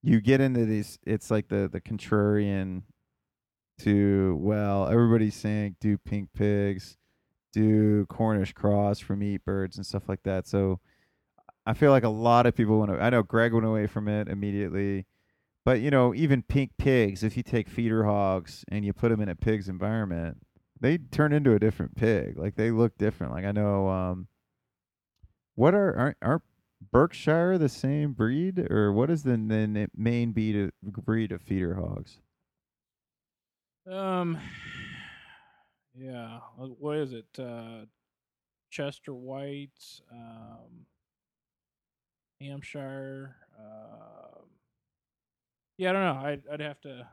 you 0.01 0.19
get 0.19 0.41
into 0.41 0.65
these. 0.65 0.99
It's 1.05 1.31
like 1.31 1.47
the 1.47 1.69
the 1.71 1.79
contrarian 1.79 2.83
to 3.79 4.37
well, 4.39 4.87
everybody's 4.87 5.35
saying 5.35 5.75
do 5.79 5.97
pink 5.97 6.29
pigs, 6.33 6.97
do 7.51 8.05
Cornish 8.07 8.53
cross 8.53 8.99
for 8.99 9.15
meat 9.15 9.43
birds 9.45 9.77
and 9.77 9.85
stuff 9.85 10.07
like 10.07 10.23
that. 10.23 10.47
So 10.47 10.79
I 11.65 11.73
feel 11.73 11.91
like 11.91 12.03
a 12.03 12.09
lot 12.09 12.45
of 12.45 12.55
people 12.55 12.79
went. 12.79 12.91
I 12.91 13.09
know 13.09 13.23
Greg 13.23 13.53
went 13.53 13.65
away 13.65 13.87
from 13.87 14.07
it 14.07 14.27
immediately. 14.27 15.05
But 15.65 15.79
you 15.79 15.91
know, 15.91 16.13
even 16.13 16.43
pink 16.43 16.71
pigs, 16.77 17.23
if 17.23 17.37
you 17.37 17.43
take 17.43 17.69
feeder 17.69 18.03
hogs 18.03 18.65
and 18.67 18.83
you 18.83 18.91
put 18.91 19.09
them 19.09 19.21
in 19.21 19.29
a 19.29 19.35
pig's 19.35 19.69
environment, 19.69 20.45
they 20.79 20.97
turn 20.97 21.31
into 21.31 21.53
a 21.53 21.59
different 21.59 21.95
pig. 21.95 22.37
Like 22.37 22.55
they 22.55 22.71
look 22.71 22.97
different. 22.97 23.33
Like 23.33 23.45
I 23.45 23.51
know, 23.51 23.87
um, 23.87 24.27
what 25.55 25.73
are 25.73 25.95
aren't, 25.97 26.17
aren't 26.21 26.43
Berkshire 26.91 27.57
the 27.57 27.69
same 27.69 28.11
breed, 28.11 28.59
or 28.69 28.91
what 28.91 29.09
is 29.09 29.23
the, 29.23 29.37
the 29.37 29.89
main 29.95 30.31
breed 30.31 30.57
of, 30.57 30.71
breed 31.05 31.31
of 31.31 31.41
feeder 31.41 31.75
hogs? 31.75 32.19
Um, 33.89 34.37
yeah. 35.95 36.39
uh, 36.59 36.65
What 36.65 36.97
is 36.97 37.13
it? 37.13 37.25
Uh, 37.37 37.85
Chester 38.69 39.13
White. 39.13 39.69
Um, 40.11 40.85
Hampshire. 42.41 43.35
Um 43.57 44.43
yeah, 45.77 45.89
I 45.89 45.93
don't 45.93 46.03
know. 46.03 46.27
I'd, 46.27 46.41
I'd 46.51 46.59
have 46.59 46.79
to. 46.81 47.07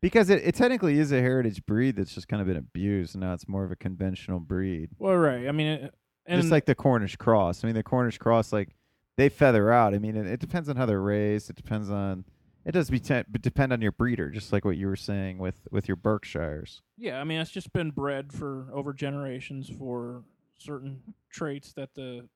Because 0.00 0.28
it, 0.28 0.42
it 0.44 0.54
technically 0.54 0.98
is 0.98 1.12
a 1.12 1.20
heritage 1.20 1.64
breed 1.66 1.96
that's 1.96 2.14
just 2.14 2.26
kind 2.26 2.40
of 2.40 2.48
been 2.48 2.56
abused, 2.56 3.14
and 3.14 3.22
now 3.22 3.32
it's 3.32 3.46
more 3.46 3.64
of 3.64 3.70
a 3.70 3.76
conventional 3.76 4.40
breed. 4.40 4.90
Well, 4.98 5.14
right. 5.16 5.46
I 5.46 5.52
mean, 5.52 5.66
it, 5.68 5.94
and 6.26 6.40
just 6.40 6.50
like 6.50 6.66
the 6.66 6.74
Cornish 6.74 7.16
cross. 7.16 7.62
I 7.62 7.68
mean, 7.68 7.76
the 7.76 7.82
Cornish 7.84 8.18
cross, 8.18 8.52
like 8.52 8.74
they 9.16 9.28
feather 9.28 9.70
out. 9.70 9.94
I 9.94 9.98
mean, 9.98 10.16
it, 10.16 10.26
it 10.26 10.40
depends 10.40 10.68
on 10.68 10.74
how 10.76 10.86
they're 10.86 11.00
raised. 11.00 11.48
It 11.50 11.56
depends 11.56 11.90
on. 11.90 12.24
It 12.64 12.72
does 12.72 12.90
be 12.90 13.00
depend 13.00 13.72
on 13.72 13.82
your 13.82 13.92
breeder, 13.92 14.30
just 14.30 14.52
like 14.52 14.64
what 14.64 14.76
you 14.76 14.86
were 14.86 14.96
saying 14.96 15.38
with 15.38 15.66
with 15.70 15.88
your 15.88 15.96
Berkshires. 15.96 16.82
yeah, 16.96 17.20
I 17.20 17.24
mean, 17.24 17.40
it's 17.40 17.50
just 17.50 17.72
been 17.72 17.90
bred 17.90 18.32
for 18.32 18.68
over 18.72 18.92
generations 18.92 19.68
for 19.68 20.22
certain 20.58 21.02
traits 21.30 21.72
that 21.72 21.94
the 21.94 22.28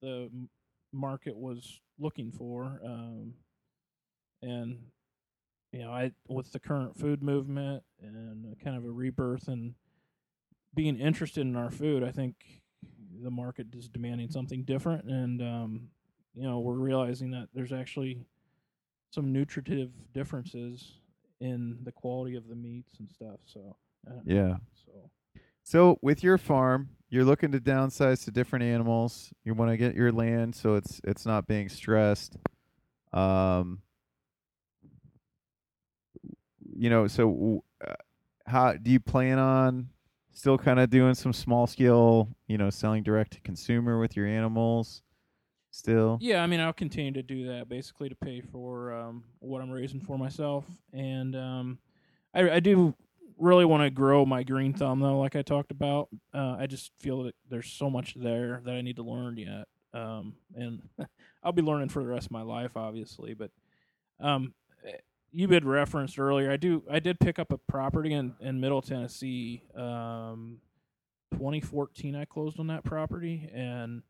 the 0.00 0.30
market 0.92 1.36
was 1.36 1.80
looking 1.98 2.32
for, 2.32 2.80
um, 2.84 3.34
and 4.42 4.78
you 5.72 5.80
know, 5.80 5.90
I 5.90 6.12
with 6.28 6.52
the 6.52 6.60
current 6.60 6.98
food 6.98 7.22
movement 7.22 7.82
and 8.00 8.58
kind 8.62 8.76
of 8.76 8.84
a 8.84 8.90
rebirth 8.90 9.48
and 9.48 9.74
being 10.74 10.98
interested 10.98 11.42
in 11.42 11.56
our 11.56 11.70
food, 11.70 12.02
I 12.02 12.10
think 12.10 12.62
the 13.22 13.30
market 13.30 13.66
is 13.74 13.88
demanding 13.88 14.30
something 14.30 14.64
different, 14.64 15.04
and 15.04 15.42
um, 15.42 15.88
you 16.34 16.42
know, 16.42 16.60
we're 16.60 16.74
realizing 16.74 17.32
that 17.32 17.48
there's 17.54 17.72
actually 17.72 18.24
some 19.14 19.32
nutritive 19.32 19.90
differences 20.12 20.94
in 21.40 21.78
the 21.84 21.92
quality 21.92 22.36
of 22.36 22.48
the 22.48 22.56
meats 22.56 22.98
and 22.98 23.10
stuff. 23.10 23.40
So 23.44 23.76
Yeah. 24.24 24.56
so 24.74 25.10
So 25.62 25.98
with 26.02 26.22
your 26.22 26.38
farm, 26.38 26.90
you're 27.08 27.24
looking 27.24 27.52
to 27.52 27.60
downsize 27.60 28.24
to 28.24 28.30
different 28.30 28.64
animals. 28.64 29.32
You 29.44 29.54
want 29.54 29.70
to 29.70 29.76
get 29.76 29.94
your 29.94 30.12
land 30.12 30.54
so 30.54 30.74
it's 30.74 31.00
it's 31.04 31.26
not 31.26 31.46
being 31.46 31.68
stressed. 31.68 32.36
Um, 33.12 33.82
you 36.76 36.90
know, 36.90 37.06
so 37.06 37.30
w- 37.30 37.62
uh, 37.86 37.94
how 38.46 38.74
do 38.74 38.90
you 38.90 39.00
plan 39.00 39.38
on 39.38 39.88
still 40.32 40.58
kind 40.58 40.80
of 40.80 40.90
doing 40.90 41.14
some 41.14 41.32
small 41.32 41.66
scale, 41.66 42.28
you 42.48 42.58
know, 42.58 42.70
selling 42.70 43.04
direct 43.04 43.34
to 43.34 43.40
consumer 43.42 44.00
with 44.00 44.16
your 44.16 44.26
animals? 44.26 45.02
Still, 45.74 46.18
yeah, 46.20 46.40
I 46.40 46.46
mean, 46.46 46.60
I'll 46.60 46.72
continue 46.72 47.10
to 47.10 47.22
do 47.24 47.48
that 47.48 47.68
basically 47.68 48.08
to 48.08 48.14
pay 48.14 48.40
for 48.40 48.92
um, 48.92 49.24
what 49.40 49.60
I'm 49.60 49.72
raising 49.72 49.98
for 49.98 50.16
myself, 50.16 50.64
and 50.92 51.34
um, 51.34 51.78
I, 52.32 52.48
I 52.48 52.60
do 52.60 52.94
really 53.38 53.64
want 53.64 53.82
to 53.82 53.90
grow 53.90 54.24
my 54.24 54.44
green 54.44 54.72
thumb 54.72 55.00
though, 55.00 55.18
like 55.18 55.34
I 55.34 55.42
talked 55.42 55.72
about. 55.72 56.10
Uh, 56.32 56.54
I 56.60 56.68
just 56.68 56.92
feel 57.00 57.24
that 57.24 57.34
there's 57.50 57.72
so 57.72 57.90
much 57.90 58.14
there 58.14 58.62
that 58.64 58.72
I 58.72 58.82
need 58.82 58.94
to 58.96 59.02
learn 59.02 59.36
yet, 59.36 59.66
um, 59.92 60.36
and 60.54 60.80
I'll 61.42 61.50
be 61.50 61.60
learning 61.60 61.88
for 61.88 62.04
the 62.04 62.08
rest 62.08 62.26
of 62.26 62.30
my 62.30 62.42
life, 62.42 62.76
obviously. 62.76 63.34
But 63.34 63.50
um, 64.20 64.54
you 65.32 65.48
had 65.48 65.64
referenced 65.64 66.20
earlier, 66.20 66.52
I 66.52 66.56
do, 66.56 66.84
I 66.88 67.00
did 67.00 67.18
pick 67.18 67.40
up 67.40 67.50
a 67.50 67.58
property 67.58 68.12
in 68.12 68.34
in 68.38 68.60
Middle 68.60 68.80
Tennessee. 68.80 69.64
Um, 69.74 70.58
2014, 71.32 72.14
I 72.14 72.26
closed 72.26 72.60
on 72.60 72.68
that 72.68 72.84
property, 72.84 73.50
and 73.52 74.02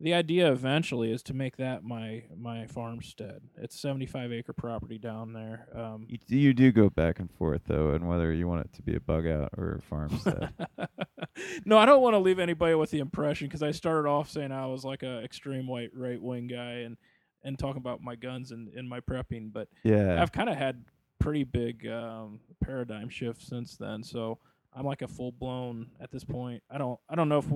the 0.00 0.12
idea 0.12 0.50
eventually 0.50 1.12
is 1.12 1.22
to 1.24 1.34
make 1.34 1.56
that 1.56 1.84
my 1.84 2.24
my 2.36 2.66
farmstead. 2.66 3.42
It's 3.56 3.78
75 3.80 4.32
acre 4.32 4.52
property 4.52 4.98
down 4.98 5.32
there. 5.32 5.68
Um, 5.74 6.06
you, 6.08 6.18
you 6.28 6.54
do 6.54 6.72
go 6.72 6.90
back 6.90 7.20
and 7.20 7.30
forth 7.30 7.62
though, 7.66 7.90
and 7.90 8.08
whether 8.08 8.32
you 8.32 8.48
want 8.48 8.66
it 8.66 8.72
to 8.74 8.82
be 8.82 8.96
a 8.96 9.00
bug 9.00 9.26
out 9.26 9.50
or 9.56 9.76
a 9.76 9.82
farmstead. 9.82 10.52
no, 11.64 11.78
I 11.78 11.86
don't 11.86 12.02
want 12.02 12.14
to 12.14 12.18
leave 12.18 12.38
anybody 12.38 12.74
with 12.74 12.90
the 12.90 12.98
impression 12.98 13.46
because 13.46 13.62
I 13.62 13.70
started 13.70 14.08
off 14.08 14.30
saying 14.30 14.52
I 14.52 14.66
was 14.66 14.84
like 14.84 15.02
a 15.02 15.22
extreme 15.22 15.66
white 15.66 15.90
right 15.94 16.20
wing 16.20 16.48
guy 16.48 16.82
and 16.84 16.96
and 17.44 17.58
talking 17.58 17.76
about 17.76 18.00
my 18.02 18.16
guns 18.16 18.50
and, 18.50 18.68
and 18.74 18.88
my 18.88 19.00
prepping, 19.00 19.52
but 19.52 19.68
yeah, 19.84 20.20
I've 20.20 20.32
kind 20.32 20.48
of 20.48 20.56
had 20.56 20.84
pretty 21.20 21.44
big 21.44 21.86
um, 21.86 22.40
paradigm 22.62 23.08
shift 23.08 23.42
since 23.42 23.76
then. 23.76 24.02
So 24.02 24.38
I'm 24.74 24.84
like 24.84 25.02
a 25.02 25.08
full 25.08 25.32
blown 25.32 25.90
at 26.00 26.10
this 26.10 26.24
point. 26.24 26.62
I 26.70 26.78
don't 26.78 26.98
I 27.08 27.14
don't 27.14 27.28
know 27.28 27.38
if 27.38 27.46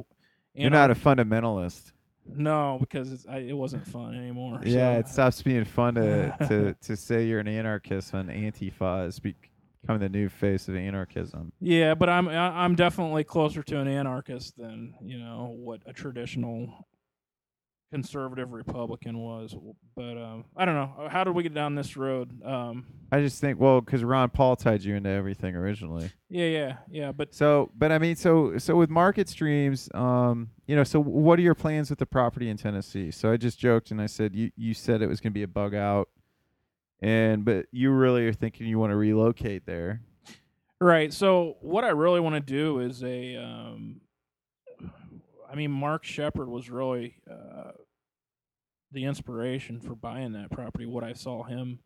you're 0.54 0.70
not 0.70 0.90
a 0.90 0.94
fundamentalist. 0.94 1.92
No 2.34 2.78
because 2.80 3.12
it's, 3.12 3.26
I, 3.26 3.38
it 3.38 3.56
wasn't 3.56 3.86
fun 3.86 4.14
anymore. 4.14 4.60
Yeah, 4.64 4.94
so. 4.94 4.98
it 5.00 5.08
stops 5.08 5.42
being 5.42 5.64
fun 5.64 5.94
to 5.94 6.34
to 6.48 6.74
to 6.74 6.96
say 6.96 7.26
you're 7.26 7.40
an 7.40 7.48
anarchist 7.48 8.12
when 8.12 8.28
Antifa 8.28 9.06
is 9.06 9.18
becoming 9.18 10.00
the 10.00 10.08
new 10.08 10.28
face 10.28 10.68
of 10.68 10.76
anarchism. 10.76 11.52
Yeah, 11.60 11.94
but 11.94 12.08
I'm 12.08 12.28
I'm 12.28 12.74
definitely 12.74 13.24
closer 13.24 13.62
to 13.62 13.80
an 13.80 13.88
anarchist 13.88 14.56
than 14.56 14.94
you 15.02 15.18
know 15.18 15.54
what 15.56 15.80
a 15.86 15.92
traditional 15.92 16.86
conservative 17.90 18.52
Republican 18.52 19.18
was. 19.18 19.54
But 19.96 20.16
um, 20.16 20.44
I 20.56 20.64
don't 20.64 20.74
know. 20.74 21.08
How 21.10 21.24
did 21.24 21.34
we 21.34 21.42
get 21.42 21.54
down 21.54 21.74
this 21.74 21.96
road? 21.96 22.42
Um, 22.44 22.86
I 23.10 23.20
just 23.20 23.40
think, 23.40 23.58
well, 23.58 23.80
because 23.80 24.04
Ron 24.04 24.30
Paul 24.30 24.56
tied 24.56 24.82
you 24.82 24.94
into 24.94 25.10
everything 25.10 25.56
originally. 25.56 26.10
yeah, 26.28 26.46
yeah, 26.46 26.76
yeah. 26.90 27.12
But 27.12 27.34
So, 27.34 27.70
but 27.76 27.92
I 27.92 27.98
mean, 27.98 28.16
so 28.16 28.58
so 28.58 28.76
with 28.76 28.90
market 28.90 29.28
streams, 29.28 29.88
um, 29.94 30.50
you 30.66 30.76
know, 30.76 30.84
so 30.84 31.00
what 31.00 31.38
are 31.38 31.42
your 31.42 31.54
plans 31.54 31.90
with 31.90 31.98
the 31.98 32.06
property 32.06 32.48
in 32.48 32.56
Tennessee? 32.56 33.10
So 33.10 33.32
I 33.32 33.36
just 33.36 33.58
joked 33.58 33.90
and 33.90 34.00
I 34.00 34.06
said 34.06 34.34
you 34.34 34.50
you 34.56 34.74
said 34.74 35.02
it 35.02 35.08
was 35.08 35.20
going 35.20 35.32
to 35.32 35.38
be 35.38 35.44
a 35.44 35.48
bug 35.48 35.74
out, 35.74 36.08
and 37.00 37.44
but 37.44 37.66
you 37.72 37.90
really 37.90 38.26
are 38.26 38.32
thinking 38.32 38.66
you 38.66 38.78
want 38.78 38.90
to 38.90 38.96
relocate 38.96 39.66
there. 39.66 40.02
right. 40.80 41.12
So 41.12 41.56
what 41.60 41.84
I 41.84 41.90
really 41.90 42.20
want 42.20 42.34
to 42.34 42.40
do 42.40 42.80
is 42.80 43.02
a. 43.02 43.36
Um, 43.36 44.00
I 45.50 45.54
mean, 45.54 45.70
Mark 45.70 46.04
Shepard 46.04 46.48
was 46.48 46.70
really 46.70 47.16
uh, 47.30 47.72
the 48.92 49.04
inspiration 49.04 49.80
for 49.80 49.94
buying 49.94 50.32
that 50.32 50.50
property. 50.50 50.86
What 50.86 51.04
I 51.04 51.12
saw 51.12 51.42
him 51.42 51.80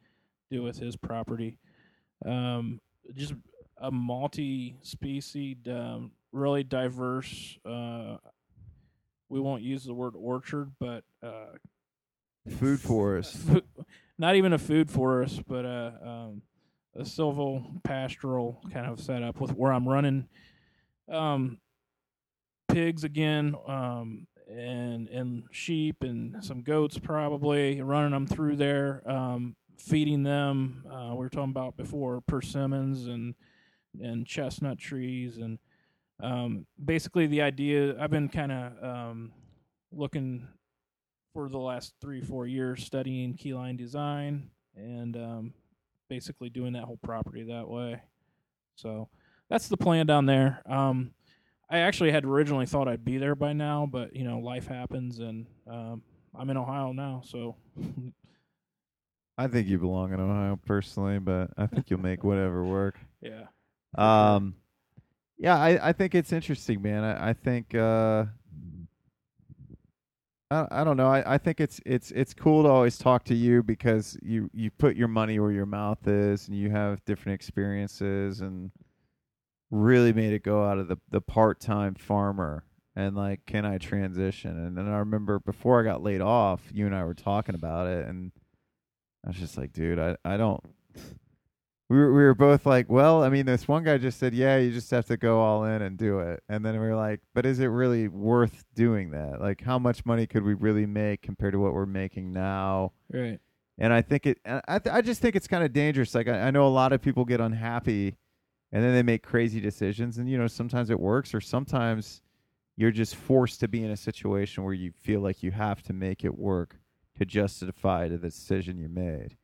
do 0.51 0.63
with 0.63 0.79
his 0.79 0.97
property, 0.97 1.59
um, 2.27 2.81
just 3.15 3.35
a 3.79 3.91
multi-species, 3.91 5.57
um, 5.69 6.13
really 6.33 6.65
diverse. 6.65 7.59
Uh, 7.65 8.17
we 9.29 9.41
won't 9.41 9.63
use 9.63 9.85
the 9.85 9.95
word 9.95 10.15
orchard, 10.17 10.73
but 10.79 11.05
uh, 11.23 11.57
Food 12.49 12.81
forest. 12.81 13.39
not 14.19 14.35
even 14.35 14.53
a 14.53 14.59
food 14.59 14.91
forest, 14.91 15.43
but 15.47 15.65
a 15.65 15.95
um, 16.05 16.43
a 16.97 17.05
silvo 17.05 17.81
pastoral 17.85 18.61
kind 18.73 18.87
of 18.87 19.01
setup 19.01 19.41
with 19.41 19.53
where 19.53 19.73
I'm 19.73 19.89
running 19.89 20.27
um, 21.09 21.59
pigs 22.73 23.05
again, 23.05 23.55
um, 23.67 24.27
and 24.49 25.09
and 25.09 25.45
sheep 25.51 26.03
and 26.03 26.43
some 26.45 26.63
goats 26.63 26.99
probably 26.99 27.81
running 27.81 28.13
them 28.13 28.27
through 28.27 28.57
there, 28.57 29.03
um, 29.07 29.57
feeding 29.79 30.23
them. 30.23 30.85
Uh, 30.91 31.11
we 31.11 31.19
were 31.19 31.29
talking 31.29 31.51
about 31.51 31.77
before 31.77 32.21
persimmons 32.23 33.07
and 33.07 33.35
and 34.01 34.27
chestnut 34.27 34.79
trees 34.79 35.37
and 35.37 35.59
um, 36.23 36.67
basically 36.83 37.27
the 37.27 37.43
idea. 37.43 38.01
I've 38.01 38.11
been 38.11 38.29
kind 38.29 38.53
of 38.53 38.85
um, 38.85 39.33
looking 39.91 40.49
for 41.35 41.49
the 41.49 41.59
last 41.59 41.95
three 42.01 42.21
four 42.21 42.47
years 42.47 42.85
studying 42.85 43.35
keyline 43.35 43.77
design 43.77 44.51
and 44.77 45.17
um, 45.17 45.55
basically 46.09 46.49
doing 46.49 46.75
that 46.75 46.85
whole 46.85 46.99
property 47.03 47.45
that 47.45 47.69
way. 47.69 48.01
So 48.77 49.09
that's 49.49 49.69
the 49.69 49.77
plan 49.77 50.07
down 50.07 50.27
there. 50.27 50.63
Um, 50.67 51.13
I 51.73 51.79
actually 51.79 52.13
had 52.13 52.27
originally 52.27 52.67
thought 52.67 52.87
I'd 52.87 53.03
be 53.05 53.17
there 53.17 53.35
by 53.35 53.55
now, 53.55 53.89
but 53.91 54.15
you 54.15 54.25
know 54.25 54.39
life 54.39 54.67
happens, 54.67 55.21
and 55.21 55.47
um, 55.67 56.03
I'm 56.39 56.51
in 56.51 56.59
Ohio 56.59 56.93
now. 56.93 57.23
So 57.25 57.57
I 59.39 59.47
think 59.47 59.67
you 59.67 59.79
belong 59.79 60.13
in 60.13 60.21
Ohio 60.21 60.61
personally, 60.67 61.19
but 61.19 61.51
I 61.57 61.67
think 61.67 61.89
you'll 61.89 61.99
make 62.01 62.25
whatever 62.25 62.63
work. 62.67 62.99
yeah, 63.23 63.45
Um, 63.97 64.55
yeah, 65.39 65.57
I, 65.57 65.89
I 65.89 65.93
think 65.95 66.15
it's 66.15 66.31
interesting, 66.31 66.83
man. 66.83 67.05
I, 67.05 67.31
I 67.31 67.33
think 67.33 67.75
uh, 67.75 68.27
I, 70.51 70.67
I 70.71 70.85
don't 70.85 70.99
know. 70.99 71.09
I, 71.09 71.35
I 71.35 71.39
think 71.39 71.59
it's 71.59 71.81
it's 71.87 72.11
it's 72.11 72.35
cool 72.35 72.65
to 72.65 72.69
always 72.69 72.99
talk 72.99 73.25
to 73.25 73.35
you 73.35 73.63
because 73.63 74.19
you 74.21 74.51
you 74.53 74.71
put 74.71 74.95
your 74.95 75.09
money 75.09 75.39
where 75.39 75.53
your 75.53 75.67
mouth 75.67 76.07
is, 76.07 76.49
and 76.49 76.57
you 76.57 76.69
have 76.71 77.03
different 77.07 77.35
experiences, 77.35 78.43
and 78.43 78.71
really 79.73 80.13
made 80.13 80.33
it 80.33 80.45
go 80.45 80.65
out 80.65 80.79
of 80.79 80.87
the 80.87 80.99
the 81.11 81.21
part 81.21 81.59
time 81.59 81.95
farmer 81.95 82.65
and 82.95 83.17
like, 83.17 83.47
can 83.47 83.65
I 83.65 83.79
transition? 83.79 84.51
And 84.65 84.77
then 84.77 84.87
I 84.87 84.99
remember 84.99 85.41
before 85.41 85.81
I 85.81 85.85
got 85.85 86.03
laid 86.03 86.21
off, 86.21 86.61
you 86.73 86.87
and 86.87 86.95
I 86.95 87.05
were 87.05 87.15
talking 87.15 87.55
about 87.55 87.89
it, 87.89 88.07
and 88.07 88.31
I 89.25 89.29
was 89.29 89.37
just 89.39 89.57
like, 89.57 89.73
dude, 89.73 89.99
I 89.99 90.17
I 90.25 90.37
don't 90.37 90.63
we 91.93 91.99
were, 91.99 92.13
we 92.15 92.23
were 92.23 92.35
both 92.35 92.65
like, 92.65 92.89
well, 92.89 93.23
I 93.23 93.29
mean, 93.29 93.45
this 93.45 93.69
one 93.69 93.85
guy 93.85 93.99
just 93.99 94.19
said, 94.19 94.33
yeah, 94.33 94.57
you 94.57 94.73
just 94.73 94.91
have 94.93 95.05
to 95.07 95.19
go 95.19 95.41
all 95.41 95.65
in 95.65 95.83
and 95.83 95.99
do 95.99 96.21
it. 96.21 96.43
And 96.49 96.65
then 96.65 96.73
we 96.73 96.79
were 96.79 96.97
like, 96.97 97.21
but 97.35 97.45
is 97.45 97.61
it 97.61 97.67
really 97.67 98.09
worth 98.09 98.65
doing 98.75 99.11
that? 99.11 99.43
Like, 99.43 99.61
how 99.61 99.79
much 99.79 100.07
money 100.07 100.27
could 100.27 100.43
we 100.43 100.55
really 100.55 100.87
make 100.87 101.21
compared 101.21 101.53
to 101.53 101.59
what 101.59 101.75
we're 101.75 101.85
making 101.85 102.33
now? 102.33 102.93
right. 103.13 103.39
And 103.79 103.93
I 103.93 104.01
think 104.01 104.27
it, 104.27 104.39
I, 104.47 104.79
th- 104.79 104.95
I 104.95 105.03
just 105.03 105.21
think 105.21 105.37
it's 105.37 105.49
kind 105.49 105.65
of 105.65 105.73
dangerous. 105.73 106.15
Like, 106.15 106.29
I, 106.29 106.43
I 106.43 106.51
know 106.51 106.67
a 106.67 106.69
lot 106.69 106.93
of 106.93 107.03
people 107.03 107.27
get 107.27 107.41
unhappy 107.41 108.17
and 108.73 108.83
then 108.83 108.95
they 108.95 109.03
make 109.03 109.23
crazy 109.23 109.61
decisions. 109.61 110.19
And, 110.19 110.29
you 110.29 110.39
know, 110.39 110.47
sometimes 110.47 110.91
it 110.91 110.99
works 110.99 111.35
or 111.35 111.41
sometimes 111.41 112.23
you're 112.77 112.91
just 112.91 113.15
forced 113.15 113.61
to 113.61 113.69
be 113.69 113.85
in 113.85 113.91
a 113.91 113.97
situation 113.97 114.65
where 114.65 114.73
you 114.73 114.93
feel 115.03 115.21
like 115.21 115.43
you 115.43 115.51
have 115.51 115.83
to 115.83 115.93
make 115.93 116.25
it 116.25 116.39
work 116.39 116.77
to 117.19 117.27
justify 117.27 118.09
the 118.09 118.17
decision 118.17 118.79
you 118.79 118.89
made. 118.89 119.37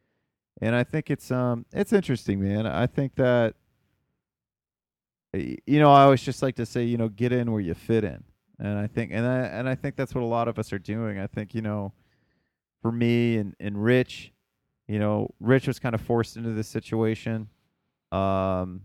And 0.60 0.74
I 0.74 0.82
think 0.82 1.10
it's 1.10 1.30
um 1.30 1.66
it's 1.72 1.92
interesting, 1.92 2.40
man. 2.40 2.66
I 2.66 2.86
think 2.86 3.14
that 3.16 3.54
you 5.34 5.78
know, 5.78 5.92
I 5.92 6.04
always 6.04 6.22
just 6.22 6.42
like 6.42 6.56
to 6.56 6.66
say, 6.66 6.84
you 6.84 6.96
know, 6.96 7.08
get 7.08 7.32
in 7.32 7.52
where 7.52 7.60
you 7.60 7.74
fit 7.74 8.02
in. 8.02 8.24
And 8.58 8.78
I 8.78 8.86
think 8.86 9.12
and 9.12 9.26
I 9.26 9.40
and 9.40 9.68
I 9.68 9.74
think 9.74 9.94
that's 9.94 10.14
what 10.14 10.24
a 10.24 10.26
lot 10.26 10.48
of 10.48 10.58
us 10.58 10.72
are 10.72 10.78
doing. 10.78 11.18
I 11.18 11.26
think, 11.26 11.54
you 11.54 11.62
know, 11.62 11.92
for 12.80 12.90
me 12.90 13.36
and, 13.36 13.54
and 13.60 13.82
Rich, 13.82 14.32
you 14.88 14.98
know, 14.98 15.32
Rich 15.38 15.68
was 15.68 15.78
kind 15.78 15.94
of 15.94 16.00
forced 16.00 16.36
into 16.36 16.52
this 16.52 16.66
situation. 16.66 17.48
Um 18.10 18.80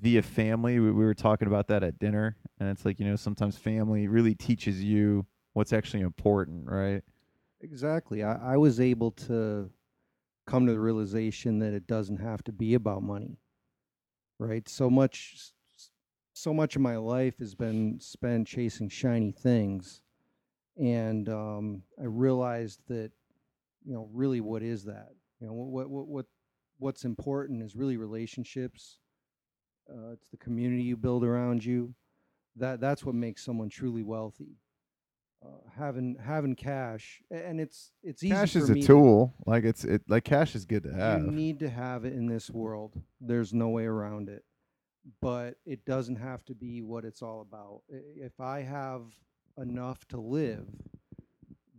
via 0.00 0.22
family. 0.22 0.78
We, 0.78 0.90
we 0.90 1.04
were 1.04 1.14
talking 1.14 1.48
about 1.48 1.68
that 1.68 1.82
at 1.82 1.98
dinner, 1.98 2.36
and 2.58 2.68
it's 2.68 2.84
like 2.84 2.98
you 2.98 3.06
know 3.06 3.16
sometimes 3.16 3.56
family 3.56 4.08
really 4.08 4.34
teaches 4.34 4.82
you 4.82 5.26
what's 5.52 5.72
actually 5.72 6.00
important, 6.00 6.68
right? 6.68 7.02
Exactly. 7.60 8.22
I, 8.22 8.54
I 8.54 8.56
was 8.56 8.80
able 8.80 9.12
to 9.12 9.70
come 10.46 10.66
to 10.66 10.72
the 10.72 10.80
realization 10.80 11.58
that 11.60 11.72
it 11.72 11.86
doesn't 11.86 12.18
have 12.18 12.42
to 12.44 12.52
be 12.52 12.74
about 12.74 13.02
money. 13.02 13.38
Right? 14.38 14.68
So 14.68 14.90
much 14.90 15.52
so 16.32 16.52
much 16.52 16.76
of 16.76 16.82
my 16.82 16.96
life 16.96 17.38
has 17.38 17.54
been 17.54 18.00
spent 18.00 18.48
chasing 18.48 18.88
shiny 18.88 19.32
things. 19.32 20.02
And 20.76 21.28
um, 21.28 21.82
I 22.00 22.04
realized 22.04 22.80
that, 22.88 23.12
you 23.84 23.94
know, 23.94 24.08
really 24.12 24.40
what 24.40 24.62
is 24.62 24.84
that? 24.84 25.10
You 25.40 25.46
know, 25.46 25.52
what 25.52 25.90
what 25.90 26.08
what 26.08 26.26
what's 26.78 27.04
important 27.04 27.62
is 27.62 27.76
really 27.76 27.96
relationships. 27.96 28.98
Uh, 29.90 30.12
it's 30.12 30.28
the 30.28 30.36
community 30.36 30.82
you 30.82 30.96
build 30.96 31.24
around 31.24 31.64
you. 31.64 31.94
That 32.56 32.80
that's 32.80 33.04
what 33.04 33.14
makes 33.14 33.44
someone 33.44 33.68
truly 33.68 34.02
wealthy 34.02 34.58
uh, 35.44 35.48
having 35.76 36.16
having 36.22 36.54
cash, 36.54 37.22
and 37.30 37.60
it's 37.60 37.92
it's 38.02 38.22
easy 38.22 38.34
Cash 38.34 38.56
is 38.56 38.70
a 38.70 38.74
me 38.74 38.80
to- 38.82 38.86
tool. 38.86 39.34
Like 39.46 39.64
it's 39.64 39.84
it 39.84 40.02
like 40.08 40.24
cash 40.24 40.54
is 40.54 40.64
good 40.64 40.82
to 40.84 40.92
have. 40.92 41.22
You 41.22 41.30
need 41.30 41.58
to 41.60 41.70
have 41.70 42.04
it 42.04 42.12
in 42.12 42.26
this 42.26 42.50
world. 42.50 43.00
There's 43.20 43.52
no 43.52 43.68
way 43.68 43.84
around 43.84 44.28
it. 44.28 44.44
But 45.20 45.56
it 45.66 45.84
doesn't 45.84 46.16
have 46.16 46.44
to 46.44 46.54
be 46.54 46.80
what 46.80 47.04
it's 47.04 47.22
all 47.22 47.40
about. 47.40 47.82
If 47.88 48.40
I 48.40 48.60
have 48.60 49.02
enough 49.58 50.06
to 50.08 50.20
live, 50.20 50.68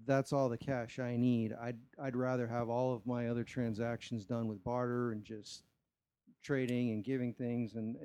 that's 0.06 0.34
all 0.34 0.50
the 0.50 0.58
cash 0.58 1.00
I 1.00 1.16
need. 1.16 1.54
I'd 1.54 1.78
I'd 2.02 2.18
rather 2.18 2.48
have 2.48 2.70
all 2.70 2.94
of 2.94 3.06
my 3.06 3.30
other 3.30 3.46
transactions 3.46 4.26
done 4.26 4.48
with 4.48 4.62
barter 4.64 5.14
and 5.14 5.24
just 5.24 5.64
trading 6.44 6.92
and 6.92 7.04
giving 7.04 7.34
things 7.34 7.76
and 7.76 7.96
uh, 7.96 8.00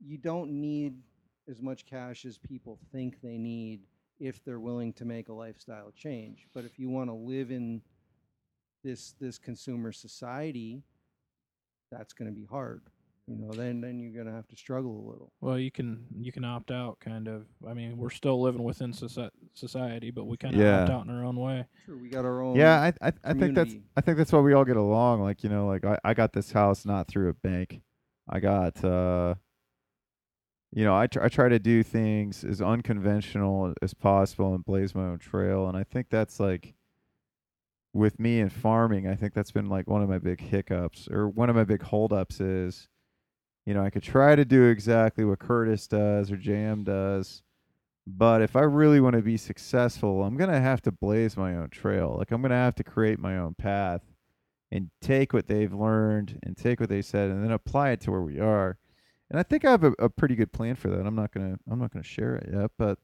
you 0.00 0.16
don't 0.16 0.50
need 0.50 0.94
as 1.48 1.60
much 1.60 1.86
cash 1.86 2.24
as 2.24 2.38
people 2.38 2.78
think 2.92 3.20
they 3.20 3.38
need 3.38 3.80
if 4.20 4.44
they're 4.44 4.60
willing 4.60 4.92
to 4.92 5.04
make 5.04 5.28
a 5.28 5.32
lifestyle 5.32 5.90
change. 5.94 6.46
But 6.54 6.64
if 6.64 6.78
you 6.78 6.88
want 6.90 7.08
to 7.10 7.14
live 7.14 7.50
in 7.50 7.82
this 8.84 9.14
this 9.20 9.38
consumer 9.38 9.92
society, 9.92 10.82
that's 11.90 12.12
going 12.12 12.30
to 12.30 12.34
be 12.34 12.44
hard. 12.44 12.82
You 13.28 13.36
know, 13.36 13.50
then 13.52 13.80
then 13.82 13.98
you're 14.00 14.12
going 14.12 14.26
to 14.26 14.32
have 14.32 14.48
to 14.48 14.56
struggle 14.56 14.90
a 14.92 15.04
little. 15.10 15.32
Well, 15.42 15.58
you 15.58 15.70
can 15.70 16.06
you 16.18 16.32
can 16.32 16.44
opt 16.44 16.70
out, 16.70 16.98
kind 17.00 17.28
of. 17.28 17.44
I 17.68 17.74
mean, 17.74 17.98
we're 17.98 18.08
still 18.10 18.40
living 18.40 18.62
within 18.62 18.92
society, 18.92 20.10
but 20.10 20.24
we 20.24 20.36
kind 20.38 20.54
of 20.54 20.60
Yeah. 20.60 20.82
opt 20.82 20.90
out 20.90 21.04
in 21.04 21.10
our 21.10 21.24
own 21.24 21.36
way. 21.36 21.66
Sure, 21.84 21.96
we 21.98 22.08
got 22.08 22.24
our 22.24 22.40
own. 22.40 22.56
yeah, 22.56 22.80
I 22.80 23.08
I, 23.08 23.12
I 23.24 23.34
think 23.34 23.54
that's. 23.54 23.74
I 23.96 24.00
think 24.00 24.16
that's 24.16 24.32
why 24.32 24.40
we 24.40 24.54
all 24.54 24.64
get 24.64 24.76
along. 24.78 25.20
Like 25.20 25.42
you 25.44 25.50
know, 25.50 25.66
like 25.66 25.84
I, 25.84 25.98
I 26.04 26.14
got 26.14 26.32
this 26.32 26.52
house 26.52 26.86
not 26.86 27.06
through 27.08 27.28
a 27.28 27.34
bank. 27.34 27.82
I 28.28 28.40
got 28.40 28.82
uh, 28.82 29.34
you 30.72 30.84
know, 30.84 30.96
I 30.96 31.06
tr- 31.06 31.22
I 31.22 31.28
try 31.28 31.48
to 31.48 31.58
do 31.58 31.82
things 31.82 32.44
as 32.44 32.60
unconventional 32.62 33.74
as 33.82 33.94
possible 33.94 34.54
and 34.54 34.64
blaze 34.64 34.94
my 34.94 35.02
own 35.04 35.18
trail. 35.18 35.68
And 35.68 35.76
I 35.76 35.84
think 35.84 36.08
that's 36.10 36.40
like 36.40 36.74
with 37.94 38.18
me 38.20 38.40
in 38.40 38.48
farming, 38.50 39.08
I 39.08 39.14
think 39.14 39.32
that's 39.34 39.50
been 39.50 39.68
like 39.68 39.86
one 39.86 40.02
of 40.02 40.08
my 40.08 40.18
big 40.18 40.40
hiccups 40.40 41.08
or 41.10 41.28
one 41.28 41.48
of 41.50 41.56
my 41.56 41.64
big 41.64 41.82
holdups 41.82 42.38
is, 42.40 42.86
you 43.68 43.74
know, 43.74 43.84
I 43.84 43.90
could 43.90 44.02
try 44.02 44.34
to 44.34 44.46
do 44.46 44.64
exactly 44.64 45.26
what 45.26 45.40
Curtis 45.40 45.86
does 45.86 46.32
or 46.32 46.38
JM 46.38 46.84
does, 46.84 47.42
but 48.06 48.40
if 48.40 48.56
I 48.56 48.62
really 48.62 48.98
want 48.98 49.14
to 49.14 49.20
be 49.20 49.36
successful, 49.36 50.24
I'm 50.24 50.38
gonna 50.38 50.58
have 50.58 50.80
to 50.82 50.90
blaze 50.90 51.36
my 51.36 51.54
own 51.54 51.68
trail. 51.68 52.16
Like 52.16 52.30
I'm 52.30 52.40
gonna 52.40 52.54
have 52.54 52.76
to 52.76 52.82
create 52.82 53.18
my 53.18 53.36
own 53.36 53.52
path 53.52 54.00
and 54.72 54.88
take 55.02 55.34
what 55.34 55.48
they've 55.48 55.74
learned 55.74 56.38
and 56.44 56.56
take 56.56 56.80
what 56.80 56.88
they 56.88 57.02
said 57.02 57.28
and 57.28 57.44
then 57.44 57.50
apply 57.50 57.90
it 57.90 58.00
to 58.00 58.10
where 58.10 58.22
we 58.22 58.40
are. 58.40 58.78
And 59.30 59.38
I 59.38 59.42
think 59.42 59.66
I 59.66 59.70
have 59.72 59.84
a, 59.84 59.92
a 59.98 60.08
pretty 60.08 60.34
good 60.34 60.50
plan 60.50 60.74
for 60.74 60.88
that. 60.88 61.06
I'm 61.06 61.14
not 61.14 61.32
gonna 61.32 61.58
I'm 61.70 61.78
not 61.78 61.92
gonna 61.92 62.02
share 62.02 62.36
it 62.36 62.48
yet, 62.50 62.70
but 62.78 62.98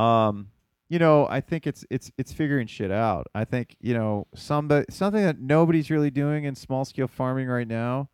um, 0.00 0.48
you 0.88 0.98
know, 0.98 1.26
I 1.28 1.42
think 1.42 1.66
it's 1.66 1.84
it's 1.90 2.10
it's 2.16 2.32
figuring 2.32 2.68
shit 2.68 2.90
out. 2.90 3.26
I 3.34 3.44
think 3.44 3.76
you 3.82 3.92
know 3.92 4.28
somebody 4.34 4.86
something 4.88 5.22
that 5.22 5.40
nobody's 5.40 5.90
really 5.90 6.10
doing 6.10 6.44
in 6.44 6.54
small 6.54 6.86
scale 6.86 7.06
farming 7.06 7.48
right 7.48 7.68
now 7.68 8.08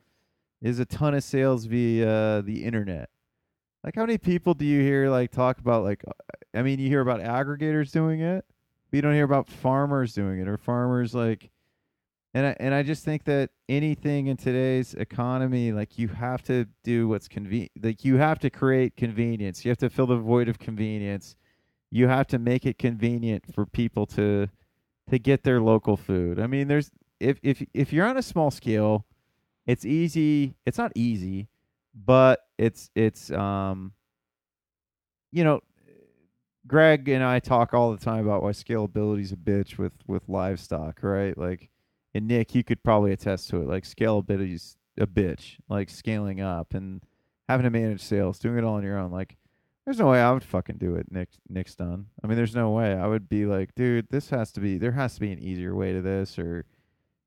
is 0.63 0.79
a 0.79 0.85
ton 0.85 1.15
of 1.15 1.23
sales 1.23 1.67
via 1.67 2.43
the 2.43 2.65
internet. 2.65 3.11
Like, 3.85 3.95
how 3.95 4.03
many 4.03 4.19
people 4.19 4.55
do 4.55 4.65
you 4.65 4.81
hear 4.81 5.09
like 5.11 5.31
talk 5.31 5.59
about 5.59 5.85
like? 5.85 6.03
I 6.55 6.63
mean, 6.63 6.81
you 6.81 6.89
hear 6.89 7.01
about 7.01 7.21
aggregators 7.21 7.93
doing 7.93 8.21
it, 8.21 8.45
but 8.91 8.97
you 8.97 9.03
don't 9.03 9.15
hear 9.15 9.25
about 9.25 9.49
farmers 9.49 10.13
doing 10.13 10.41
it 10.41 10.49
or 10.49 10.57
farmers 10.57 11.15
like. 11.15 11.51
And 12.35 12.47
I 12.49 12.57
and 12.59 12.75
I 12.75 12.83
just 12.83 13.05
think 13.05 13.25
that 13.25 13.51
anything 13.69 14.27
in 14.27 14.37
today's 14.37 14.93
economy, 14.95 15.73
like 15.73 15.99
you 15.99 16.09
have 16.09 16.43
to 16.45 16.67
do 16.83 17.09
what's 17.09 17.29
convenient. 17.29 17.71
Like 17.81 18.05
you 18.05 18.17
have 18.17 18.39
to 18.41 18.51
create 18.51 18.97
convenience. 18.97 19.65
You 19.65 19.71
have 19.71 19.79
to 19.79 19.89
fill 19.89 20.07
the 20.07 20.17
void 20.17 20.49
of 20.49 20.59
convenience. 20.59 21.37
You 21.91 22.09
have 22.09 22.27
to 22.29 22.39
make 22.39 22.67
it 22.67 22.79
convenient 22.79 23.55
for 23.55 23.65
people 23.65 24.05
to 24.07 24.49
to 25.09 25.19
get 25.19 25.45
their 25.45 25.61
local 25.61 25.97
food. 25.97 26.41
I 26.41 26.47
mean, 26.47 26.69
there's 26.69 26.91
if 27.21 27.39
if 27.43 27.63
if 27.73 27.93
you're 27.93 28.07
on 28.07 28.17
a 28.17 28.23
small 28.23 28.51
scale, 28.51 29.07
it's 29.67 29.85
easy. 29.85 30.55
It's 30.65 30.79
not 30.79 30.93
easy, 30.95 31.49
but 31.95 32.41
it's 32.59 32.91
it's 32.95 33.31
um 33.31 33.93
you 35.33 35.45
know 35.45 35.61
Greg 36.67 37.09
and 37.09 37.23
I 37.23 37.39
talk 37.39 37.75
all 37.75 37.93
the 37.93 38.05
time 38.05 38.27
about 38.27 38.43
why 38.43 38.51
scalability 38.51 39.23
is 39.23 39.33
a 39.33 39.37
bitch 39.37 39.79
with 39.79 39.93
with 40.07 40.29
livestock, 40.29 41.03
right? 41.03 41.37
Like 41.37 41.71
and 42.15 42.29
Nick, 42.29 42.55
you 42.55 42.65
could 42.65 42.83
probably 42.83 43.13
attest 43.13 43.51
to 43.51 43.59
it. 43.59 43.69
Like 43.69 43.85
scalability's 43.85 44.77
a 44.99 45.07
bitch, 45.07 45.57
like 45.69 45.91
scaling 45.91 46.41
up 46.41 46.75
and 46.75 47.03
having 47.49 47.65
to 47.65 47.71
manage 47.71 48.01
sales, 48.01 48.39
doing 48.39 48.59
it 48.59 48.65
all 48.65 48.75
on 48.75 48.83
your 48.83 48.99
own. 48.99 49.11
Like 49.11 49.37
there's 49.85 49.99
no 49.99 50.09
way 50.09 50.21
I 50.21 50.33
would 50.33 50.43
fucking 50.45 50.79
do 50.79 50.97
it, 50.97 51.13
Nick 51.13 51.29
Nick's 51.49 51.75
done. 51.75 52.07
I 52.23 52.27
mean, 52.27 52.37
there's 52.37 52.57
no 52.57 52.71
way. 52.71 52.95
I 52.95 53.07
would 53.07 53.29
be 53.29 53.47
like, 53.47 53.75
dude, 53.75 54.09
this 54.11 54.31
has 54.31 54.51
to 54.53 54.61
be 54.61 54.79
there 54.79 54.93
has 54.93 55.15
to 55.15 55.21
be 55.21 55.33
an 55.33 55.39
easier 55.39 55.75
way 55.75 55.93
to 55.93 56.03
this 56.03 56.39
or 56.39 56.65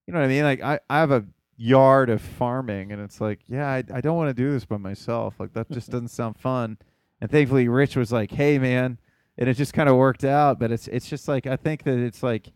you 0.07 0.13
know 0.13 0.19
what 0.19 0.25
I 0.25 0.29
mean? 0.29 0.43
Like 0.43 0.61
I, 0.61 0.79
I 0.89 0.99
have 0.99 1.11
a 1.11 1.25
yard 1.61 2.09
of 2.09 2.21
farming 2.21 2.93
and 2.93 3.01
it's 3.01 3.19
like, 3.19 3.41
yeah, 3.47 3.67
I 3.67 3.83
I 3.93 4.01
don't 4.01 4.15
want 4.17 4.29
to 4.29 4.33
do 4.33 4.51
this 4.51 4.65
by 4.65 4.77
myself. 4.77 5.35
Like 5.39 5.53
that 5.53 5.69
just 5.69 5.91
doesn't 5.91 6.07
sound 6.07 6.39
fun. 6.39 6.77
And 7.21 7.29
thankfully 7.29 7.67
Rich 7.67 7.97
was 7.97 8.11
like, 8.11 8.31
"Hey 8.31 8.57
man," 8.57 8.97
and 9.37 9.49
it 9.49 9.55
just 9.55 9.73
kind 9.73 9.89
of 9.89 9.97
worked 9.97 10.23
out, 10.23 10.57
but 10.57 10.71
it's 10.71 10.87
it's 10.87 11.09
just 11.09 11.27
like 11.27 11.45
I 11.47 11.57
think 11.57 11.83
that 11.83 11.97
it's 11.99 12.23
like 12.23 12.53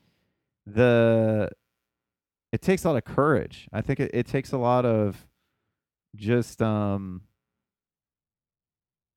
the 0.65 1.49
it 2.53 2.61
takes 2.61 2.85
a 2.85 2.89
lot 2.89 2.97
of 2.97 3.03
courage. 3.03 3.67
I 3.73 3.81
think 3.81 3.99
it, 3.99 4.11
it 4.13 4.25
takes 4.27 4.53
a 4.53 4.57
lot 4.57 4.85
of 4.85 5.27
just 6.15 6.61
um 6.61 7.23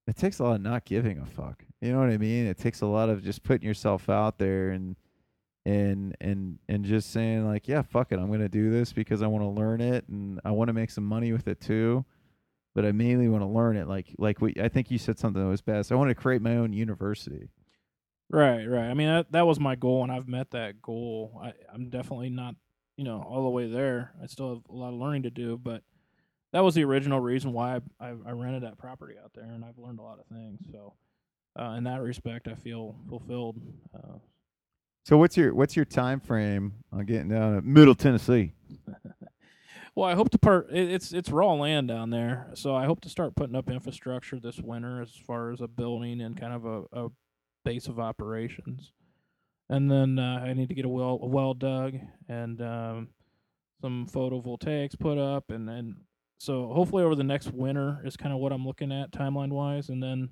it 0.09 0.17
takes 0.17 0.41
a 0.41 0.45
lot 0.45 0.57
of 0.57 0.63
not 0.63 0.85
giving 0.85 1.19
a 1.19 1.27
fuck. 1.27 1.65
You 1.81 1.93
know 1.93 2.01
what 2.01 2.11
I 2.11 2.19
mean? 2.19 2.47
It 2.47 2.59
takes 2.59 2.81
a 2.81 2.87
lot 2.87 3.09
of 3.09 3.23
just 3.23 3.45
putting 3.45 3.67
yourself 3.67 4.09
out 4.09 4.39
there 4.39 4.71
and 4.71 4.97
and 5.67 6.17
and 6.21 6.59
and 6.69 6.85
just 6.85 7.11
saying 7.11 7.45
like, 7.45 7.67
yeah, 7.67 7.83
fuck 7.83 8.13
it, 8.13 8.21
I'm 8.21 8.31
gonna 8.31 8.49
do 8.49 8.71
this 8.71 8.93
because 8.93 9.21
I 9.21 9.27
want 9.27 9.43
to 9.43 9.49
learn 9.49 9.81
it 9.81 10.07
and 10.09 10.41
I 10.45 10.53
want 10.53 10.69
to 10.69 10.73
make 10.73 10.91
some 10.91 11.05
money 11.05 11.33
with 11.33 11.49
it 11.49 11.61
too. 11.61 12.05
But 12.75 12.85
I 12.85 12.93
mainly 12.93 13.29
want 13.29 13.43
to 13.43 13.49
learn 13.49 13.77
it. 13.77 13.89
Like 13.89 14.15
like 14.17 14.41
we, 14.41 14.55
I 14.63 14.69
think 14.69 14.91
you 14.91 14.99
said 14.99 15.19
something 15.19 15.43
that 15.43 15.49
was 15.49 15.63
best. 15.63 15.91
I 15.91 15.97
want 15.97 16.11
to 16.11 16.15
create 16.15 16.41
my 16.41 16.57
own 16.57 16.73
university. 16.73 17.49
Right, 18.31 18.65
right. 18.65 18.89
I 18.89 18.95
mean, 18.95 19.09
that 19.09 19.33
that 19.33 19.47
was 19.47 19.59
my 19.59 19.75
goal, 19.75 20.05
and 20.05 20.13
I've 20.13 20.29
met 20.29 20.53
that 20.53 20.81
goal. 20.83 21.41
I, 21.43 21.53
I'm 21.73 21.91
definitely 21.91 22.31
not, 22.31 22.55
you 22.97 23.05
know, 23.05 23.23
all 23.23 23.43
the 23.43 23.51
way 23.51 23.69
there. 23.69 24.13
I 24.23 24.27
still 24.27 24.55
have 24.55 24.63
a 24.69 24.73
lot 24.73 24.93
of 24.93 25.01
learning 25.01 25.25
to 25.25 25.31
do, 25.31 25.59
but 25.61 25.83
that 26.53 26.63
was 26.63 26.75
the 26.75 26.85
original 26.85 27.19
reason 27.19 27.53
why 27.53 27.81
I, 28.01 28.09
I, 28.09 28.15
I 28.27 28.31
rented 28.33 28.63
that 28.63 28.79
property 28.79 29.15
out 29.23 29.33
there, 29.35 29.45
and 29.45 29.65
I've 29.65 29.79
learned 29.79 29.99
a 29.99 30.03
lot 30.03 30.21
of 30.21 30.27
things. 30.27 30.61
So, 30.71 30.95
uh, 31.59 31.75
in 31.79 31.85
that 31.85 32.03
respect, 32.03 32.47
I 32.47 32.55
feel 32.55 32.97
fulfilled. 33.09 33.57
Uh, 33.95 34.19
So 35.07 35.17
what's 35.17 35.37
your 35.37 35.55
what's 35.55 35.77
your 35.77 35.85
time 35.85 36.19
frame 36.19 36.83
on 36.91 37.07
getting 37.07 37.29
down 37.29 37.55
to 37.55 37.63
Middle 37.63 37.95
Tennessee? 37.95 38.55
well, 39.95 40.09
I 40.09 40.17
hope 40.17 40.31
to 40.31 40.39
part. 40.39 40.67
It, 40.73 40.91
it's 40.91 41.13
it's 41.13 41.31
raw 41.31 41.53
land 41.53 41.87
down 41.87 42.11
there, 42.11 42.51
so 42.55 42.75
I 42.75 42.87
hope 42.87 43.03
to 43.03 43.09
start 43.09 43.37
putting 43.37 43.55
up 43.55 43.71
infrastructure 43.71 44.41
this 44.41 44.59
winter 44.59 45.01
as 45.01 45.13
far 45.25 45.53
as 45.53 45.61
a 45.61 45.69
building 45.69 46.21
and 46.21 46.37
kind 46.37 46.53
of 46.53 46.65
a, 46.65 46.83
a 46.93 47.09
base 47.65 47.87
of 47.87 48.01
operations. 48.01 48.91
And 49.69 49.89
then 49.89 50.19
uh, 50.19 50.43
I 50.45 50.55
need 50.55 50.71
to 50.71 50.75
get 50.75 50.85
a 50.85 50.89
well 50.89 51.21
a 51.23 51.27
well 51.27 51.55
dug 51.55 51.95
and 52.29 52.61
um, 52.61 53.09
some 53.81 54.09
photovoltaics 54.13 54.99
put 54.99 55.19
up, 55.19 55.53
and 55.53 55.69
then 55.69 55.99
so 56.39 56.73
hopefully 56.75 57.05
over 57.05 57.15
the 57.15 57.23
next 57.23 57.53
winter 57.53 58.03
is 58.05 58.17
kind 58.17 58.35
of 58.35 58.41
what 58.41 58.51
I'm 58.51 58.67
looking 58.67 58.91
at 58.91 59.13
timeline 59.13 59.51
wise, 59.51 59.89
and 59.89 60.03
then 60.03 60.31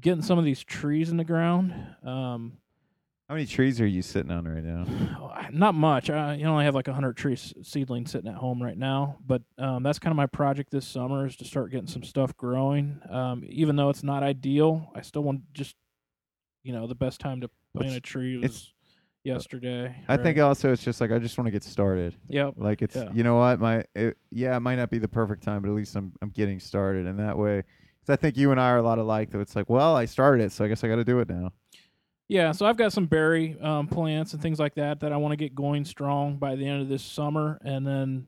getting 0.00 0.22
some 0.22 0.40
of 0.40 0.44
these 0.44 0.64
trees 0.64 1.08
in 1.08 1.18
the 1.18 1.24
ground. 1.24 1.72
Um, 2.04 2.54
How 3.32 3.36
many 3.36 3.46
trees 3.46 3.80
are 3.80 3.86
you 3.86 4.02
sitting 4.02 4.30
on 4.30 4.46
right 4.46 4.62
now? 4.62 4.84
Not 5.52 5.74
much. 5.74 6.10
I 6.10 6.34
you 6.34 6.44
know, 6.44 6.50
only 6.52 6.66
have 6.66 6.74
like 6.74 6.88
a 6.88 6.92
hundred 6.92 7.16
tree 7.16 7.32
s- 7.32 7.54
seedlings 7.62 8.10
sitting 8.10 8.30
at 8.30 8.36
home 8.36 8.62
right 8.62 8.76
now. 8.76 9.16
But 9.26 9.40
um, 9.56 9.82
that's 9.82 9.98
kind 9.98 10.12
of 10.12 10.18
my 10.18 10.26
project 10.26 10.70
this 10.70 10.86
summer 10.86 11.24
is 11.24 11.34
to 11.36 11.46
start 11.46 11.70
getting 11.70 11.86
some 11.86 12.02
stuff 12.02 12.36
growing. 12.36 13.00
Um, 13.08 13.42
even 13.48 13.74
though 13.76 13.88
it's 13.88 14.02
not 14.02 14.22
ideal, 14.22 14.92
I 14.94 15.00
still 15.00 15.22
want 15.22 15.50
just 15.54 15.76
you 16.62 16.74
know 16.74 16.86
the 16.86 16.94
best 16.94 17.20
time 17.22 17.40
to 17.40 17.48
plant 17.74 17.86
It's- 17.92 17.96
a 17.96 18.00
tree 18.02 18.36
was 18.36 18.70
yesterday. 19.24 19.96
I 20.08 20.18
think 20.18 20.38
also 20.38 20.70
it's 20.70 20.84
just 20.84 21.00
like 21.00 21.10
I 21.10 21.18
just 21.18 21.38
want 21.38 21.46
to 21.46 21.52
get 21.52 21.64
started. 21.64 22.14
Yep. 22.28 22.56
Like 22.58 22.82
it's 22.82 22.96
Yeah. 22.96 23.08
you 23.14 23.22
know 23.24 23.36
what 23.36 23.58
my 23.60 23.82
it, 23.94 24.18
yeah 24.30 24.54
it 24.58 24.60
might 24.60 24.76
not 24.76 24.90
be 24.90 24.98
the 24.98 25.08
perfect 25.08 25.42
time, 25.42 25.62
but 25.62 25.70
at 25.70 25.74
least 25.74 25.96
I'm 25.96 26.12
I'm 26.20 26.28
getting 26.28 26.60
started, 26.60 27.06
and 27.06 27.18
that 27.18 27.38
way. 27.38 27.62
Because 28.02 28.12
I 28.12 28.16
think 28.20 28.36
you 28.36 28.50
and 28.50 28.60
I 28.60 28.68
are 28.72 28.76
a 28.76 28.82
lot 28.82 28.98
alike. 28.98 29.30
That 29.30 29.40
it's 29.40 29.56
like, 29.56 29.70
well, 29.70 29.96
I 29.96 30.04
started 30.04 30.44
it, 30.44 30.52
so 30.52 30.66
I 30.66 30.68
guess 30.68 30.84
I 30.84 30.88
got 30.88 30.96
to 30.96 31.04
do 31.04 31.20
it 31.20 31.30
now. 31.30 31.50
Yeah, 32.32 32.52
so 32.52 32.64
I've 32.64 32.78
got 32.78 32.94
some 32.94 33.04
berry 33.04 33.58
um, 33.60 33.88
plants 33.88 34.32
and 34.32 34.40
things 34.40 34.58
like 34.58 34.76
that 34.76 35.00
that 35.00 35.12
I 35.12 35.18
want 35.18 35.32
to 35.32 35.36
get 35.36 35.54
going 35.54 35.84
strong 35.84 36.38
by 36.38 36.56
the 36.56 36.66
end 36.66 36.80
of 36.80 36.88
this 36.88 37.02
summer, 37.02 37.60
and 37.62 37.86
then 37.86 38.26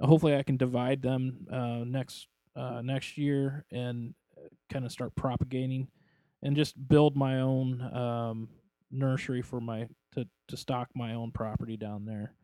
uh, 0.00 0.08
hopefully 0.08 0.34
I 0.34 0.42
can 0.42 0.56
divide 0.56 1.00
them 1.00 1.46
uh, 1.48 1.84
next 1.86 2.26
uh, 2.56 2.80
next 2.82 3.16
year 3.16 3.64
and 3.70 4.14
kind 4.68 4.84
of 4.84 4.90
start 4.90 5.14
propagating 5.14 5.86
and 6.42 6.56
just 6.56 6.74
build 6.88 7.16
my 7.16 7.38
own 7.40 7.80
um, 7.94 8.48
nursery 8.90 9.42
for 9.42 9.60
my 9.60 9.86
to 10.16 10.26
to 10.48 10.56
stock 10.56 10.88
my 10.96 11.14
own 11.14 11.30
property 11.30 11.76
down 11.76 12.04
there. 12.04 12.34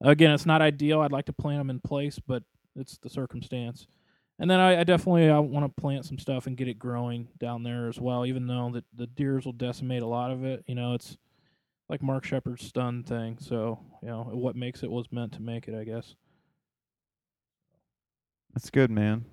Again, 0.00 0.30
it's 0.30 0.46
not 0.46 0.62
ideal. 0.62 1.02
I'd 1.02 1.12
like 1.12 1.26
to 1.26 1.34
plant 1.34 1.60
them 1.60 1.68
in 1.68 1.80
place, 1.80 2.18
but 2.26 2.42
it's 2.74 2.96
the 2.96 3.10
circumstance. 3.10 3.86
And 4.38 4.48
then 4.50 4.60
I, 4.60 4.80
I 4.80 4.84
definitely 4.84 5.28
I 5.30 5.38
want 5.38 5.66
to 5.66 5.80
plant 5.80 6.04
some 6.04 6.18
stuff 6.18 6.46
and 6.46 6.56
get 6.56 6.68
it 6.68 6.78
growing 6.78 7.28
down 7.38 7.64
there 7.64 7.88
as 7.88 8.00
well. 8.00 8.24
Even 8.24 8.46
though 8.46 8.70
the 8.72 8.84
the 8.94 9.06
deers 9.06 9.44
will 9.44 9.52
decimate 9.52 10.02
a 10.02 10.06
lot 10.06 10.30
of 10.30 10.44
it, 10.44 10.64
you 10.66 10.74
know, 10.74 10.94
it's 10.94 11.16
like 11.88 12.02
Mark 12.02 12.24
Shepard's 12.24 12.64
stun 12.64 13.02
thing. 13.02 13.38
So 13.40 13.80
you 14.02 14.08
know, 14.08 14.28
what 14.32 14.54
makes 14.54 14.82
it 14.82 14.90
was 14.90 15.06
meant 15.10 15.32
to 15.32 15.42
make 15.42 15.66
it, 15.66 15.74
I 15.74 15.84
guess. 15.84 16.14
That's 18.54 18.70
good, 18.70 18.90
man. 18.90 19.24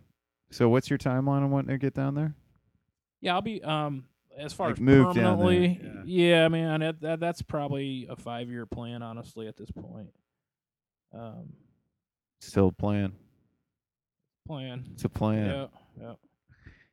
So 0.50 0.70
what's 0.70 0.90
your 0.90 1.00
timeline 1.00 1.44
on 1.44 1.52
wanting 1.52 1.70
to 1.70 1.78
get 1.78 1.94
down 1.94 2.16
there? 2.16 2.34
Yeah, 3.22 3.36
I'll 3.36 3.42
be 3.42 3.64
um 3.64 4.06
as 4.38 4.54
far 4.54 4.68
Like 4.68 4.78
as 4.78 4.82
move 4.82 5.16
down 5.16 5.16
there, 5.16 5.36
permanently. 5.36 5.82
Yeah. 6.06 6.46
I 6.46 6.50
mean, 6.50 6.80
that, 6.80 7.02
that 7.02 7.20
that's 7.20 7.42
probably 7.42 8.08
a 8.10 8.16
five 8.16 8.50
year 8.50 8.66
plan, 8.66 9.02
honestly, 9.02 9.48
at 9.48 9.56
this 9.56 9.72
point. 9.72 10.10
Um, 11.14 11.54
Still 12.40 12.72
plan. 12.72 13.14
Plan. 14.48 14.86
It's 14.94 15.04
a 15.06 15.10
plan. 15.10 15.46
Yeah, 15.46 15.68
yeah. 16.00 16.14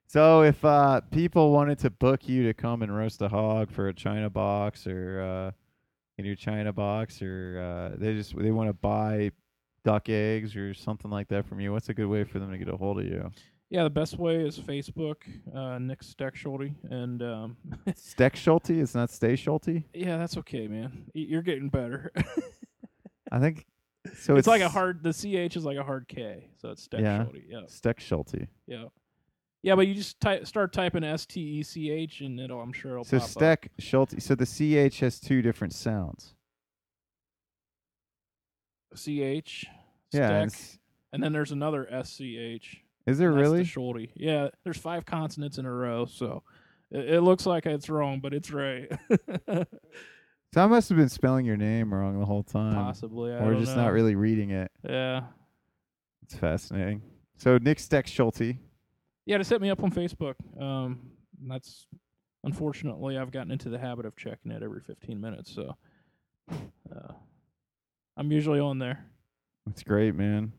So 0.07 0.43
if 0.43 0.63
uh, 0.65 1.01
people 1.11 1.53
wanted 1.53 1.79
to 1.81 1.91
book 1.91 2.29
you 2.29 2.45
to 2.47 2.55
come 2.55 2.83
and 2.83 2.95
roast 2.95 3.23
a 3.23 3.29
hog 3.29 3.71
for 3.71 3.89
a 3.89 3.95
China 3.95 4.29
box 4.31 4.87
or 4.87 5.21
uh, 5.23 5.51
in 6.19 6.25
your 6.25 6.35
China 6.35 6.73
box, 6.73 7.23
or 7.23 7.93
uh, 7.95 7.97
they 7.99 8.15
just 8.15 8.37
they 8.37 8.51
want 8.51 8.69
to 8.69 8.75
buy 8.75 9.31
duck 9.85 10.09
eggs 10.09 10.55
or 10.55 10.75
something 10.75 11.11
like 11.11 11.29
that 11.29 11.47
from 11.47 11.61
you, 11.61 11.73
what's 11.73 11.89
a 11.89 11.95
good 11.95 12.07
way 12.09 12.25
for 12.25 12.39
them 12.39 12.51
to 12.51 12.59
get 12.59 12.69
a 12.69 12.77
hold 12.77 13.01
of 13.01 13.07
you? 13.07 13.31
Yeah, 13.71 13.85
the 13.85 13.91
best 13.91 14.19
way 14.19 14.37
is 14.37 14.59
Facebook, 14.59 15.17
uh, 15.57 15.79
Nick 15.79 16.03
Stechschulte, 16.03 16.75
and 16.91 17.23
um, 17.23 17.57
Steck 17.97 18.37
Schulte, 18.37 18.69
it's 18.71 18.95
not 18.95 19.11
Stay 19.11 19.35
Schulte. 19.35 19.83
yeah, 19.95 20.19
that's 20.19 20.37
okay, 20.37 20.69
man. 20.69 21.07
Y- 21.15 21.25
You're 21.29 21.41
getting 21.43 21.71
better. 21.71 22.13
I 23.33 23.39
think 23.41 23.65
so. 24.17 24.37
it's, 24.37 24.47
like 24.49 24.63
a 24.63 24.69
hard. 24.69 25.03
The 25.03 25.13
ch 25.13 25.57
is 25.57 25.65
like 25.65 25.77
a 25.77 25.85
hard 25.85 26.09
k, 26.09 26.49
so 26.61 26.71
it's 26.71 26.89
Yeah. 26.93 27.25
Stechschulte. 27.25 27.43
Yeah, 27.49 27.61
Steck 27.67 28.01
Schulte. 28.01 28.49
yeah, 28.67 28.85
yeah. 29.63 29.75
But 29.77 29.87
you 29.87 29.95
just 29.95 30.19
ty- 30.21 30.43
start 30.43 30.73
typing 30.73 31.05
S 31.05 31.25
T 31.27 31.41
E 31.41 31.63
C 31.63 31.91
H, 31.91 32.21
and 32.21 32.39
it'll. 32.41 32.61
I'm 32.61 32.73
sure 32.73 32.93
it'll 32.93 33.05
So 33.05 33.19
pop 33.19 33.43
up. 33.43 33.65
Schulte. 33.79 34.21
So 34.23 34.35
the 34.35 34.47
ch 34.91 34.99
has 35.01 35.21
two 35.21 35.43
different 35.43 35.73
sounds. 35.73 36.35
C 38.95 39.23
H. 39.23 39.67
Yeah. 40.13 40.27
Steck, 40.27 40.47
it's- 40.49 40.79
and 41.13 41.23
then 41.23 41.33
there's 41.33 41.53
another 41.53 41.87
S 41.93 42.11
C 42.13 42.37
H. 42.39 42.83
Is 43.07 43.19
there 43.19 43.33
really? 43.33 43.59
the 43.59 43.65
Schulte. 43.65 44.11
Yeah, 44.15 44.49
there's 44.65 44.79
five 44.79 45.05
consonants 45.07 45.59
in 45.59 45.67
a 45.67 45.73
row, 45.73 46.07
so 46.07 46.43
it, 46.91 47.15
it 47.15 47.21
looks 47.23 47.47
like 47.47 47.67
it's 47.67 47.89
wrong, 47.91 48.21
but 48.21 48.33
it's 48.35 48.51
right. 48.51 48.91
So 50.53 50.63
I 50.63 50.67
must 50.67 50.89
have 50.91 50.99
been 50.99 51.09
spelling 51.09 51.47
your 51.47 51.57
name 51.57 51.95
wrong 51.95 52.19
the 52.21 52.27
whole 52.27 52.43
time, 52.43 52.75
Possibly, 52.75 53.33
I 53.33 53.39
or 53.39 53.55
just 53.55 53.75
know. 53.75 53.85
not 53.85 53.93
really 53.93 54.15
reading 54.15 54.51
it. 54.51 54.71
Yeah, 54.87 55.23
It's 56.25 56.35
fascinating. 56.35 57.01
So 57.39 57.57
Nick 57.59 57.79
Stechschulte. 57.79 58.59
yeah. 59.25 59.39
Just 59.39 59.49
set 59.49 59.61
me 59.63 59.71
up 59.71 59.83
on 59.83 59.91
Facebook. 59.91 60.35
Um, 60.61 61.01
that's 61.47 61.87
unfortunately 62.45 63.17
I've 63.17 63.31
gotten 63.33 63.51
into 63.51 63.71
the 63.71 63.79
habit 63.79 64.05
of 64.05 64.15
checking 64.17 64.53
it 64.53 64.63
every 64.63 64.81
15 64.81 65.19
minutes, 65.21 65.55
so 65.55 65.75
uh, 66.51 67.13
I'm 68.19 68.31
usually 68.31 68.61
on 68.61 68.79
there. 68.79 69.07
That's 69.67 69.83
great, 69.83 70.15
man. 70.15 70.53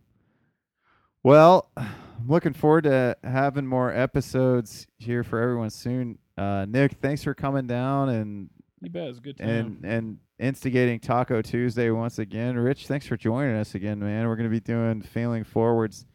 Well, 1.22 1.70
I'm 1.78 2.28
looking 2.28 2.54
forward 2.54 2.86
to 2.86 3.16
having 3.24 3.68
more 3.68 3.94
episodes 3.94 4.88
here 4.98 5.24
for 5.24 5.40
everyone 5.40 5.70
soon. 5.70 6.18
Uh, 6.38 6.66
Nick, 6.68 6.94
thanks 7.02 7.24
for 7.24 7.34
coming 7.34 7.68
down 7.68 8.10
and 8.10 8.50
You 8.84 8.90
bet. 8.90 9.08
It's 9.08 9.18
a 9.18 9.22
good 9.22 9.38
time. 9.38 9.50
and 9.50 9.86
and 9.86 10.18
instigating 10.40 11.00
Taco 11.00 11.42
Tuesday 11.42 11.90
once 11.90 12.20
again. 12.20 12.58
Rich, 12.58 12.88
thanks 12.88 13.08
for 13.08 13.16
joining 13.16 13.56
us 13.56 13.76
again, 13.76 14.00
man. 14.00 14.28
We're 14.28 14.36
going 14.36 14.50
to 14.50 14.54
be 14.54 14.60
doing 14.60 15.02
failing 15.02 15.46
forwards. 15.46 16.06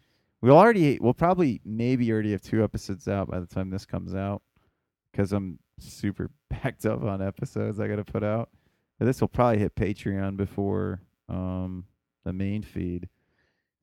We'll 0.43 0.57
already, 0.59 0.99
we'll 1.01 1.15
probably 1.15 1.61
maybe 1.65 2.13
already 2.13 2.31
have 2.33 2.43
two 2.43 2.63
episodes 2.63 3.09
out 3.09 3.29
by 3.29 3.41
the 3.41 3.47
time 3.47 3.71
this 3.71 3.85
comes 3.87 4.15
out 4.15 4.43
because 5.11 5.33
I'm 5.33 5.59
super 5.81 6.31
backed 6.51 6.87
up 6.87 7.03
on 7.03 7.23
episodes 7.23 7.81
I 7.81 7.89
got 7.89 7.97
to 7.97 8.05
put 8.05 8.23
out. 8.23 8.51
But 8.99 9.07
this 9.07 9.21
will 9.21 9.29
probably 9.29 9.59
hit 9.59 9.75
Patreon 9.75 10.37
before 10.37 11.01
um 11.29 11.85
the 12.25 12.33
main 12.33 12.63
feed. 12.63 13.09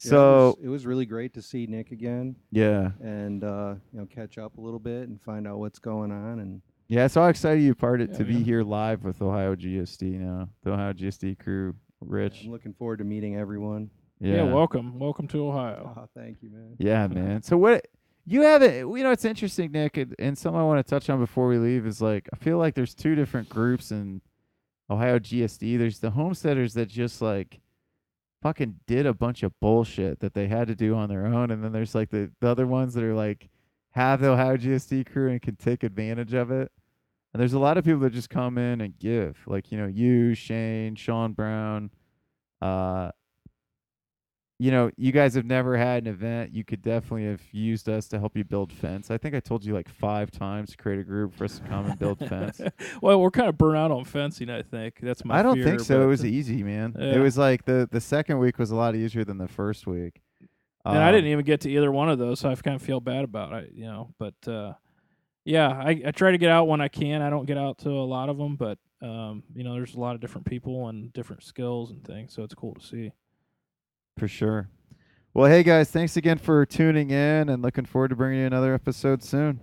Yeah, 0.04 0.10
So 0.10 0.18
it 0.20 0.46
was, 0.46 0.66
it 0.66 0.70
was 0.70 0.86
really 0.86 1.06
great 1.06 1.34
to 1.34 1.42
see 1.42 1.66
Nick 1.66 1.92
again 1.92 2.36
yeah, 2.52 2.92
and 3.02 3.44
uh, 3.44 3.76
you 3.92 4.00
know 4.00 4.06
catch 4.06 4.38
up 4.38 4.58
a 4.58 4.62
little 4.62 4.80
bit 4.80 5.08
and 5.08 5.20
find 5.22 5.48
out 5.48 5.58
what's 5.58 5.80
going 5.80 6.12
on. 6.12 6.40
And 6.40 6.62
yeah. 6.88 7.08
So 7.08 7.26
excited 7.26 7.64
you 7.64 7.76
parted 7.76 8.12
Yeah, 8.12 8.18
to 8.18 8.24
be 8.26 8.34
man. 8.34 8.44
here 8.44 8.64
live 8.64 9.04
with 9.04 9.22
Ohio 9.22 9.56
GSD 9.56 10.20
now, 10.20 10.50
the 10.64 10.72
Ohio 10.74 10.94
GSD 10.94 11.40
crew. 11.40 11.76
Rich, 12.02 12.44
I'm 12.46 12.52
looking 12.52 12.74
forward 12.74 12.98
to 13.00 13.04
meeting 13.04 13.36
everyone. 13.38 13.90
yeah. 14.20 14.44
welcome, 14.44 15.00
welcome 15.00 15.28
to 15.30 15.48
Ohio. 15.48 15.96
Oh, 15.98 16.08
thank 16.16 16.44
you, 16.44 16.50
man. 16.52 16.76
Yeah, 16.78 17.08
man. 17.20 17.42
So 17.42 17.58
what 17.58 17.88
you 18.26 18.42
have 18.42 18.62
it? 18.62 18.80
you 18.80 19.04
know 19.04 19.12
it's 19.12 19.26
interesting, 19.26 19.72
Nick, 19.72 19.98
and, 19.98 20.16
and 20.20 20.38
something 20.38 20.60
I 20.60 20.64
want 20.64 20.86
to 20.86 20.90
touch 20.90 21.10
on 21.10 21.20
before 21.20 21.48
we 21.48 21.58
leave 21.58 21.86
is 21.86 22.02
like 22.02 22.28
I 22.34 22.38
feel 22.38 22.58
like 22.58 22.76
there's 22.76 22.94
two 22.94 23.16
different 23.16 23.50
groups 23.50 23.92
in 23.92 24.22
Ohio 24.90 25.18
GSD. 25.20 25.78
There's 25.80 26.00
the 26.00 26.12
homesteaders 26.12 26.74
that 26.76 26.90
just 26.90 27.22
like 27.22 27.60
fucking 28.44 28.80
did 28.86 29.06
a 29.08 29.14
bunch 29.14 29.42
of 29.42 29.52
bullshit 29.60 30.20
that 30.20 30.34
they 30.36 30.48
had 30.48 30.68
to 30.68 30.76
do 30.76 30.94
on 30.96 31.10
their 31.10 31.26
own, 31.26 31.50
and 31.50 31.64
then 31.64 31.72
there's 31.72 31.96
like 31.96 32.10
the, 32.12 32.30
the 32.42 32.48
other 32.48 32.68
ones 32.68 32.94
that 32.94 33.04
are 33.04 33.16
like 33.16 33.50
have 33.96 34.20
the 34.20 34.30
Ohio 34.30 34.58
GSD 34.58 35.10
crew 35.10 35.32
and 35.32 35.42
can 35.42 35.56
take 35.56 35.84
advantage 35.84 36.34
of 36.34 36.52
it. 36.52 36.70
And 37.34 37.42
there's 37.42 37.54
a 37.54 37.60
lot 37.60 37.78
of 37.78 37.86
people 37.86 38.02
that 38.02 38.14
just 38.14 38.30
come 38.30 38.58
in 38.58 38.82
and 38.82 38.98
give, 39.00 39.38
like 39.48 39.72
you 39.72 39.78
know, 39.78 39.88
you, 39.88 40.36
Shane, 40.36 40.96
Sean 40.96 41.32
Brown, 41.34 41.90
uh, 42.62 43.12
you 44.58 44.72
know, 44.72 44.90
you 44.96 45.12
guys 45.12 45.36
have 45.36 45.46
never 45.46 45.76
had 45.78 46.04
an 46.04 46.08
event. 46.08 46.54
You 46.54 46.64
could 46.64 46.82
definitely 46.82 47.26
have 47.26 47.42
used 47.52 47.90
us 47.90 48.08
to 48.10 48.20
help 48.20 48.38
you 48.38 48.46
build 48.46 48.72
fence. 48.72 49.12
I 49.12 49.18
think 49.18 49.36
I 49.36 49.42
told 49.42 49.66
you 49.66 49.74
like 49.74 49.90
five 49.90 50.32
times 50.32 50.72
to 50.72 50.78
create 50.78 51.00
a 51.00 51.04
group 51.04 51.34
for 51.34 51.44
us 51.44 51.60
to 51.60 51.66
come 51.66 51.86
and 51.86 52.00
build 52.00 52.20
fence. 52.20 52.62
well, 53.02 53.20
we're 53.20 53.32
kind 53.32 53.50
of 53.50 53.58
burnt 53.58 53.78
out 53.78 53.92
on 53.92 54.06
fencing. 54.06 54.50
I 54.50 54.62
think 54.62 55.00
that's 55.02 55.24
my. 55.26 55.40
I 55.40 55.44
don't 55.44 55.56
fear, 55.56 55.66
think 55.66 55.80
so. 55.82 56.02
It 56.02 56.08
was 56.08 56.26
easy, 56.26 56.64
man. 56.64 56.96
It 56.98 57.20
was 57.20 57.38
like 57.38 57.66
the 57.66 57.88
the 57.92 58.02
second 58.02 58.40
week 58.40 58.58
was 58.58 58.72
a 58.72 58.76
lot 58.76 58.96
easier 58.96 59.24
than 59.24 59.38
the 59.38 59.48
first 59.48 59.88
week. 59.88 60.22
And 60.86 60.98
I 61.00 61.08
Um, 61.10 61.14
didn't 61.16 61.32
even 61.32 61.46
get 61.46 61.62
to 61.62 61.70
either 61.72 61.92
one 61.92 62.10
of 62.10 62.20
those, 62.20 62.40
so 62.40 62.50
I 62.50 62.56
kind 62.56 62.76
of 62.76 62.82
feel 62.82 63.00
bad 63.00 63.24
about 63.24 63.54
it, 63.54 63.72
you 63.74 63.86
know. 63.86 64.14
But 64.20 64.36
uh, 64.48 64.74
yeah, 65.44 65.70
I, 65.70 66.02
I 66.08 66.12
try 66.12 66.32
to 66.32 66.38
get 66.38 66.50
out 66.52 66.68
when 66.68 66.82
I 66.82 66.88
can. 66.88 67.22
I 67.22 67.30
don't 67.30 67.46
get 67.46 67.58
out 67.58 67.78
to 67.80 67.90
a 67.90 68.06
lot 68.06 68.30
of 68.30 68.38
them, 68.38 68.56
but 68.56 68.78
um, 69.02 69.44
you 69.54 69.64
know, 69.64 69.74
there's 69.74 69.96
a 69.96 70.00
lot 70.00 70.16
of 70.16 70.22
different 70.22 70.46
people 70.48 70.88
and 70.90 71.12
different 71.14 71.44
skills 71.44 71.92
and 71.92 72.04
things, 72.04 72.34
so 72.34 72.44
it's 72.44 72.56
cool 72.56 72.74
to 72.76 72.82
see. 72.86 73.12
for 74.18 74.28
sure. 74.28 74.70
Well, 75.34 75.50
hey 75.52 75.64
guys, 75.64 75.92
thanks 75.92 76.16
again 76.16 76.38
for 76.38 76.66
tuning 76.66 77.10
in 77.12 77.50
and 77.50 77.62
looking 77.62 77.86
forward 77.86 78.08
to 78.10 78.16
bringing 78.16 78.40
you 78.40 78.46
another 78.48 78.74
episode 78.74 79.22
soon. 79.22 79.60